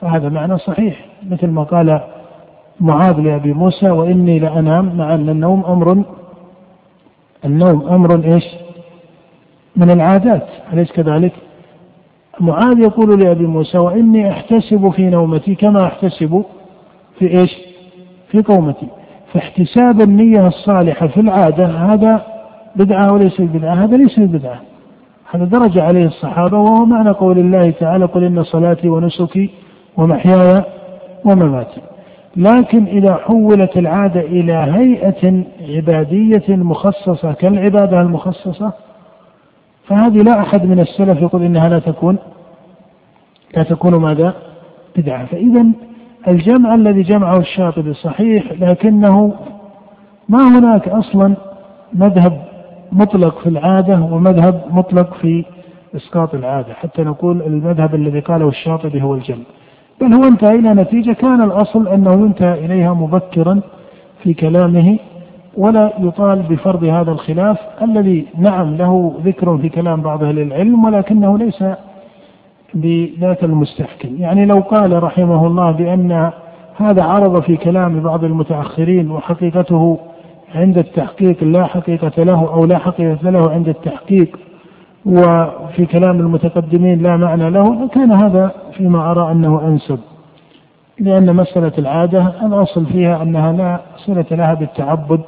فهذا 0.00 0.28
معنى 0.28 0.58
صحيح 0.58 1.06
مثل 1.30 1.46
ما 1.46 1.62
قال 1.62 2.00
معاذ 2.80 3.20
لأبي 3.20 3.52
موسى 3.52 3.90
وإني 3.90 4.38
لأنام 4.38 4.96
مع 4.96 5.14
أن 5.14 5.28
النوم 5.28 5.64
أمر 5.64 6.04
النوم 7.44 7.88
أمر 7.88 8.24
إيش؟ 8.24 8.44
من 9.76 9.90
العادات 9.90 10.46
أليس 10.72 10.92
كذلك؟ 10.92 11.32
معاذ 12.40 12.78
يقول 12.78 13.20
لأبي 13.20 13.46
موسى 13.46 13.78
وإني 13.78 14.30
أحتسب 14.30 14.90
في 14.90 15.02
نومتي 15.10 15.54
كما 15.54 15.84
أحتسب 15.84 16.44
في 17.18 17.38
إيش؟ 17.40 17.56
في 18.30 18.42
قومتي. 18.42 18.86
فاحتساب 19.32 20.00
النية 20.00 20.46
الصالحة 20.46 21.06
في 21.06 21.20
العادة 21.20 21.66
هذا 21.66 22.33
بدعة 22.76 23.12
وليس 23.12 23.40
بدعة 23.40 23.74
هذا 23.74 23.96
ليس 23.96 24.20
بدعة. 24.20 24.60
هذا 25.30 25.44
درج 25.44 25.78
عليه 25.78 26.06
الصحابة 26.06 26.58
وهو 26.58 26.84
معنى 26.84 27.10
قول 27.10 27.38
الله 27.38 27.70
تعالى 27.70 28.04
قل 28.04 28.24
إن 28.24 28.42
صلاتي 28.42 28.88
ونسكي 28.88 29.50
ومحياي 29.96 30.64
ومماتي. 31.24 31.80
لكن 32.36 32.86
إذا 32.86 33.14
حولت 33.14 33.76
العادة 33.76 34.20
إلى 34.20 34.52
هيئة 34.52 35.44
عبادية 35.68 36.44
مخصصة 36.48 37.32
كالعبادة 37.32 38.00
المخصصة 38.00 38.72
فهذه 39.86 40.22
لا 40.22 40.40
أحد 40.40 40.66
من 40.66 40.80
السلف 40.80 41.22
يقول 41.22 41.42
إنها 41.42 41.68
لا 41.68 41.78
تكون 41.78 42.18
لا 43.56 43.62
تكون 43.62 43.94
ماذا؟ 43.94 44.34
بدعة. 44.96 45.26
فإذا 45.26 45.66
الجمع 46.28 46.74
الذي 46.74 47.02
جمعه 47.02 47.38
الشاطبي 47.38 47.94
صحيح 47.94 48.52
لكنه 48.52 49.34
ما 50.28 50.58
هناك 50.58 50.88
أصلا 50.88 51.34
مذهب 51.92 52.42
مطلق 52.94 53.38
في 53.38 53.48
العادة 53.48 54.00
ومذهب 54.00 54.62
مطلق 54.70 55.14
في 55.14 55.44
إسقاط 55.96 56.34
العادة 56.34 56.74
حتى 56.74 57.02
نقول 57.02 57.42
المذهب 57.42 57.94
الذي 57.94 58.20
قاله 58.20 58.48
الشاطبي 58.48 59.02
هو 59.02 59.14
الجمع 59.14 59.44
بل 60.00 60.14
هو 60.14 60.24
انتهى 60.24 60.54
إلى 60.54 60.74
نتيجة 60.74 61.12
كان 61.12 61.42
الأصل 61.42 61.88
أنه 61.88 62.12
ينتهى 62.12 62.64
إليها 62.64 62.94
مبكرا 62.94 63.60
في 64.22 64.34
كلامه 64.34 64.98
ولا 65.56 65.92
يطال 65.98 66.42
بفرض 66.42 66.84
هذا 66.84 67.12
الخلاف 67.12 67.58
الذي 67.82 68.26
نعم 68.38 68.76
له 68.76 69.14
ذكر 69.24 69.58
في 69.58 69.68
كلام 69.68 70.00
بعض 70.02 70.24
أهل 70.24 70.38
العلم 70.38 70.84
ولكنه 70.84 71.38
ليس 71.38 71.64
بذات 72.74 73.44
المستحكم. 73.44 74.16
يعني 74.18 74.46
لو 74.46 74.60
قال 74.60 75.02
رحمه 75.02 75.46
الله 75.46 75.70
بأن 75.70 76.30
هذا 76.76 77.02
عرض 77.02 77.42
في 77.42 77.56
كلام 77.56 78.00
بعض 78.00 78.24
المتأخرين 78.24 79.10
وحقيقته 79.10 79.98
عند 80.54 80.78
التحقيق 80.78 81.44
لا 81.44 81.66
حقيقة 81.66 82.24
له 82.24 82.54
أو 82.54 82.64
لا 82.64 82.78
حقيقة 82.78 83.30
له 83.30 83.50
عند 83.50 83.68
التحقيق 83.68 84.38
وفي 85.06 85.86
كلام 85.86 86.20
المتقدمين 86.20 87.02
لا 87.02 87.16
معنى 87.16 87.50
له 87.50 87.84
لكان 87.84 88.12
هذا 88.12 88.50
فيما 88.72 89.10
أرى 89.10 89.32
أنه 89.32 89.66
أنسب. 89.66 89.98
لأن 90.98 91.36
مسألة 91.36 91.72
العادة 91.78 92.32
الأصل 92.46 92.86
فيها 92.86 93.22
أنها 93.22 93.52
لا 93.52 93.80
صلة 93.96 94.26
لها 94.30 94.54
بالتعبد 94.54 95.20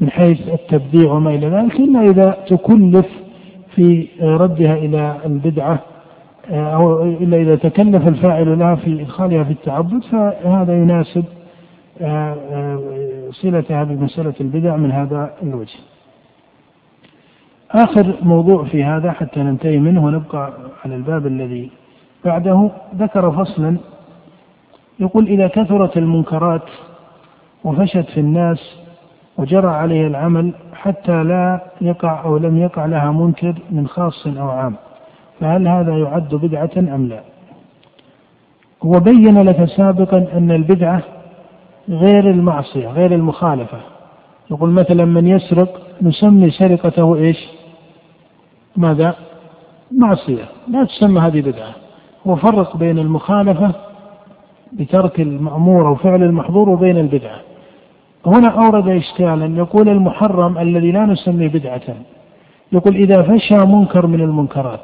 من 0.00 0.10
حيث 0.10 0.48
التبديع 0.48 1.12
وما 1.12 1.30
إلى 1.30 1.48
ذلك 1.48 1.80
إلا 1.80 2.00
إذا 2.00 2.36
تكلف 2.48 3.06
في 3.74 4.08
ردها 4.20 4.74
إلى 4.74 5.16
البدعة 5.26 5.80
أو 6.50 7.02
إلا 7.02 7.36
إذا 7.36 7.56
تكلف 7.56 8.08
الفاعل 8.08 8.58
لها 8.58 8.74
في 8.74 9.02
إدخالها 9.02 9.44
في 9.44 9.50
التعبد 9.50 10.02
فهذا 10.02 10.74
يناسب 10.74 11.24
آه، 12.00 12.36
آه، 12.52 13.01
صلتها 13.32 13.84
بمسألة 13.84 14.34
البدع 14.40 14.76
من 14.76 14.92
هذا 14.92 15.34
الوجه. 15.42 15.78
آخر 17.70 18.16
موضوع 18.22 18.64
في 18.64 18.84
هذا 18.84 19.12
حتى 19.12 19.40
ننتهي 19.40 19.78
منه 19.78 20.04
ونبقى 20.04 20.52
على 20.84 20.94
الباب 20.94 21.26
الذي 21.26 21.70
بعده 22.24 22.70
ذكر 22.96 23.30
فصلا 23.30 23.76
يقول 25.00 25.26
إذا 25.26 25.48
كثرت 25.48 25.96
المنكرات 25.96 26.62
وفشت 27.64 28.10
في 28.14 28.20
الناس 28.20 28.76
وجرى 29.38 29.68
عليها 29.68 30.06
العمل 30.06 30.52
حتى 30.74 31.22
لا 31.24 31.60
يقع 31.80 32.24
أو 32.24 32.36
لم 32.36 32.58
يقع 32.58 32.86
لها 32.86 33.12
منكر 33.12 33.54
من 33.70 33.88
خاص 33.88 34.26
أو 34.26 34.50
عام 34.50 34.74
فهل 35.40 35.68
هذا 35.68 35.98
يعد 35.98 36.34
بدعة 36.34 36.70
أم 36.78 37.08
لا 37.08 37.20
هو 38.82 39.00
بين 39.00 39.42
لك 39.42 39.64
سابقا 39.64 40.26
أن 40.32 40.50
البدعة 40.50 41.02
غير 41.88 42.30
المعصية 42.30 42.88
غير 42.88 43.14
المخالفة. 43.14 43.78
يقول 44.50 44.70
مثلا 44.70 45.04
من 45.04 45.26
يسرق 45.26 45.80
نسمي 46.02 46.50
سرقته 46.50 47.14
إيش؟ 47.14 47.48
ماذا؟ 48.76 49.14
معصية. 49.98 50.44
لا 50.68 50.84
تسمى 50.84 51.20
هذه 51.20 51.40
بدعة. 51.40 51.72
هو 52.26 52.36
فرق 52.36 52.76
بين 52.76 52.98
المخالفة 52.98 53.74
بترك 54.72 55.20
المأمور 55.20 55.88
أو 55.88 55.94
فعل 55.94 56.22
المحظور 56.22 56.68
وبين 56.68 56.96
البدعة. 56.96 57.40
هنا 58.26 58.48
أورد 58.48 58.88
إشكالا. 58.88 59.56
يقول 59.56 59.88
المحرم 59.88 60.58
الذي 60.58 60.92
لا 60.92 61.06
نسميه 61.06 61.48
بدعة. 61.48 61.96
يقول 62.72 62.96
إذا 62.96 63.22
فشى 63.22 63.66
منكر 63.66 64.06
من 64.06 64.20
المنكرات 64.20 64.80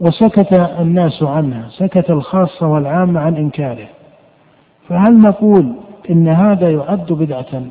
وسكت 0.00 0.52
الناس 0.52 1.22
عنها 1.22 1.68
سكت 1.68 2.10
الخاصة 2.10 2.66
والعامة 2.66 3.20
عن 3.20 3.36
إنكاره. 3.36 3.88
فهل 4.90 5.20
نقول 5.20 5.72
إن 6.10 6.28
هذا 6.28 6.70
يعد 6.70 7.12
بدعة؟ 7.12 7.62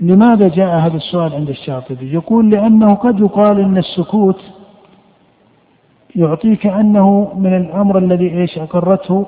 لماذا 0.00 0.48
جاء 0.48 0.78
هذا 0.78 0.96
السؤال 0.96 1.34
عند 1.34 1.48
الشاطبي؟ 1.48 2.12
يقول 2.12 2.50
لأنه 2.50 2.94
قد 2.94 3.20
يقال 3.20 3.60
أن 3.60 3.78
السكوت 3.78 4.40
يعطيك 6.16 6.66
أنه 6.66 7.32
من 7.36 7.56
الأمر 7.56 7.98
الذي 7.98 8.40
إيش 8.40 8.58
أقرته 8.58 9.26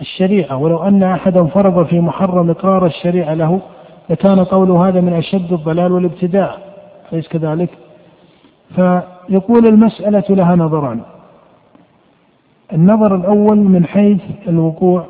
الشريعة 0.00 0.56
ولو 0.56 0.82
أن 0.82 1.02
أحدا 1.02 1.44
فرض 1.44 1.86
في 1.86 2.00
محرم 2.00 2.50
إقرار 2.50 2.86
الشريعة 2.86 3.34
له 3.34 3.60
لكان 4.10 4.44
قوله 4.44 4.88
هذا 4.88 5.00
من 5.00 5.12
أشد 5.12 5.52
الضلال 5.52 5.92
والابتداع 5.92 6.56
أليس 7.12 7.28
كذلك؟ 7.28 7.70
فيقول 8.74 9.66
المسألة 9.66 10.24
لها 10.30 10.56
نظران. 10.56 11.13
النظر 12.72 13.14
الأول 13.16 13.58
من 13.58 13.86
حيث 13.86 14.20
الوقوع 14.48 15.06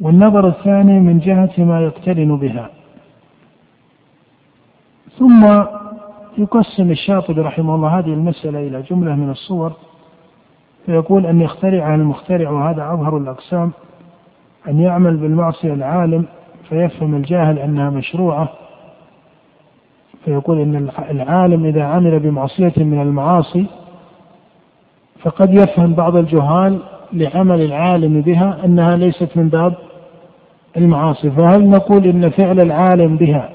والنظر 0.00 0.48
الثاني 0.48 1.00
من 1.00 1.18
جهة 1.18 1.50
ما 1.58 1.80
يقترن 1.80 2.36
بها. 2.36 2.70
ثم 5.18 5.64
يقسم 6.38 6.90
الشاطبي 6.90 7.40
رحمه 7.40 7.74
الله 7.74 7.98
هذه 7.98 8.12
المسألة 8.12 8.58
إلى 8.58 8.82
جملة 8.82 9.14
من 9.14 9.30
الصور 9.30 9.72
فيقول 10.86 11.26
أن 11.26 11.40
يخترعها 11.40 11.94
المخترع 11.94 12.50
وهذا 12.50 12.92
أظهر 12.92 13.16
الأقسام 13.16 13.72
أن 14.68 14.80
يعمل 14.80 15.16
بالمعصية 15.16 15.72
العالم 15.74 16.26
فيفهم 16.68 17.14
الجاهل 17.14 17.58
أنها 17.58 17.90
مشروعة. 17.90 18.48
فيقول 20.24 20.58
أن 20.60 20.90
العالم 21.10 21.64
إذا 21.64 21.84
عمل 21.84 22.18
بمعصية 22.18 22.72
من 22.76 23.02
المعاصي 23.02 23.66
فقد 25.24 25.54
يفهم 25.54 25.94
بعض 25.94 26.16
الجهال 26.16 26.78
لعمل 27.12 27.60
العالم 27.60 28.20
بها 28.20 28.64
أنها 28.64 28.96
ليست 28.96 29.28
من 29.36 29.48
باب 29.48 29.74
المعاصي. 30.76 31.30
فهل 31.30 31.68
نقول 31.68 32.06
إن 32.06 32.30
فعل 32.30 32.60
العالم 32.60 33.16
بها 33.16 33.50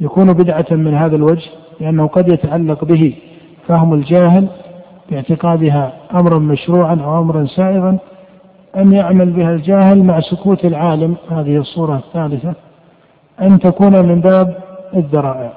يكون 0.00 0.32
بدعة 0.32 0.66
من 0.70 0.94
هذا 0.94 1.16
الوجه؟ 1.16 1.50
لأنه 1.80 2.06
قد 2.06 2.28
يتعلق 2.28 2.84
به 2.84 3.14
فهم 3.68 3.94
الجاهل 3.94 4.48
باعتقادها 5.10 5.92
أمرا 6.14 6.38
مشروعا 6.38 6.94
أو 7.04 7.20
أمرا 7.20 7.46
سائغا 7.46 7.98
أن 8.76 8.92
يعمل 8.92 9.30
بها 9.30 9.50
الجاهل 9.50 10.02
مع 10.02 10.20
سكوت 10.20 10.64
العالم. 10.64 11.16
هذه 11.30 11.56
الصورة 11.56 11.96
الثالثة. 11.96 12.54
أن 13.40 13.58
تكون 13.58 14.06
من 14.06 14.20
باب 14.20 14.56
الذرائع. 14.96 15.52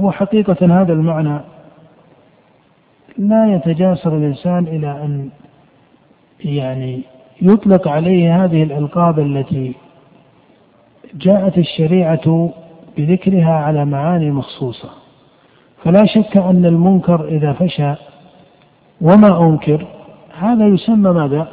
هو 0.00 0.10
حقيقة 0.10 0.82
هذا 0.82 0.92
المعنى 0.92 1.40
لا 3.18 3.54
يتجاسر 3.54 4.16
الإنسان 4.16 4.66
إلى 4.66 4.90
أن 4.90 5.28
يعني 6.44 7.02
يطلق 7.42 7.88
عليه 7.88 8.44
هذه 8.44 8.62
الألقاب 8.62 9.18
التي 9.18 9.74
جاءت 11.14 11.58
الشريعة 11.58 12.50
بذكرها 12.98 13.52
على 13.52 13.84
معاني 13.84 14.30
مخصوصة 14.30 14.90
فلا 15.84 16.06
شك 16.06 16.36
أن 16.36 16.66
المنكر 16.66 17.28
إذا 17.28 17.52
فشى 17.52 17.94
وما 19.00 19.48
أنكر 19.48 19.86
هذا 20.38 20.66
يسمى 20.66 21.10
ماذا؟ 21.10 21.48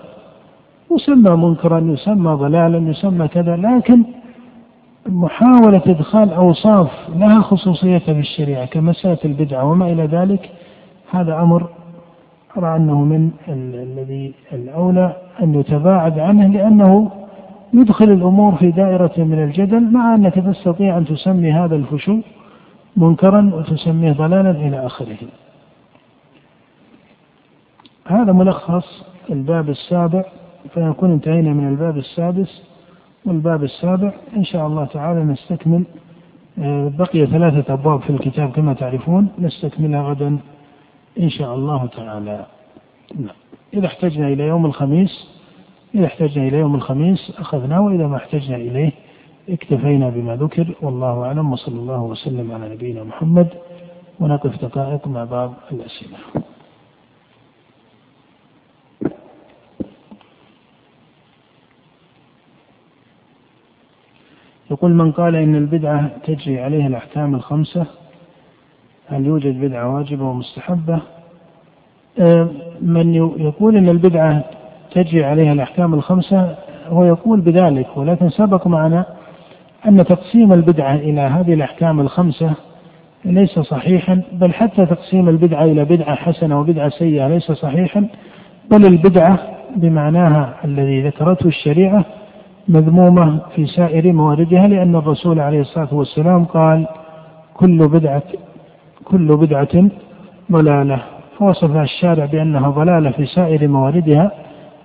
يسمى 0.92 1.36
منكرا 1.36 1.80
يسمى 1.80 2.32
ضلالا 2.32 2.90
يسمى 2.90 3.28
كذا 3.28 3.56
لكن 3.56 4.04
محاولة 5.08 5.82
إدخال 5.88 6.34
أوصاف 6.34 6.92
لها 7.16 7.42
خصوصية 7.42 7.98
في 7.98 8.12
الشريعة 8.12 8.66
كمسألة 8.66 9.18
البدعة 9.26 9.66
وما 9.72 9.92
إلى 9.92 10.06
ذلك 10.06 10.50
هذا 11.12 11.42
أمر 11.42 11.70
أرى 12.58 12.76
أنه 12.76 13.04
من 13.04 13.32
الذي 13.48 14.34
الأولى 14.54 15.16
أن 15.42 15.56
يتباعد 15.56 16.20
عنه 16.20 16.48
لأنه 16.48 17.12
يدخل 17.74 18.12
الأمور 18.12 18.56
في 18.56 18.72
دائرة 18.72 19.14
من 19.18 19.44
الجدل 19.44 19.92
مع 19.92 20.16
أنك 20.16 20.34
تستطيع 20.36 20.98
أن 20.98 21.06
تسمي 21.06 21.52
هذا 21.52 21.76
الفشو 21.76 22.18
منكرا 22.98 23.52
وتسميه 23.54 24.12
ضلالا 24.12 24.52
إلى 24.52 24.86
آخره. 24.86 25.18
هذا 28.08 28.32
ملخص 28.32 29.04
الباب 29.30 29.70
السابع 29.70 30.24
فيكون 30.74 31.12
انتهينا 31.12 31.54
من 31.54 31.68
الباب 31.68 31.98
السادس. 31.98 32.70
والباب 33.26 33.64
السابع 33.64 34.14
إن 34.38 34.44
شاء 34.44 34.68
الله 34.68 34.86
تعالى 34.86 35.24
نستكمل 35.24 35.84
آه، 36.60 36.92
بقي 36.98 37.26
ثلاثة 37.26 37.74
أبواب 37.74 38.02
في 38.02 38.10
الكتاب 38.10 38.52
كما 38.52 38.74
تعرفون 38.74 39.28
نستكملها 39.40 40.02
غدا 40.02 40.38
إن 41.20 41.30
شاء 41.30 41.56
الله 41.56 41.86
تعالى. 41.86 42.46
نعم. 43.16 43.36
إذا 43.74 43.88
احتجنا 43.88 44.28
إلى 44.28 44.44
يوم 44.44 44.66
الخميس 44.66 45.30
إذا 45.96 46.06
احتجنا 46.06 46.48
إلى 46.48 46.58
يوم 46.58 46.76
الخميس 46.76 47.34
أخذناه 47.38 47.82
وإذا 47.82 48.08
ما 48.08 48.18
احتجنا 48.18 48.56
إليه 48.56 48.92
اكتفينا 49.50 50.10
بما 50.10 50.36
ذكر. 50.36 50.76
والله 50.82 51.26
أعلم 51.26 51.52
وصلى 51.52 51.76
الله 51.76 52.02
وسلم 52.02 52.52
على 52.52 52.70
نبينا 52.70 53.04
محمد. 53.04 53.48
ونقف 54.20 54.66
دقائق 54.66 55.08
مع 55.08 55.24
بعض 55.24 55.54
الأسئلة. 55.72 56.18
يقول 64.72 64.92
من 64.92 65.12
قال 65.12 65.36
إن 65.36 65.56
البدعة 65.56 66.18
تجري 66.18 66.62
عليها 66.62 66.88
الأحكام 66.88 67.36
الخمسة 67.36 67.86
هل 69.10 69.26
يوجد 69.26 69.62
بدعة 69.62 69.96
واجبة 69.96 70.24
ومستحبة؟ 70.26 71.00
آه، 72.20 72.48
من 72.82 73.16
يقول 73.16 73.76
إن 73.78 73.90
البدعة 73.90 74.44
تجري 74.92 75.26
عليها 75.26 75.54
الأحكام 75.54 75.94
الخمسة 75.94 76.56
هو 76.88 77.04
يقول 77.04 77.42
بذلك 77.42 77.98
ولكن 77.98 78.30
سبق 78.30 78.68
معنا 78.68 79.06
أن 79.88 80.06
تقسيم 80.06 80.54
البدعة 80.54 80.96
إلى 80.96 81.22
هذه 81.22 81.54
الأحكام 81.54 82.00
الخمسة 82.00 82.52
ليس 83.26 83.60
صحيحا 83.60 84.22
بل 84.32 84.54
حتى 84.54 84.86
تقسيم 84.86 85.30
البدعة 85.30 85.64
إلى 85.64 85.86
بدعة 85.86 86.16
حسنة 86.16 86.60
وبدعة 86.60 86.90
سيئة 86.90 87.28
ليس 87.28 87.52
صحيحا 87.52 88.08
بل 88.72 88.86
البدعة 88.86 89.40
بمعناها 89.76 90.56
الذي 90.66 91.02
ذكرته 91.02 91.48
الشريعة 91.48 92.06
مذمومة 92.68 93.40
في 93.56 93.66
سائر 93.66 94.14
مواردها 94.14 94.68
لأن 94.68 94.96
الرسول 94.96 95.40
عليه 95.40 95.62
الصلاة 95.62 95.94
والسلام 95.94 96.46
قال 96.46 96.88
كل 97.54 97.88
بدعة 97.88 98.24
كل 99.12 99.38
بدعة 99.38 99.90
ضلالة. 100.52 101.04
فوصف 101.38 101.76
الشارع 101.76 102.26
بأنها 102.26 102.70
ضلالة 102.70 103.12
في 103.12 103.26
سائر 103.26 103.68
مواردها 103.68 104.32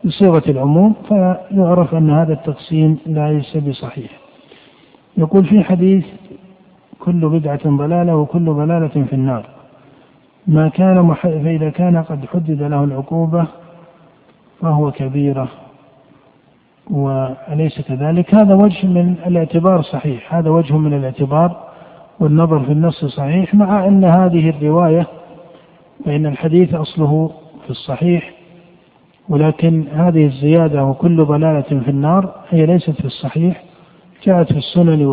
بصيغة 0.04 0.42
العموم 0.48 0.94
فيعرف 1.08 1.94
أن 1.94 2.10
هذا 2.10 2.32
التقسيم 2.32 2.98
ليس 3.06 3.56
بصحيح. 3.56 4.10
يقول 5.16 5.44
في 5.44 5.64
حديث 5.64 6.04
كل 6.98 7.28
بدعة 7.28 7.60
ضلالة 7.66 8.16
وكل 8.16 8.44
ضلالة 8.44 8.88
في 8.88 9.12
النار. 9.12 9.46
ما 10.46 10.68
كان 10.68 11.00
مح... 11.02 11.22
فإذا 11.22 11.70
كان 11.70 12.02
قد 12.02 12.26
حدد 12.26 12.62
له 12.62 12.84
العقوبة 12.84 13.46
فهو 14.60 14.90
كبيرة 14.90 15.48
وأليس 16.90 17.80
كذلك؟ 17.80 18.34
هذا 18.34 18.54
وجه 18.54 18.86
من 18.86 19.14
الاعتبار 19.26 19.82
صحيح. 19.82 20.34
هذا 20.34 20.50
وجه 20.50 20.76
من 20.76 20.94
الاعتبار 20.94 21.73
والنظر 22.20 22.60
في 22.60 22.72
النص 22.72 23.04
صحيح 23.04 23.54
مع 23.54 23.86
أن 23.86 24.04
هذه 24.04 24.50
الرواية 24.50 25.06
فإن 26.04 26.26
الحديث 26.26 26.74
أصله 26.74 27.30
في 27.64 27.70
الصحيح 27.70 28.32
ولكن 29.28 29.84
هذه 29.92 30.24
الزيادة 30.26 30.84
وكل 30.84 31.24
ضلالة 31.24 31.62
في 31.62 31.88
النار 31.88 32.34
هي 32.50 32.66
ليست 32.66 32.90
في 32.90 33.04
الصحيح 33.04 33.62
جاءت 34.24 34.52
في 34.52 34.58
السنن 34.58 35.06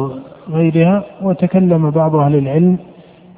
وغيرها 0.49 1.03
وتكلم 1.21 1.89
بعض 1.89 2.15
أهل 2.15 2.35
العلم 2.35 2.77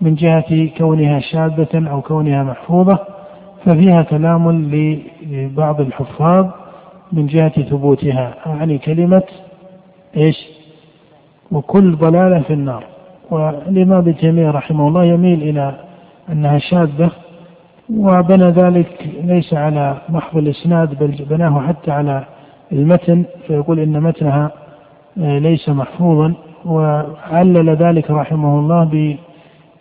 من 0.02 0.16
جهة 0.16 0.70
كونها 0.78 1.20
شاذة 1.20 1.90
أو 1.90 2.02
كونها 2.02 2.44
محفوظة 2.44 3.00
ففيها 3.66 4.02
كلام 4.02 4.52
لبعض 5.22 5.82
الحفاظ 5.82 6.46
من 7.12 7.28
جهة 7.28 7.62
ثبوتها 7.62 8.36
يعني 8.46 8.78
كلمة 8.78 9.24
إيش؟ 10.18 10.48
وكل 11.52 11.96
ضلالة 11.96 12.42
في 12.42 12.54
النار 12.54 12.93
والإمام 13.34 13.98
ابن 13.98 14.16
تيمية 14.16 14.52
رحمه 14.52 14.88
الله 14.88 15.04
يميل 15.06 15.44
إلى 15.44 15.76
أنها 16.32 16.58
شاذة 16.60 17.12
وبنى 17.98 18.46
ذلك 18.50 19.10
ليس 19.24 19.54
على 19.54 19.98
محض 20.10 20.38
الإسناد 20.38 21.00
بل 21.00 21.26
بناه 21.30 21.68
حتى 21.68 21.92
على 21.92 22.24
المتن 22.72 23.24
فيقول 23.48 23.80
إن 23.80 24.04
متنها 24.04 24.52
آه، 25.22 25.40
ليس 25.40 25.70
محفوظا. 25.70 26.34
وعلل 26.66 27.70
ذلك 27.70 28.12
رحمه 28.12 28.60
الله 28.60 29.18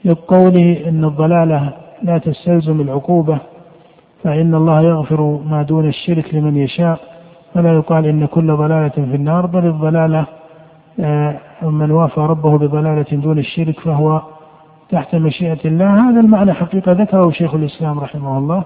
بقوله 0.05 0.89
إن 0.89 1.05
الضلالة 1.05 1.73
لا 2.03 2.19
تستلزم 2.19 2.81
العقوبة 2.81 3.39
فإن 4.25 4.55
الله 4.55 4.81
يغفر 4.83 5.41
ما 5.47 5.63
دون 5.63 5.89
الشرك 5.89 6.35
لمن 6.35 6.57
يشاء. 6.57 6.99
فلا 7.55 7.73
يقال 7.75 8.07
إن 8.07 8.27
كل 8.27 8.57
ضلالة 8.57 8.89
في 8.89 9.17
النار 9.17 9.47
بل 9.47 9.67
الضلالة 9.67 10.27
آه، 11.01 11.39
من 11.65 11.91
وافى 11.91 12.21
ربه 12.21 12.59
بضلالة 12.59 13.07
دون 13.13 13.39
الشرك 13.39 13.81
فهو 13.81 14.23
تحت 14.91 15.15
مشيئة 15.15 15.59
الله. 15.65 16.11
هذا 16.11 16.21
المعنى 16.21 16.53
حقيقة 16.53 16.93
ذكره 16.93 17.31
شيخ 17.31 17.55
الإسلام 17.55 18.01
رحمه 18.01 18.39
الله. 18.39 18.65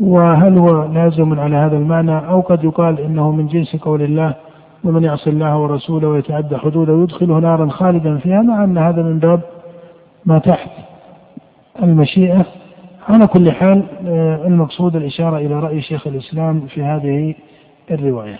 وهل 0.00 0.58
هو 0.58 0.84
لازم 0.84 1.40
على 1.40 1.56
هذا 1.56 1.76
المعنى؟ 1.76 2.18
أو 2.28 2.40
قد 2.40 2.64
يقال 2.64 3.00
إنه 3.00 3.30
من 3.30 3.46
جنس 3.46 3.76
قول 3.76 4.02
الله 4.02 4.34
ومن 4.84 5.04
يعص 5.04 5.26
الله 5.26 5.58
ورسوله 5.58 6.08
ويتعدى 6.08 6.56
حدوده 6.56 7.02
يدخله 7.02 7.38
نارا 7.38 7.68
خالدا 7.68 8.16
فيها 8.16 8.42
مع 8.42 8.64
أن 8.64 8.78
هذا 8.78 9.02
من 9.02 9.18
باب 9.18 9.40
ما 10.24 10.38
تحت 10.38 10.70
المشيئة. 11.82 12.44
على 13.08 13.26
كل 13.26 13.52
حال 13.52 13.82
آه، 14.06 14.46
المقصود 14.46 14.96
الإشارة 14.96 15.36
إلى 15.36 15.60
رأي 15.60 15.82
شيخ 15.82 16.06
الإسلام 16.06 16.60
في 16.60 16.82
هذه 16.82 17.34
الرواية. 17.90 18.38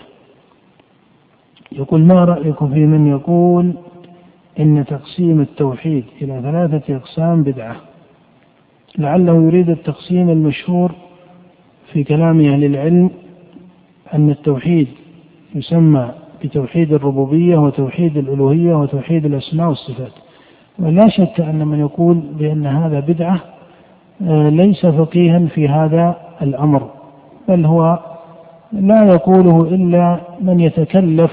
يقول 1.71 2.01
ما 2.01 2.25
رأيكم 2.25 2.73
في 2.73 2.85
من 2.85 3.07
يقول 3.07 3.73
إن 4.59 4.85
تقسيم 4.85 5.41
التوحيد 5.41 6.03
إلى 6.21 6.41
ثلاثة 6.41 6.95
أقسام 6.95 7.43
بدعة. 7.43 7.75
لعله 8.97 9.33
يريد 9.33 9.69
التقسيم 9.69 10.29
المشهور 10.29 10.91
في 11.93 12.03
كلام 12.03 12.41
أهل 12.41 12.63
العلم 12.63 13.09
أن 14.13 14.29
التوحيد 14.29 14.87
يسمى 15.55 16.11
بتوحيد 16.43 16.93
الربوبية 16.93 17.57
وتوحيد 17.57 18.17
الألوهية 18.17 18.75
وتوحيد 18.75 19.25
الأسماء 19.25 19.67
والصفات. 19.67 20.11
ولا 20.79 21.07
شك 21.09 21.39
أن 21.39 21.67
من 21.67 21.79
يقول 21.79 22.15
بأن 22.39 22.65
هذا 22.65 22.99
بدعة 22.99 23.39
آه، 24.21 24.49
ليس 24.49 24.85
فقيها 24.85 25.45
في 25.45 25.67
هذا 25.67 26.15
الأمر 26.41 26.89
بل 27.47 27.65
هو 27.65 27.99
لا 28.71 29.03
يقوله 29.13 29.61
إلا 29.61 30.19
من 30.41 30.59
يتكلف 30.59 31.31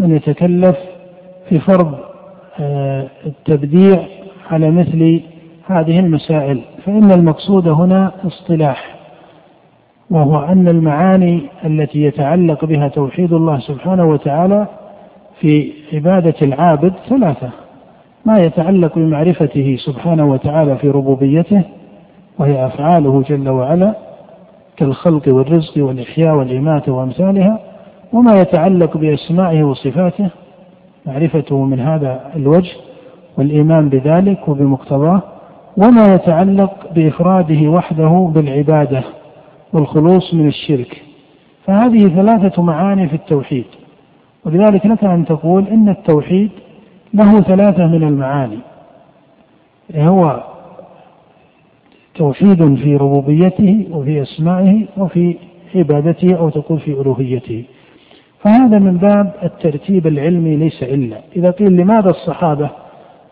من 0.00 0.16
يتكلف 0.16 0.76
في 1.48 1.58
فرض 1.58 1.94
آه، 2.60 3.06
التبديع 3.26 4.02
على 4.50 4.70
مثل 4.70 5.20
هذه 5.66 5.98
المسائل. 5.98 6.60
فإن 6.86 7.10
المقصود 7.12 7.68
هنا 7.68 8.12
اصطلاح 8.26 8.96
وهو 10.10 10.38
أن 10.38 10.68
المعاني 10.68 11.42
التي 11.64 12.02
يتعلق 12.02 12.64
بها 12.64 12.88
توحيد 12.88 13.32
الله 13.32 13.58
سبحانه 13.58 14.04
وتعالى 14.04 14.66
في 15.40 15.72
عبادة 15.92 16.34
العابد 16.42 16.92
ثلاثة. 17.08 17.50
ما 18.24 18.38
يتعلق 18.38 18.94
بمعرفته 18.98 19.76
سبحانه 19.86 20.24
وتعالى 20.26 20.76
في 20.76 20.90
ربوبيته 20.90 21.62
وهي 22.38 22.66
أفعاله 22.66 23.22
جل 23.28 23.48
وعلا 23.48 23.94
كالخلق 24.76 25.22
والرزق 25.28 25.84
والإحياء 25.84 26.36
والإماتة 26.36 26.92
وأمثالها 26.92 27.58
وما 28.12 28.40
يتعلق 28.40 28.96
بأسمائه 28.96 29.62
وصفاته 29.62 30.30
معرفته 31.06 31.64
من 31.64 31.80
هذا 31.80 32.30
الوجه 32.36 32.72
والإيمان 33.38 33.88
بذلك 33.88 34.48
وبمقتضاه 34.48 35.22
وما 35.76 36.14
يتعلق 36.14 36.92
بإفراده 36.94 37.68
وحده 37.68 38.30
بالعبادة 38.34 39.02
والخلوص 39.72 40.34
من 40.34 40.48
الشرك. 40.48 41.02
فهذه 41.66 42.08
ثلاثة 42.08 42.62
معاني 42.62 43.08
في 43.08 43.14
التوحيد. 43.16 43.64
ولذلك 44.44 44.86
لك 44.86 45.04
أن 45.04 45.24
تقول 45.24 45.68
إن 45.68 45.88
التوحيد 45.88 46.50
له 47.14 47.40
ثلاثة 47.40 47.86
من 47.86 48.02
المعاني. 48.02 48.58
هو 49.94 50.44
توحيد 52.14 52.74
في 52.74 52.96
ربوبيته 52.96 53.86
وفي 53.90 54.22
أسمائه 54.22 54.86
وفي 54.96 55.36
عبادته 55.74 56.36
أو 56.38 56.48
تقول 56.48 56.78
في 56.78 56.90
ألوهيته. 57.00 57.64
فهذا 58.42 58.78
من 58.78 58.96
باب 58.96 59.32
الترتيب 59.42 60.06
العلمي 60.06 60.56
ليس 60.56 60.82
إلا. 60.82 61.16
إذا 61.36 61.50
قيل 61.50 61.72
لماذا 61.72 62.10
الصحابة 62.10 62.70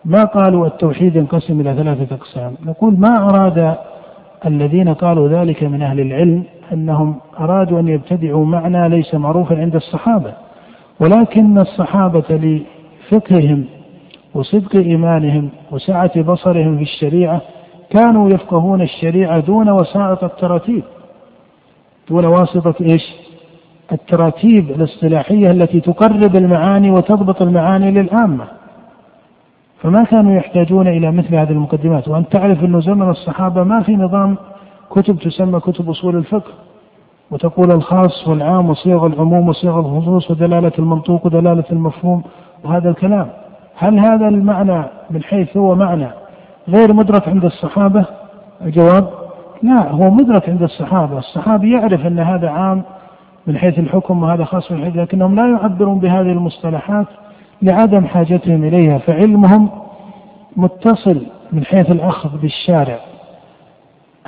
ما 0.04 0.24
قالوا 0.24 0.66
التوحيد 0.66 1.16
ينقسم 1.16 1.60
إلى 1.60 1.74
ثلاثة 1.74 2.14
أقسام؟ 2.14 2.54
نقول 2.66 3.00
ما 3.00 3.28
أراد 3.30 3.76
الذين 4.46 4.94
قالوا 4.94 5.28
ذلك 5.28 5.62
من 5.62 5.82
أهل 5.82 6.00
العلم 6.00 6.42
أنهم 6.72 7.16
أرادوا 7.40 7.80
أن 7.80 7.88
يبتدعوا 7.88 8.46
معنى 8.46 8.88
ليس 8.88 9.14
معروفا 9.14 9.60
عند 9.60 9.74
الصحابة. 9.74 10.32
ولكن 11.00 11.58
الصحابة 11.58 12.24
لفقههم 13.10 13.64
وصدق 14.34 14.76
إيمانهم 14.76 15.48
وسعة 15.70 16.22
بصرهم 16.22 16.76
في 16.76 16.82
الشريعة 16.82 17.40
كانوا 17.90 18.30
يفقهون 18.30 18.82
الشريعة 18.82 19.40
دون 19.40 19.70
وسائط 19.70 20.24
التراتيب. 20.24 20.82
دون 22.08 22.24
واسطة 22.24 22.74
إيش؟ 22.80 23.27
التراتيب 23.92 24.70
الاصطلاحية 24.70 25.50
التي 25.50 25.80
تقرب 25.80 26.36
المعاني 26.36 26.90
وتضبط 26.90 27.42
المعاني 27.42 27.90
للعامة. 27.90 28.44
فما 29.82 30.04
كانوا 30.04 30.32
يحتاجون 30.32 30.88
إلى 30.88 31.12
مثل 31.12 31.34
هذه 31.34 31.50
المقدمات. 31.50 32.08
وأن 32.08 32.28
تعرف 32.28 32.64
أنه 32.64 32.80
زمن 32.80 33.10
الصحابة 33.10 33.64
ما 33.64 33.82
في 33.82 33.96
نظام 33.96 34.36
كتب 34.90 35.18
تسمى 35.18 35.60
كتب 35.60 35.90
أصول 35.90 36.16
الفقه. 36.16 36.52
وتقول 37.30 37.70
الخاص 37.72 38.28
والعام 38.28 38.70
وصيغ 38.70 39.06
العموم 39.06 39.48
وصيغ 39.48 39.78
الخصوص 39.78 40.30
ودلالة 40.30 40.72
المنطوق 40.78 41.26
ودلالة 41.26 41.64
المفهوم 41.72 42.22
وهذا 42.64 42.90
الكلام. 42.90 43.28
هل 43.76 43.98
هذا 43.98 44.28
المعنى 44.28 44.82
من 45.10 45.22
حيث 45.22 45.56
هو 45.56 45.74
معنى 45.74 46.08
غير 46.68 46.92
مدرك 46.92 47.28
عند 47.28 47.44
الصحابة؟ 47.44 48.04
الجواب 48.62 49.08
لا 49.62 49.90
هو 49.90 50.10
مدرك 50.10 50.48
عند 50.48 50.62
الصحابة. 50.62 51.18
الصحابي 51.18 51.72
يعرف 51.72 52.06
أن 52.06 52.18
هذا 52.18 52.48
عام 52.48 52.82
من 53.48 53.58
حيث 53.58 53.78
الحكم 53.78 54.22
وهذا 54.22 54.44
خاص 54.44 54.72
من 54.72 54.84
حيث 54.84 54.96
لكنهم 54.96 55.34
لا 55.34 55.50
يعبرون 55.50 55.98
بهذه 55.98 56.32
المصطلحات 56.32 57.06
لعدم 57.62 58.04
حاجتهم 58.04 58.64
إليها 58.64 58.98
فعلمهم 58.98 59.68
متصل 60.56 61.22
من 61.52 61.64
حيث 61.64 61.90
الأخذ 61.90 62.38
بالشارع. 62.42 62.98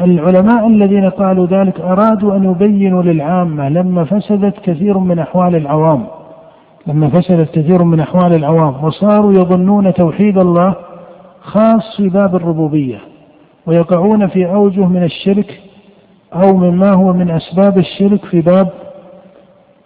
العلماء 0.01 0.67
الذين 0.67 1.11
قالوا 1.11 1.47
ذلك 1.47 1.81
أرادوا 1.81 2.37
أن 2.37 2.45
يبينوا 2.45 3.03
للعامة 3.03 3.69
لما 3.69 4.05
فسدت 4.05 4.59
كثير 4.59 4.99
من 4.99 5.19
أحوال 5.19 5.57
العوام. 5.57 6.07
لما 6.87 7.09
فسدت 7.09 7.51
كثير 7.51 7.85
من 7.85 8.01
أحوال 8.01 8.35
العوام 8.35 8.85
وصاروا 8.85 9.33
يظنون 9.33 9.95
توحيد 9.95 10.39
الله 10.39 10.75
خاص 11.41 11.97
في 11.97 12.09
باب 12.09 12.37
الربوبية 12.37 12.99
ويقعون 13.67 14.27
في 14.27 14.47
أوجه 14.47 14.87
من 14.87 15.05
الشرك 15.05 15.61
أو 16.35 16.57
مما 16.57 16.93
هو 16.93 17.13
من 17.13 17.31
أسباب 17.31 17.79
الشرك 17.79 18.25
في 18.25 18.41
باب 18.41 18.69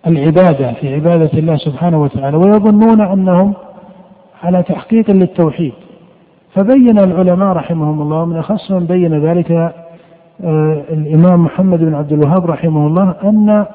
العبادة 0.07 0.73
في 0.73 0.95
عبادة 0.95 1.39
الله 1.39 1.57
سبحانه 1.57 2.03
وتعالى 2.03 2.37
ويظنون 2.37 3.01
أنهم 3.01 3.55
على 4.43 4.63
تحقيق 4.63 5.11
للتوحيد. 5.11 5.73
فبين 6.55 6.99
العلماء 6.99 7.49
رحمهم 7.53 8.03
الله 8.03 8.25
من 8.25 8.37
أخص 8.37 8.71
من 8.71 8.87
بين 8.87 9.27
ذلك 9.27 9.51
آه، 10.45 10.83
الإمام 10.91 11.45
محمد 11.45 11.79
بن 11.79 11.95
عبد 11.95 12.13
الوهاب 12.13 12.47
رحمه 12.47 12.87
الله 12.87 13.15
أن 13.25 13.67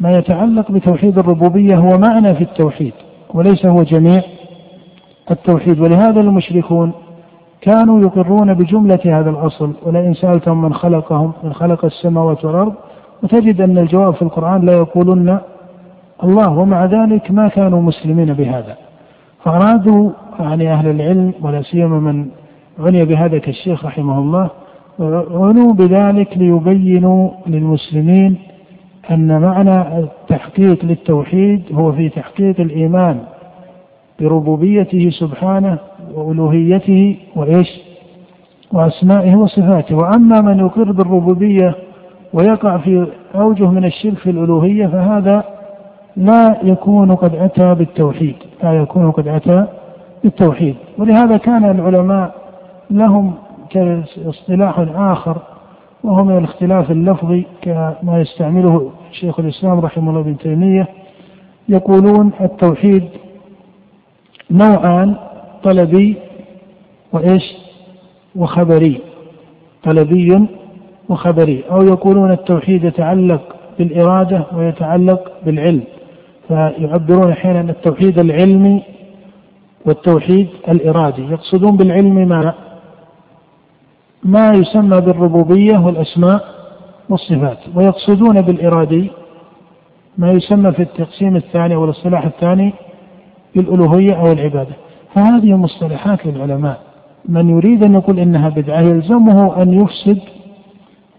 ما 0.00 0.18
يتعلق 0.18 0.70
بتوحيد 0.70 1.18
الربوبية 1.18 1.76
هو 1.76 1.98
معنى 1.98 2.34
في 2.34 2.40
التوحيد 2.40 2.92
وليس 3.34 3.66
هو 3.66 3.82
جميع 3.82 4.22
التوحيد. 5.30 5.80
ولهذا 5.80 6.20
المشركون 6.20 6.92
كانوا 7.60 8.00
يقرون 8.00 8.54
بجملة 8.54 9.00
هذا 9.04 9.30
الأصل 9.30 9.72
ولئن 9.82 10.14
سألتهم 10.14 10.62
من 10.62 10.74
خلقهم 10.74 11.32
من 11.42 11.52
خلق 11.52 11.84
السماوات 11.84 12.44
والأرض 12.44 12.74
وتجد 13.22 13.60
أن 13.60 13.78
الجواب 13.78 14.14
في 14.14 14.22
القرآن 14.22 14.66
لا 14.66 14.72
يقولون 14.72 15.38
الله 16.24 16.58
ومع 16.58 16.84
ذلك 16.84 17.30
ما 17.30 17.48
كانوا 17.48 17.82
مسلمين 17.82 18.32
بهذا. 18.32 18.76
فأرادوا 19.44 20.10
يعني 20.40 20.72
أهل 20.72 20.90
العلم 20.90 21.32
ولا 21.42 21.62
سيما 21.62 21.98
من 22.00 22.26
عني 22.78 23.04
بهذا 23.04 23.38
كالشيخ 23.38 23.84
رحمه 23.84 24.18
الله 24.18 24.50
عنوا 25.30 25.72
بذلك 25.72 26.38
ليبينوا 26.38 27.30
للمسلمين 27.46 28.36
أن 29.10 29.40
معنى 29.40 29.98
التحقيق 29.98 30.84
للتوحيد 30.84 31.62
هو 31.72 31.92
في 31.92 32.08
تحقيق 32.08 32.60
الإيمان 32.60 33.20
بربوبيته 34.20 35.10
سبحانه 35.10 35.78
وألوهيته 36.14 37.16
وإيش؟ 37.36 37.80
وأسمائه 38.72 39.36
وصفاته. 39.36 39.96
وأما 39.96 40.40
من 40.40 40.58
يقر 40.58 40.92
بالربوبية 40.92 41.74
ويقع 42.34 42.76
في 42.76 43.06
أوجه 43.34 43.70
من 43.70 43.84
الشرك 43.84 44.18
في 44.18 44.30
الألوهية 44.30 44.86
فهذا 44.86 45.44
لا 46.16 46.60
يكون 46.62 47.14
قد 47.14 47.34
أتى 47.34 47.74
بالتوحيد 47.74 48.34
لا 48.62 48.72
يكون 48.72 49.10
قد 49.10 49.28
أتى 49.28 49.66
بالتوحيد. 50.22 50.74
ولهذا 50.98 51.36
كان 51.36 51.64
العلماء 51.70 52.34
لهم 52.90 53.34
كاصطلاح 53.70 54.78
آخر 54.94 55.36
وهو 56.04 56.24
من 56.24 56.38
الاختلاف 56.38 56.90
اللفظي 56.90 57.44
كما 57.62 58.18
يستعمله 58.20 58.90
شيخ 59.12 59.40
الإسلام 59.40 59.80
رحمه 59.80 60.10
الله 60.10 60.20
ابن 60.20 60.38
تيمية. 60.38 60.88
يقولون 61.68 62.30
التوحيد 62.40 63.04
نوعان 64.50 65.14
طلبي 65.62 66.16
وإيش؟ 67.12 67.54
وخبري. 68.36 69.00
طلبي 69.84 70.46
وخبري 71.08 71.64
أو 71.70 71.82
يقولون 71.82 72.30
التوحيد 72.32 72.84
يتعلق 72.84 73.56
بالإرادة 73.78 74.46
ويتعلق 74.56 75.32
بالعلم. 75.46 75.82
فيعبرون 76.48 77.30
أحيانا 77.30 77.70
التوحيد 77.70 78.18
العلمي 78.18 78.82
والتوحيد 79.86 80.48
الإرادي. 80.68 81.22
يقصدون 81.22 81.76
بالعلم 81.76 82.28
ما 82.28 82.54
ما 84.24 84.50
يسمى 84.50 85.00
بالربوبية 85.00 85.78
والأسماء 85.78 86.44
والصفات. 87.08 87.58
ويقصدون 87.74 88.40
بالإرادي 88.40 89.10
ما 90.18 90.32
يسمى 90.32 90.72
في 90.72 90.82
التقسيم 90.82 91.36
الثاني 91.36 91.76
والاصطلاح 91.76 92.24
الثاني 92.24 92.72
بالألوهية 93.54 94.14
أو 94.14 94.32
العبادة. 94.32 94.74
فهذه 95.14 95.56
مصطلحات 95.56 96.26
للعلماء. 96.26 96.80
من 97.28 97.50
يريد 97.50 97.84
أن 97.84 97.94
يقول 97.94 98.18
إنها 98.18 98.48
بدعة 98.48 98.80
يلزمه 98.80 99.62
أن 99.62 99.72
يفسد 99.72 100.20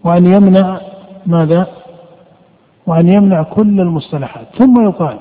وأن 0.06 0.26
يمنع 0.26 0.80
ماذا؟ 1.26 1.66
وأن 2.86 3.08
يمنع 3.08 3.42
كل 3.42 3.80
المصطلحات 3.80 4.46
ثم 4.58 4.84
يقال 4.84 5.16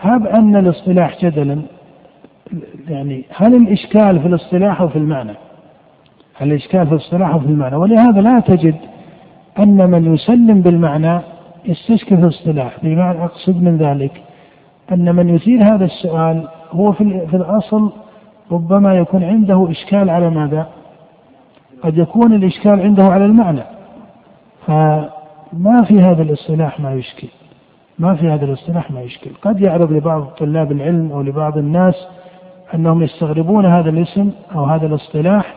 هب 0.00 0.26
أن 0.26 0.56
الاصطلاح 0.56 1.24
جدلا 1.24 1.62
يعني 2.88 3.24
هل 3.36 3.54
الإشكال 3.54 4.20
في 4.20 4.28
الاصطلاح 4.28 4.80
أو 4.80 4.88
في 4.88 4.96
المعنى؟ 4.96 5.34
هل 6.36 6.52
الإشكال 6.52 6.86
في 6.86 6.92
الاصطلاح 6.92 7.30
أو 7.30 7.40
في 7.40 7.46
المعنى؟ 7.46 7.76
ولهذا 7.76 8.20
لا 8.20 8.40
تجد 8.40 8.74
أن 9.58 9.90
من 9.90 10.14
يسلم 10.14 10.60
بالمعنى 10.60 11.20
يستشكل 11.64 12.16
في 12.16 12.22
الاصطلاح 12.22 12.76
بمعنى 12.82 13.24
أقصد 13.24 13.62
من 13.62 13.76
ذلك 13.76 14.22
أن 14.92 15.14
من 15.14 15.28
يثير 15.28 15.62
هذا 15.62 15.84
السؤال 15.84 16.48
هو 16.70 16.92
في, 16.92 17.26
في 17.26 17.36
الأصل 17.36 17.92
ربما 18.50 18.94
يكون 18.94 19.24
عنده 19.24 19.70
إشكال 19.70 20.10
على 20.10 20.30
ماذا؟ 20.30 20.66
قد 21.82 21.98
يكون 21.98 22.32
الإشكال 22.32 22.80
عنده 22.80 23.04
على 23.04 23.24
المعنى 23.24 23.79
فما 24.66 25.84
في 25.88 26.00
هذا 26.00 26.22
الاصطلاح 26.22 26.80
ما 26.80 26.92
يشكل. 26.92 27.28
ما 27.98 28.14
في 28.14 28.28
هذا 28.28 28.44
الاصطلاح 28.44 28.90
ما 28.90 29.00
يشكل. 29.02 29.30
قد 29.42 29.60
يعرض 29.60 29.92
لبعض 29.92 30.24
طلاب 30.24 30.72
العلم 30.72 31.12
أو 31.12 31.22
لبعض 31.22 31.58
الناس 31.58 31.94
أنهم 32.74 33.02
يستغربون 33.02 33.66
هذا 33.66 33.90
الاسم 33.90 34.30
أو 34.54 34.64
هذا 34.64 34.86
الاصطلاح 34.86 35.54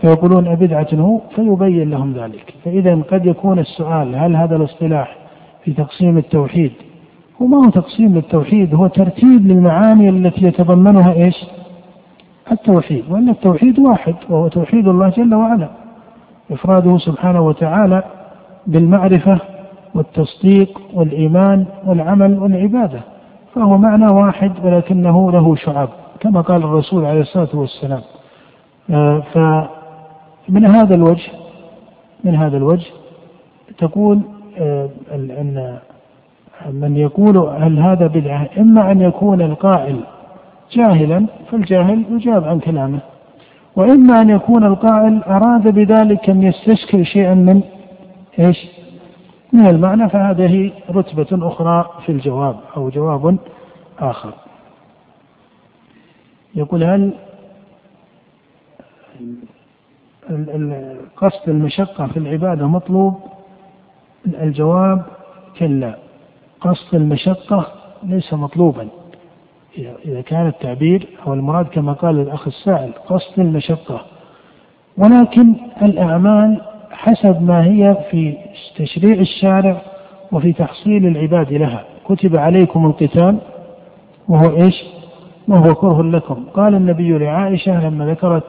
فيقولون 0.00 0.46
أبدعة 0.48 0.88
هو 0.94 1.20
فيبين 1.34 1.90
لهم 1.90 2.12
ذلك. 2.12 2.54
فإذا 2.64 2.94
قد 3.10 3.26
يكون 3.26 3.58
السؤال 3.58 4.16
هل 4.16 4.36
هذا 4.36 4.56
الاصطلاح 4.56 5.16
في 5.64 5.72
تقسيم 5.72 6.18
التوحيد 6.18 6.72
هو 7.42 7.46
ما 7.46 7.66
هو 7.66 7.70
تقسيم 7.70 8.14
للتوحيد 8.14 8.74
هو 8.74 8.86
ترتيب 8.86 9.46
للمعاني 9.46 10.08
التي 10.08 10.46
يتضمنها 10.46 11.12
إيش؟ 11.12 11.44
التوحيد. 12.52 13.04
وأن 13.10 13.28
التوحيد 13.28 13.78
واحد 13.78 14.14
وهو 14.30 14.48
توحيد 14.48 14.88
الله 14.88 15.08
جل 15.08 15.34
وعلا. 15.34 15.68
إفراده 16.50 16.98
سبحانه 16.98 17.40
وتعالى 17.40 18.02
بالمعرفة 18.68 19.38
والتصديق 19.94 20.80
والإيمان 20.94 21.64
والعمل 21.86 22.38
والعبادة 22.38 23.00
فهو 23.54 23.78
معنى 23.78 24.06
واحد 24.06 24.52
ولكنه 24.64 25.32
له 25.32 25.56
شعب 25.56 25.88
كما 26.20 26.40
قال 26.40 26.62
الرسول 26.64 27.04
عليه 27.04 27.20
الصلاة 27.20 27.48
والسلام. 27.54 28.00
آه، 28.90 29.22
فمن 29.34 30.66
هذا 30.66 30.94
الوجه 30.94 31.30
من 32.24 32.34
هذا 32.34 32.56
الوجه 32.56 32.86
تقول 33.78 34.20
آه، 34.58 34.88
أن 35.14 35.78
من 36.72 36.96
يقول 36.96 37.36
هل 37.38 37.78
هذا 37.78 38.06
بدعة 38.06 38.48
إما 38.58 38.92
أن 38.92 39.00
يكون 39.00 39.42
القائل 39.42 40.00
جاهلا 40.72 41.26
فالجاهل 41.50 42.04
يجاب 42.10 42.44
عن 42.44 42.58
كلامه 42.60 42.98
وإما 43.76 44.20
أن 44.20 44.30
يكون 44.30 44.64
القائل 44.64 45.22
أراد 45.22 45.68
بذلك 45.68 46.30
أن 46.30 46.42
يستشكل 46.42 47.06
شيئا 47.06 47.34
من 47.34 47.62
إيش؟ 48.38 48.66
من 49.52 49.66
المعنى 49.66 50.08
فهذه 50.08 50.72
رتبة 50.90 51.48
أخرى 51.48 51.90
في 52.06 52.12
الجواب 52.12 52.60
أو 52.76 52.88
جواب 52.88 53.38
آخر. 53.98 54.32
يقول 56.54 56.84
هل 56.84 57.12
قصد 61.16 61.48
المشقة 61.48 62.06
في 62.06 62.16
العبادة 62.16 62.66
مطلوب؟ 62.66 63.14
الجواب 64.26 65.02
كلا. 65.58 65.98
قصد 66.60 66.94
المشقة 66.94 67.66
ليس 68.02 68.34
مطلوبا. 68.34 68.88
إذا 70.04 70.20
كان 70.20 70.46
التعبير 70.46 71.08
أو 71.26 71.34
المراد 71.34 71.66
كما 71.66 71.92
قال 71.92 72.20
الأخ 72.20 72.46
السائل 72.46 72.92
قصد 73.06 73.40
المشقة. 73.40 74.06
ولكن 74.96 75.54
الأعمال 75.82 76.60
حسب 76.98 77.42
ما 77.42 77.64
هي 77.64 77.96
في 78.10 78.34
تشريع 78.76 79.14
الشارع 79.14 79.80
وفي 80.32 80.52
تحصيل 80.52 81.06
العباد 81.06 81.52
لها. 81.52 81.84
كتب 82.04 82.36
عليكم 82.36 82.86
القتال 82.86 83.38
وهو 84.28 84.56
إيش؟ 84.56 84.84
وهو 85.48 85.74
كره 85.74 86.02
لكم. 86.02 86.44
قال 86.54 86.74
النبي 86.74 87.18
لعائشة 87.18 87.88
لما 87.88 88.06
ذكرت 88.06 88.44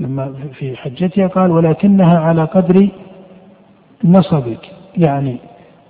لما 0.00 0.32
في 0.52 0.76
حجتها 0.76 1.26
قال 1.26 1.50
ولكنها 1.50 2.18
على 2.18 2.44
قدر 2.44 2.88
نصبك. 4.04 4.70
يعني 4.96 5.36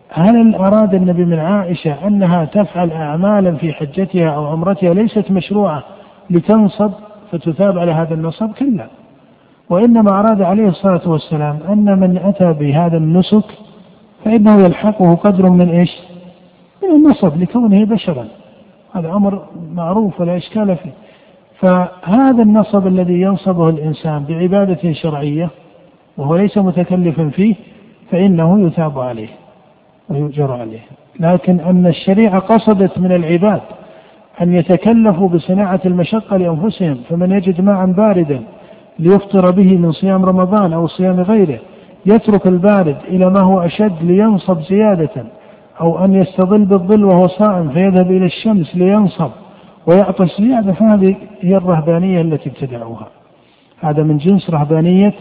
هل 0.09 0.55
أراد 0.55 0.95
النبي 0.95 1.25
من 1.25 1.39
عائشة 1.39 2.07
أنها 2.07 2.45
تفعل 2.45 2.91
أعمالا 2.91 3.53
في 3.53 3.73
حجتها 3.73 4.31
أو 4.31 4.47
عمرتها 4.47 4.95
ليست 4.95 5.31
مشروعة 5.31 5.83
لتنصب 6.31 6.91
فتثاب 7.33 7.79
على 7.79 7.93
هذا 7.93 8.15
النصب؟ 8.15 8.53
كلا. 8.53 8.87
وإنما 9.73 10.21
أراد 10.21 10.43
عليه 10.43 10.69
الصلاة 10.69 11.09
والسلام 11.09 11.59
أن 11.69 12.01
من 12.01 12.19
أتى 12.19 12.53
بهذا 12.53 12.97
النسك 12.97 13.45
فإنه 14.25 14.65
يلحقه 14.65 15.15
قدر 15.15 15.51
من 15.51 15.69
إيش؟ 15.71 15.91
من 16.83 16.97
النصب 16.97 17.41
لكونه 17.41 17.85
بشرا. 17.85 18.29
هذا 18.95 19.13
أمر 19.13 19.43
معروف 19.75 20.21
ولا 20.21 20.37
إشكال 20.37 20.77
فيه. 20.77 20.91
فهذا 21.61 22.43
النصب 22.43 22.87
الذي 22.87 23.21
ينصبه 23.21 23.69
الإنسان 23.69 24.25
بعبادة 24.25 24.93
شرعية 24.93 25.51
وهو 26.17 26.37
ليس 26.37 26.59
متكلفا 26.59 27.29
فيه 27.29 27.55
فإنه 28.11 28.67
يثاب 28.67 28.99
عليه 28.99 29.29
ويؤجر 30.09 30.53
عليه. 30.53 30.81
لكن 31.21 31.61
أن 31.61 31.87
الشريعة 31.87 32.39
قصدت 32.39 32.99
من 32.99 33.13
العباد 33.13 33.61
أن 34.41 34.55
يتكلفوا 34.55 35.29
بصناعة 35.29 35.81
المشقة 35.87 36.37
لأنفسهم 36.37 36.99
فمن 37.09 37.33
يجد 37.33 37.61
ماء 37.61 37.87
باردا 37.87 38.43
ليفطر 38.99 39.51
به 39.51 39.77
من 39.77 39.93
صيام 39.93 40.25
رمضان 40.25 40.73
أو 40.73 40.87
صيام 40.87 41.21
غيره. 41.21 41.59
يترك 42.07 42.47
البارد 42.47 42.97
إلى 43.09 43.31
ما 43.31 43.41
هو 43.41 43.61
أشد 43.61 44.03
لينصب 44.03 44.61
زيادة 44.61 45.25
أو 45.81 46.05
أن 46.05 46.15
يستظل 46.15 46.65
بالظل 46.65 47.05
وهو 47.05 47.29
صائم 47.29 47.69
فيذهب 47.69 48.11
إلى 48.11 48.27
الشمس 48.27 48.77
لينصب 48.77 49.31
ويعطش 49.87 50.41
زيادة. 50.41 50.73
فهذه 50.73 51.17
هي 51.41 51.57
الرهبانية 51.57 52.21
التي 52.21 52.51
ابتدعوها. 52.51 53.09
هذا 53.81 54.03
من 54.03 54.19
جنس 54.19 54.51
رهبانية 54.51 55.15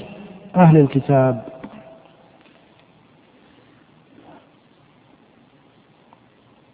أهل 0.56 0.78
الكتاب. 0.78 1.42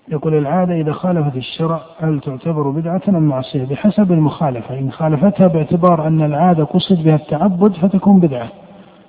يقول 0.09 0.33
العادة 0.33 0.73
إذا 0.73 0.91
خالفت 0.93 1.35
الشرع 1.35 1.81
هل 1.99 2.19
تعتبر 2.19 2.69
بدعة 2.69 3.01
أم 3.07 3.23
معصية؟ 3.23 3.65
بحسب 3.65 4.11
المخالفة، 4.11 4.79
إن 4.79 4.91
خالفتها 4.91 5.47
باعتبار 5.47 6.07
أن 6.07 6.21
العادة 6.21 6.63
قصد 6.63 7.03
بها 7.03 7.15
التعبد 7.15 7.71
فتكون 7.73 8.19
بدعة، 8.19 8.49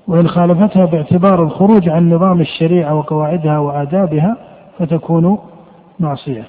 وإن 0.09 0.29
خالفتها 0.29 0.85
باعتبار 0.85 1.43
الخروج 1.43 1.89
عن 1.89 2.11
نظام 2.13 2.41
الشريعة 2.41 2.95
وقواعدها 2.95 3.59
وآدابها 3.59 4.37
فتكون 4.79 5.39
معصية. 6.01 6.45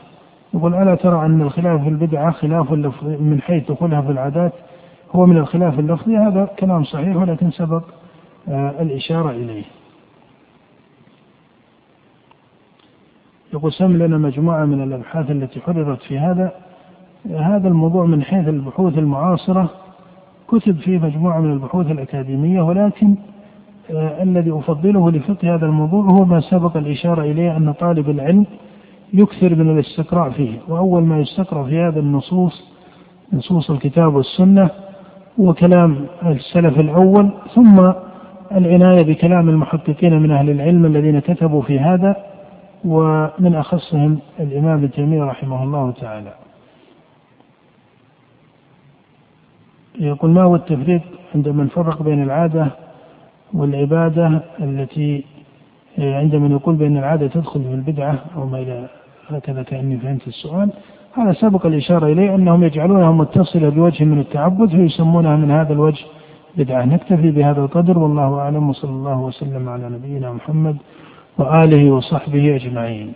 يقول 0.53 0.73
ألا 0.73 0.95
ترى 0.95 1.25
أن 1.25 1.41
الخلاف 1.41 1.81
في 1.81 1.89
البدعة 1.89 2.31
خلاف 2.31 2.71
من 3.01 3.41
حيث 3.41 3.71
دخولها 3.71 4.01
في 4.01 4.11
العادات 4.11 4.53
هو 5.11 5.25
من 5.25 5.37
الخلاف 5.37 5.79
اللفظي 5.79 6.17
هذا 6.17 6.49
كلام 6.59 6.83
صحيح 6.83 7.15
ولكن 7.15 7.51
سبق 7.51 7.83
آه 8.49 8.73
الإشارة 8.81 9.29
إليه. 9.31 9.63
يقول 13.53 13.73
سم 13.73 13.97
لنا 13.97 14.17
مجموعة 14.17 14.65
من 14.65 14.83
الأبحاث 14.83 15.31
التي 15.31 15.61
حررت 15.61 16.01
في 16.01 16.19
هذا 16.19 16.51
هذا 17.29 17.67
الموضوع 17.67 18.05
من 18.05 18.23
حيث 18.23 18.47
البحوث 18.47 18.97
المعاصرة. 18.97 19.69
كتب 20.47 20.75
فيه 20.75 20.97
مجموعة 20.99 21.39
من 21.39 21.51
البحوث 21.53 21.91
الأكاديمية 21.91 22.61
ولكن 22.61 23.15
آه 23.91 24.23
الذي 24.23 24.51
أفضله 24.51 25.11
لفقه 25.11 25.55
هذا 25.55 25.65
الموضوع 25.65 26.03
هو 26.03 26.25
ما 26.25 26.39
سبق 26.39 26.77
الإشارة 26.77 27.21
إليه 27.21 27.57
أن 27.57 27.71
طالب 27.71 28.09
العلم 28.09 28.45
يكثر 29.13 29.55
من 29.55 29.69
الاستقراء 29.69 30.29
فيه. 30.29 30.57
وأول 30.67 31.03
ما 31.03 31.19
يستقرأ 31.19 31.63
في 31.63 31.79
هذا 31.79 31.99
النصوص 31.99 32.63
نصوص 33.33 33.71
الكتاب 33.71 34.15
والسنة 34.15 34.69
وكلام 35.37 36.05
السلف 36.25 36.79
الأول 36.79 37.29
ثم 37.55 37.91
العناية 38.51 39.03
بكلام 39.03 39.49
المحققين 39.49 40.21
من 40.21 40.31
أهل 40.31 40.49
العلم 40.49 40.85
الذين 40.85 41.19
كتبوا 41.19 41.61
في 41.61 41.79
هذا. 41.79 42.15
ومن 42.85 43.55
أخصهم 43.55 44.19
الإمام 44.39 44.77
ابن 44.77 44.91
تيمية 44.91 45.23
رحمه 45.23 45.63
الله 45.63 45.91
تعالى. 45.91 46.33
يقول 49.99 50.31
ما 50.31 50.43
هو 50.43 50.55
التفريق 50.55 51.01
عندما 51.35 51.63
نفرق 51.63 52.01
بين 52.01 52.23
العادة 52.23 52.67
والعبادة 53.53 54.41
التي 54.59 55.25
عندما 55.97 56.47
يقول 56.47 56.75
بأن 56.75 56.97
العادة 56.97 57.27
تدخل 57.27 57.63
في 57.63 57.73
البدعة 57.73 58.19
أو 58.35 58.45
ما 58.45 58.57
إلى 58.59 58.87
هكذا 59.29 59.63
كأني 59.63 59.97
فهمت 59.97 60.27
السؤال؟ 60.27 60.69
هذا 61.13 61.33
سبق 61.33 61.65
الإشارة 61.65 62.07
إليه 62.07 62.35
أنهم 62.35 62.63
يجعلونها 62.63 63.11
متصلة 63.11 63.69
بوجه 63.69 64.03
من 64.03 64.19
التعبد 64.19 64.69
فيسمونها 64.69 65.35
من 65.35 65.51
هذا 65.51 65.73
الوجه 65.73 66.05
بدعة. 66.57 66.85
نكتفي 66.85 67.31
بهذا 67.31 67.61
القدر 67.61 67.99
والله 67.99 68.39
أعلم 68.39 68.69
وصلى 68.69 68.91
الله 68.91 69.19
وسلم 69.19 69.69
على 69.69 69.89
نبينا 69.89 70.33
محمد 70.33 70.77
وآله 71.39 71.91
وصحبه 71.91 72.55
أجمعين. 72.55 73.13